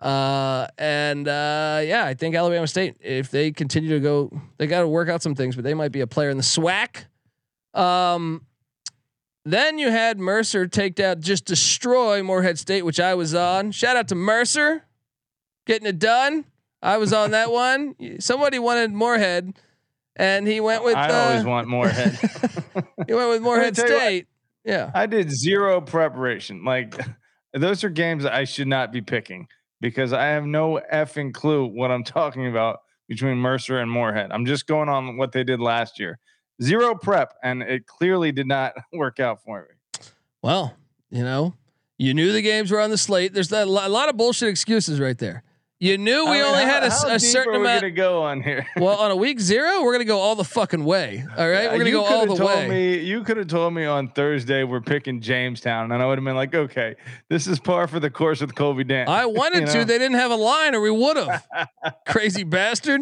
Uh, 0.00 0.66
and 0.78 1.28
uh, 1.28 1.80
yeah, 1.84 2.04
I 2.04 2.14
think 2.14 2.34
Alabama 2.34 2.66
State, 2.66 2.96
if 3.00 3.30
they 3.30 3.52
continue 3.52 3.90
to 3.90 4.00
go, 4.00 4.40
they 4.56 4.66
got 4.66 4.80
to 4.80 4.88
work 4.88 5.08
out 5.08 5.22
some 5.22 5.34
things, 5.34 5.54
but 5.54 5.64
they 5.64 5.74
might 5.74 5.92
be 5.92 6.00
a 6.00 6.06
player 6.06 6.30
in 6.30 6.36
the 6.36 6.42
SWAC. 6.42 7.04
Um, 7.74 8.46
then 9.44 9.78
you 9.78 9.90
had 9.90 10.18
Mercer 10.18 10.66
take 10.66 10.94
down, 10.94 11.20
just 11.20 11.44
destroy 11.44 12.22
Morehead 12.22 12.58
State, 12.58 12.82
which 12.82 13.00
I 13.00 13.14
was 13.14 13.34
on. 13.34 13.72
Shout 13.72 13.96
out 13.96 14.08
to 14.08 14.14
Mercer, 14.14 14.84
getting 15.66 15.86
it 15.86 15.98
done. 15.98 16.44
I 16.82 16.96
was 16.96 17.12
on 17.12 17.32
that 17.32 17.50
one. 17.50 17.94
Somebody 18.20 18.58
wanted 18.58 18.92
Morehead, 18.92 19.54
and 20.16 20.46
he 20.46 20.60
went 20.60 20.82
with. 20.82 20.96
I 20.96 21.08
uh, 21.08 21.28
always 21.28 21.44
want 21.44 21.68
more 21.68 21.88
head. 21.88 22.18
He 23.06 23.14
went 23.14 23.30
with 23.30 23.42
Morehead 23.42 23.74
tell 23.74 23.88
you 23.88 23.94
what. 23.94 24.02
State. 24.02 24.26
Yeah. 24.64 24.90
I 24.94 25.06
did 25.06 25.30
zero 25.30 25.80
preparation. 25.80 26.64
Like 26.64 26.94
those 27.52 27.82
are 27.82 27.88
games 27.88 28.24
I 28.24 28.44
should 28.44 28.68
not 28.68 28.92
be 28.92 29.00
picking 29.00 29.48
because 29.80 30.12
I 30.12 30.26
have 30.26 30.44
no 30.44 30.80
effing 30.92 31.32
clue 31.32 31.66
what 31.66 31.90
I'm 31.90 32.04
talking 32.18 32.46
about 32.46 32.80
between 33.08 33.38
Mercer 33.38 33.78
and 33.78 33.90
Morehead. 33.90 34.30
I'm 34.30 34.46
just 34.46 34.66
going 34.66 34.88
on 34.88 35.16
what 35.16 35.32
they 35.32 35.44
did 35.44 35.60
last 35.60 35.98
year. 35.98 36.18
Zero 36.62 36.94
prep, 36.94 37.34
and 37.42 37.62
it 37.62 37.86
clearly 37.86 38.32
did 38.32 38.46
not 38.46 38.74
work 38.92 39.18
out 39.18 39.42
for 39.42 39.62
me. 39.62 40.04
Well, 40.42 40.76
you 41.10 41.24
know, 41.24 41.54
you 41.98 42.14
knew 42.14 42.32
the 42.32 42.42
games 42.42 42.70
were 42.70 42.80
on 42.80 42.90
the 42.90 42.98
slate. 42.98 43.34
There's 43.34 43.52
a 43.52 43.66
lot 43.66 44.08
of 44.08 44.16
bullshit 44.16 44.48
excuses 44.48 45.00
right 45.00 45.18
there. 45.18 45.42
You 45.82 45.96
knew 45.96 46.26
we 46.26 46.30
I 46.32 46.34
mean, 46.34 46.42
only 46.42 46.64
how- 46.64 46.82
had 46.82 46.82
a, 46.84 47.06
a 47.14 47.18
deep 47.18 47.30
certain 47.30 47.54
are 47.54 47.58
we 47.58 47.64
amount. 47.64 47.80
gonna 47.80 47.90
go 47.92 48.22
on 48.22 48.42
here. 48.42 48.66
Well, 48.76 48.98
on 48.98 49.10
a 49.10 49.16
week 49.16 49.40
zero, 49.40 49.82
we're 49.82 49.92
gonna 49.92 50.04
go 50.04 50.18
all 50.18 50.34
the 50.36 50.44
fucking 50.44 50.84
way. 50.84 51.24
All 51.38 51.48
right, 51.48 51.64
Yeah, 51.64 51.72
we're 51.72 51.78
gonna 51.78 51.90
go 51.90 52.04
all 52.04 52.26
the 52.26 52.36
told 52.36 52.50
way. 52.50 52.68
Me, 52.68 52.98
you 52.98 53.24
could 53.24 53.38
have 53.38 53.46
told 53.46 53.72
me 53.72 53.86
on 53.86 54.08
Thursday 54.08 54.62
we're 54.62 54.82
picking 54.82 55.22
Jamestown, 55.22 55.90
and 55.90 56.02
I 56.02 56.06
would 56.06 56.18
have 56.18 56.24
been 56.24 56.36
like, 56.36 56.54
okay, 56.54 56.96
this 57.30 57.46
is 57.46 57.58
par 57.58 57.88
for 57.88 57.98
the 57.98 58.10
course 58.10 58.42
with 58.42 58.54
Kobe 58.54 58.84
Dant. 58.84 59.08
I 59.08 59.24
wanted 59.40 59.60
You 59.60 59.66
to. 59.68 59.74
know? 59.78 59.84
They 59.84 59.96
didn't 59.98 60.18
have 60.18 60.30
a 60.30 60.36
line, 60.36 60.74
or 60.74 60.82
we 60.82 60.90
would 60.90 61.16
have. 61.16 61.46
Crazy 62.06 62.44
bastard. 62.44 63.00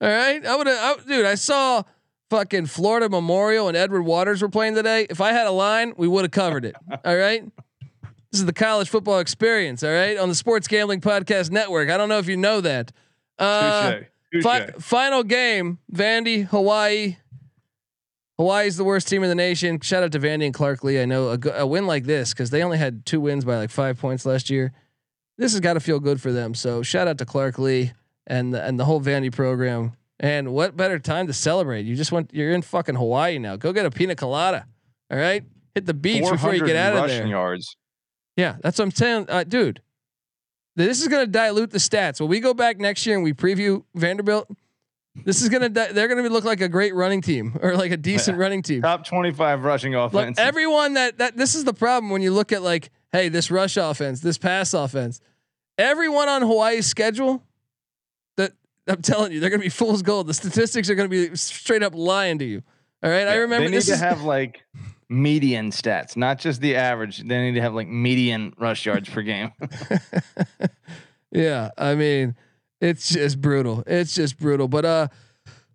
All 0.00 0.08
right, 0.08 0.46
I 0.46 0.54
would 0.56 0.68
have, 0.68 1.04
dude. 1.08 1.26
I 1.26 1.34
saw 1.34 1.82
fucking 2.30 2.66
Florida 2.66 3.08
Memorial 3.08 3.66
and 3.66 3.76
Edward 3.76 4.02
Waters 4.02 4.40
were 4.40 4.48
playing 4.48 4.76
today. 4.76 5.04
If 5.10 5.20
I 5.20 5.32
had 5.32 5.48
a 5.48 5.50
line, 5.50 5.94
we 5.96 6.06
would 6.06 6.22
have 6.24 6.30
covered 6.30 6.64
it. 6.64 6.76
All 7.04 7.16
right. 7.16 7.42
This 8.32 8.40
is 8.40 8.46
the 8.46 8.52
college 8.52 8.88
football 8.88 9.18
experience. 9.18 9.82
All 9.82 9.90
right, 9.90 10.16
on 10.16 10.28
the 10.28 10.34
Sports 10.34 10.68
Gambling 10.68 11.00
Podcast 11.00 11.50
Network. 11.50 11.90
I 11.90 11.96
don't 11.96 12.08
know 12.08 12.18
if 12.18 12.28
you 12.28 12.36
know 12.36 12.60
that. 12.60 12.92
Uh, 13.38 13.92
Touche. 13.92 14.04
Touche. 14.32 14.42
Fi- 14.42 14.70
final 14.78 15.22
game, 15.24 15.78
Vandy, 15.92 16.44
Hawaii. 16.44 17.16
Hawaii's 18.38 18.76
the 18.76 18.84
worst 18.84 19.08
team 19.08 19.22
in 19.22 19.28
the 19.28 19.34
nation. 19.34 19.80
Shout 19.80 20.02
out 20.02 20.12
to 20.12 20.18
Vandy 20.18 20.46
and 20.46 20.54
Clark 20.54 20.82
Lea. 20.82 21.02
I 21.02 21.04
know 21.04 21.28
a, 21.28 21.38
a 21.58 21.66
win 21.66 21.86
like 21.86 22.04
this 22.04 22.32
because 22.32 22.48
they 22.50 22.62
only 22.62 22.78
had 22.78 23.04
two 23.04 23.20
wins 23.20 23.44
by 23.44 23.56
like 23.56 23.70
five 23.70 23.98
points 23.98 24.24
last 24.24 24.48
year. 24.48 24.72
This 25.36 25.52
has 25.52 25.60
got 25.60 25.74
to 25.74 25.80
feel 25.80 26.00
good 26.00 26.22
for 26.22 26.32
them. 26.32 26.54
So 26.54 26.82
shout 26.82 27.06
out 27.06 27.18
to 27.18 27.26
Clark 27.26 27.58
Lea 27.58 27.92
and 28.26 28.54
the, 28.54 28.64
and 28.64 28.78
the 28.78 28.84
whole 28.84 29.00
Vandy 29.00 29.30
program. 29.30 29.92
And 30.18 30.52
what 30.52 30.76
better 30.76 30.98
time 30.98 31.26
to 31.26 31.32
celebrate? 31.32 31.86
You 31.86 31.96
just 31.96 32.12
went. 32.12 32.32
You're 32.32 32.52
in 32.52 32.62
fucking 32.62 32.94
Hawaii 32.94 33.38
now. 33.38 33.56
Go 33.56 33.72
get 33.72 33.86
a 33.86 33.90
pina 33.90 34.14
colada. 34.14 34.66
All 35.10 35.18
right, 35.18 35.42
hit 35.74 35.86
the 35.86 35.94
beach 35.94 36.28
before 36.30 36.54
you 36.54 36.64
get 36.64 36.76
out 36.76 36.92
of 36.94 37.02
rushing 37.02 37.18
there. 37.18 37.26
yards. 37.26 37.74
Yeah, 38.40 38.56
that's 38.62 38.78
what 38.78 38.86
I'm 38.86 38.90
saying, 38.90 39.26
uh, 39.28 39.44
dude. 39.44 39.82
This 40.74 41.02
is 41.02 41.08
gonna 41.08 41.26
dilute 41.26 41.70
the 41.70 41.78
stats. 41.78 42.20
When 42.20 42.30
we 42.30 42.40
go 42.40 42.54
back 42.54 42.78
next 42.78 43.04
year 43.04 43.16
and 43.16 43.22
we 43.22 43.34
preview 43.34 43.84
Vanderbilt, 43.94 44.48
this 45.26 45.42
is 45.42 45.50
gonna 45.50 45.68
di- 45.68 45.92
they're 45.92 46.08
gonna 46.08 46.22
be, 46.22 46.30
look 46.30 46.44
like 46.44 46.62
a 46.62 46.68
great 46.68 46.94
running 46.94 47.20
team 47.20 47.58
or 47.62 47.76
like 47.76 47.90
a 47.90 47.98
decent 47.98 48.38
running 48.38 48.62
team. 48.62 48.80
Top 48.80 49.04
25 49.04 49.64
rushing 49.64 49.92
Look, 49.92 50.14
offense. 50.14 50.38
everyone 50.38 50.94
that 50.94 51.18
that 51.18 51.36
this 51.36 51.54
is 51.54 51.64
the 51.64 51.74
problem 51.74 52.10
when 52.10 52.22
you 52.22 52.32
look 52.32 52.50
at 52.50 52.62
like, 52.62 52.90
hey, 53.12 53.28
this 53.28 53.50
rush 53.50 53.76
offense, 53.76 54.20
this 54.20 54.38
pass 54.38 54.72
offense, 54.72 55.20
everyone 55.76 56.30
on 56.30 56.40
Hawaii's 56.40 56.86
schedule, 56.86 57.42
that 58.38 58.52
I'm 58.88 59.02
telling 59.02 59.32
you, 59.32 59.40
they're 59.40 59.50
gonna 59.50 59.62
be 59.62 59.68
fool's 59.80 60.00
gold. 60.00 60.28
The 60.28 60.34
statistics 60.34 60.88
are 60.88 60.94
gonna 60.94 61.10
be 61.10 61.36
straight 61.36 61.82
up 61.82 61.94
lying 61.94 62.38
to 62.38 62.44
you. 62.46 62.62
All 63.02 63.10
right, 63.10 63.28
I 63.28 63.34
remember 63.36 63.66
they 63.66 63.70
need 63.72 63.76
this 63.76 63.86
to 63.88 63.92
is, 63.94 64.00
have 64.00 64.22
like 64.22 64.64
median 65.10 65.70
stats, 65.72 66.16
not 66.16 66.38
just 66.38 66.60
the 66.60 66.76
average. 66.76 67.18
They 67.18 67.42
need 67.42 67.56
to 67.56 67.60
have 67.60 67.74
like 67.74 67.88
median 67.88 68.54
rush 68.58 68.86
yards 68.86 69.08
per 69.08 69.22
game. 69.22 69.52
yeah, 71.32 71.70
I 71.76 71.96
mean, 71.96 72.36
it's 72.80 73.10
just 73.10 73.40
brutal. 73.40 73.82
It's 73.86 74.14
just 74.14 74.38
brutal. 74.38 74.68
But 74.68 74.84
uh, 74.84 75.08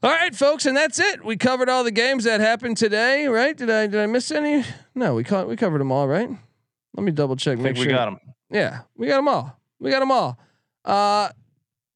all 0.02 0.12
right, 0.12 0.34
folks, 0.34 0.66
and 0.66 0.76
that's 0.76 1.00
it. 1.00 1.24
We 1.24 1.36
covered 1.36 1.70
all 1.70 1.84
the 1.84 1.92
games 1.92 2.24
that 2.24 2.40
happened 2.40 2.78
today, 2.78 3.28
right? 3.28 3.56
Did 3.56 3.70
I 3.70 3.88
did 3.88 4.00
I 4.00 4.06
miss 4.06 4.32
any? 4.32 4.64
No, 4.96 5.14
we 5.14 5.24
co- 5.24 5.46
we 5.46 5.58
covered 5.58 5.80
them 5.80 5.92
all, 5.92 6.08
right? 6.08 6.30
Let 6.96 7.04
me 7.04 7.12
double 7.12 7.36
check. 7.36 7.60
I 7.60 7.62
Make 7.62 7.76
think 7.76 7.88
we 7.88 7.94
got 7.94 8.06
them. 8.06 8.20
Yeah, 8.50 8.82
we 8.96 9.08
got 9.08 9.18
them 9.18 9.28
all. 9.28 9.60
We 9.80 9.92
got 9.92 10.00
them 10.00 10.12
all. 10.12 10.40
Uh, 10.86 11.30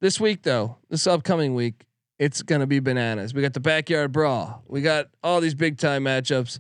this 0.01 0.19
week 0.19 0.43
though, 0.43 0.77
this 0.89 1.07
upcoming 1.07 1.55
week, 1.55 1.85
it's 2.17 2.41
gonna 2.41 2.67
be 2.67 2.79
bananas. 2.79 3.33
We 3.33 3.41
got 3.41 3.53
the 3.53 3.61
backyard 3.61 4.11
brawl. 4.11 4.61
We 4.67 4.81
got 4.81 5.07
all 5.23 5.39
these 5.39 5.55
big 5.55 5.77
time 5.77 6.03
matchups. 6.03 6.59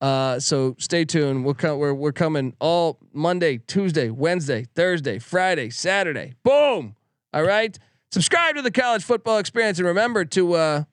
Uh, 0.00 0.38
so 0.38 0.76
stay 0.78 1.04
tuned. 1.04 1.44
We're 1.44 1.54
co- 1.54 1.76
we're 1.76 1.94
we're 1.94 2.12
coming 2.12 2.54
all 2.60 2.98
Monday, 3.12 3.58
Tuesday, 3.58 4.10
Wednesday, 4.10 4.66
Thursday, 4.74 5.18
Friday, 5.18 5.70
Saturday. 5.70 6.34
Boom. 6.44 6.94
All 7.34 7.42
right. 7.42 7.76
Subscribe 8.10 8.54
to 8.54 8.62
the 8.62 8.70
College 8.70 9.02
Football 9.02 9.38
Experience 9.38 9.78
and 9.78 9.88
remember 9.88 10.24
to 10.24 10.54
uh 10.54 10.84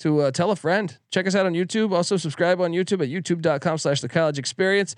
to 0.00 0.20
uh, 0.20 0.30
tell 0.30 0.50
a 0.50 0.56
friend. 0.56 0.96
Check 1.10 1.26
us 1.26 1.34
out 1.34 1.46
on 1.46 1.54
YouTube. 1.54 1.92
Also 1.92 2.16
subscribe 2.16 2.60
on 2.60 2.72
YouTube 2.72 3.02
at 3.02 3.08
youtube.com 3.08 3.78
slash 3.78 4.00
the 4.00 4.08
college 4.08 4.38
experience. 4.38 4.94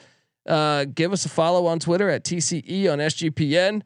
Uh, 0.46 0.84
give 0.84 1.12
us 1.12 1.24
a 1.24 1.28
follow 1.28 1.66
on 1.66 1.78
Twitter 1.78 2.08
at 2.10 2.24
TCE 2.24 2.92
on 2.92 2.98
SGPN. 2.98 3.82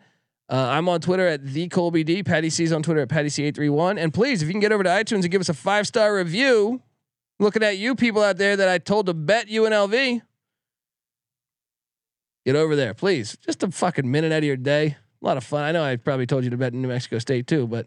Uh, 0.48 0.68
I'm 0.70 0.88
on 0.88 1.00
Twitter 1.00 1.26
at 1.26 1.44
the 1.44 1.68
Colby 1.68 2.04
D. 2.04 2.22
Patty 2.22 2.50
C's 2.50 2.72
on 2.72 2.82
Twitter 2.82 3.00
at 3.00 3.08
Patty 3.08 3.28
C831. 3.28 3.98
And 3.98 4.12
please, 4.12 4.42
if 4.42 4.48
you 4.48 4.52
can 4.52 4.60
get 4.60 4.72
over 4.72 4.82
to 4.82 4.90
iTunes 4.90 5.22
and 5.22 5.30
give 5.30 5.40
us 5.40 5.48
a 5.48 5.54
five 5.54 5.86
star 5.86 6.14
review, 6.14 6.82
looking 7.44 7.62
at 7.62 7.78
you 7.78 7.94
people 7.94 8.22
out 8.22 8.36
there 8.38 8.56
that 8.56 8.68
I 8.68 8.78
told 8.78 9.06
to 9.06 9.14
bet 9.14 9.46
UNLV, 9.48 10.20
get 12.44 12.56
over 12.56 12.74
there, 12.74 12.94
please. 12.94 13.36
Just 13.44 13.62
a 13.62 13.70
fucking 13.70 14.10
minute 14.10 14.32
out 14.32 14.38
of 14.38 14.44
your 14.44 14.56
day. 14.56 14.96
A 15.22 15.24
lot 15.24 15.36
of 15.36 15.44
fun. 15.44 15.62
I 15.62 15.72
know 15.72 15.82
I 15.84 15.96
probably 15.96 16.26
told 16.26 16.44
you 16.44 16.50
to 16.50 16.56
bet 16.56 16.72
in 16.72 16.82
New 16.82 16.88
Mexico 16.88 17.18
State 17.18 17.46
too, 17.46 17.66
but 17.66 17.86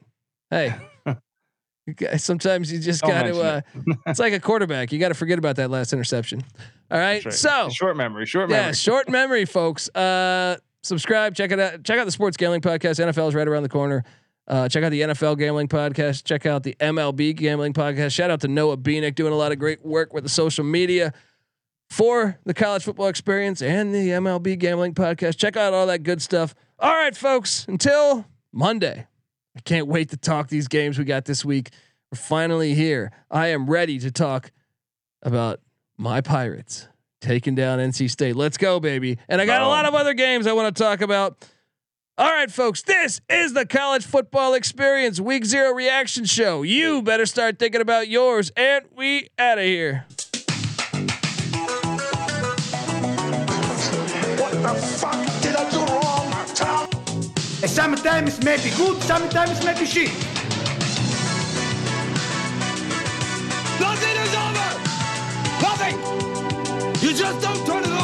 hey, 0.49 0.73
sometimes 2.17 2.71
you 2.71 2.79
just 2.79 3.01
got 3.01 3.23
to. 3.23 3.39
Uh, 3.41 3.61
it's 4.07 4.19
like 4.19 4.33
a 4.33 4.39
quarterback. 4.39 4.91
You 4.91 4.99
got 4.99 5.09
to 5.09 5.13
forget 5.13 5.37
about 5.37 5.57
that 5.57 5.69
last 5.69 5.93
interception. 5.93 6.43
All 6.89 6.97
right. 6.97 7.23
Right. 7.23 7.33
So 7.33 7.69
short 7.69 7.97
memory, 7.97 8.25
short 8.25 8.49
memory. 8.49 8.65
yeah, 8.67 8.71
short 8.71 9.09
memory, 9.09 9.45
folks. 9.45 9.89
Uh, 9.89 10.57
subscribe, 10.83 11.35
check 11.35 11.51
it 11.51 11.59
out. 11.59 11.83
Check 11.83 11.99
out 11.99 12.05
the 12.05 12.11
Sports 12.11 12.37
Gambling 12.37 12.61
Podcast. 12.61 13.03
NFL 13.05 13.27
is 13.29 13.35
right 13.35 13.47
around 13.47 13.63
the 13.63 13.69
corner. 13.69 14.03
Uh, 14.47 14.69
check 14.69 14.83
out 14.83 14.91
the 14.91 15.01
NFL 15.01 15.37
Gambling 15.37 15.67
Podcast. 15.67 16.23
Check 16.23 16.45
out 16.45 16.63
the 16.63 16.75
MLB 16.79 17.35
Gambling 17.35 17.73
Podcast. 17.73 18.13
Shout 18.13 18.31
out 18.31 18.41
to 18.41 18.47
Noah 18.47 18.77
Beanick 18.77 19.15
doing 19.15 19.33
a 19.33 19.35
lot 19.35 19.51
of 19.51 19.59
great 19.59 19.85
work 19.85 20.13
with 20.13 20.23
the 20.23 20.29
social 20.29 20.63
media 20.63 21.13
for 21.89 22.39
the 22.45 22.53
college 22.53 22.83
football 22.83 23.07
experience 23.07 23.61
and 23.61 23.93
the 23.93 24.09
MLB 24.09 24.57
Gambling 24.57 24.93
Podcast. 24.93 25.37
Check 25.37 25.57
out 25.57 25.73
all 25.73 25.87
that 25.87 26.03
good 26.03 26.21
stuff. 26.21 26.55
All 26.79 26.93
right, 26.93 27.15
folks. 27.15 27.65
Until 27.67 28.25
Monday, 28.53 29.07
I 29.55 29.59
can't 29.61 29.87
wait 29.87 30.09
to 30.09 30.17
talk 30.17 30.47
these 30.47 30.67
games 30.67 30.97
we 30.97 31.03
got 31.03 31.25
this 31.25 31.43
week. 31.43 31.71
We're 32.11 32.17
finally 32.17 32.73
here. 32.73 33.11
I 33.29 33.47
am 33.47 33.69
ready 33.69 33.99
to 33.99 34.11
talk 34.11 34.51
about 35.23 35.59
my 35.97 36.21
Pirates 36.21 36.87
taking 37.19 37.55
down 37.55 37.79
NC 37.79 38.09
State. 38.09 38.35
Let's 38.35 38.57
go, 38.57 38.79
baby. 38.79 39.17
And 39.27 39.41
I 39.41 39.45
got 39.45 39.61
a 39.61 39.67
lot 39.67 39.85
of 39.85 39.93
other 39.93 40.13
games 40.13 40.47
I 40.47 40.53
want 40.53 40.73
to 40.73 40.83
talk 40.83 41.01
about. 41.01 41.45
All 42.19 42.31
right, 42.31 42.49
folks, 42.49 42.81
this 42.81 43.21
is 43.29 43.53
the 43.53 43.63
college 43.63 44.03
football 44.03 44.55
experience 44.55 45.19
week 45.19 45.45
zero 45.45 45.71
reaction 45.71 46.25
show. 46.25 46.63
You 46.63 47.03
better 47.03 47.27
start 47.27 47.59
thinking 47.59 47.79
about 47.79 48.07
yours, 48.07 48.51
and 48.57 48.85
we 48.95 49.29
out 49.37 49.59
of 49.59 49.63
here. 49.63 50.07
What 54.39 54.51
the 54.51 54.73
fuck 54.97 55.41
did 55.43 55.55
I 55.55 55.69
do 55.69 55.77
wrong, 55.77 56.31
Tom? 56.55 56.89
Sometimes 57.67 58.43
may 58.43 58.57
be 58.63 58.71
good, 58.75 58.99
sometimes 59.03 59.63
may 59.63 59.77
be 59.79 59.85
shit. 59.85 60.09
Nothing 63.79 64.17
is 64.23 64.33
over! 64.33 64.69
Nothing! 65.61 65.97
You 67.07 67.13
just 67.13 67.41
don't 67.43 67.63
turn 67.67 67.83
it 67.83 67.91
off! 67.91 67.96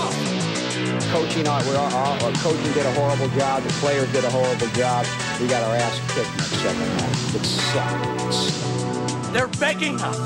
Coaching, 1.13 1.47
our, 1.47 1.61
our, 1.61 1.93
our 2.23 2.31
coaching 2.41 2.73
did 2.73 2.87
a 2.87 2.93
horrible 2.93 3.27
job. 3.37 3.61
The 3.61 3.69
players 3.73 4.11
did 4.11 4.25
a 4.25 4.31
horrible 4.31 4.65
job. 4.69 5.05
We 5.39 5.45
got 5.47 5.61
our 5.61 5.75
ass 5.75 5.99
kicked 6.15 6.27
in 6.27 6.37
the 6.37 6.43
second 6.43 6.81
half. 6.81 7.35
It 7.35 7.45
sucked. 7.45 9.31
They're 9.31 9.47
begging 9.59 10.01
us. 10.01 10.17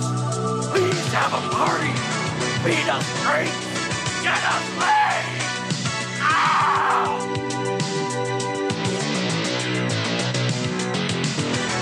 Please 0.71 1.13
have 1.13 1.33
a 1.33 1.41
party. 1.53 1.91
Feed 2.63 2.87
us 2.87 3.03
drinks. 3.21 3.51
Get 4.23 4.39
us 4.47 4.63
laid. 4.79 5.41
Ah! 6.21 7.46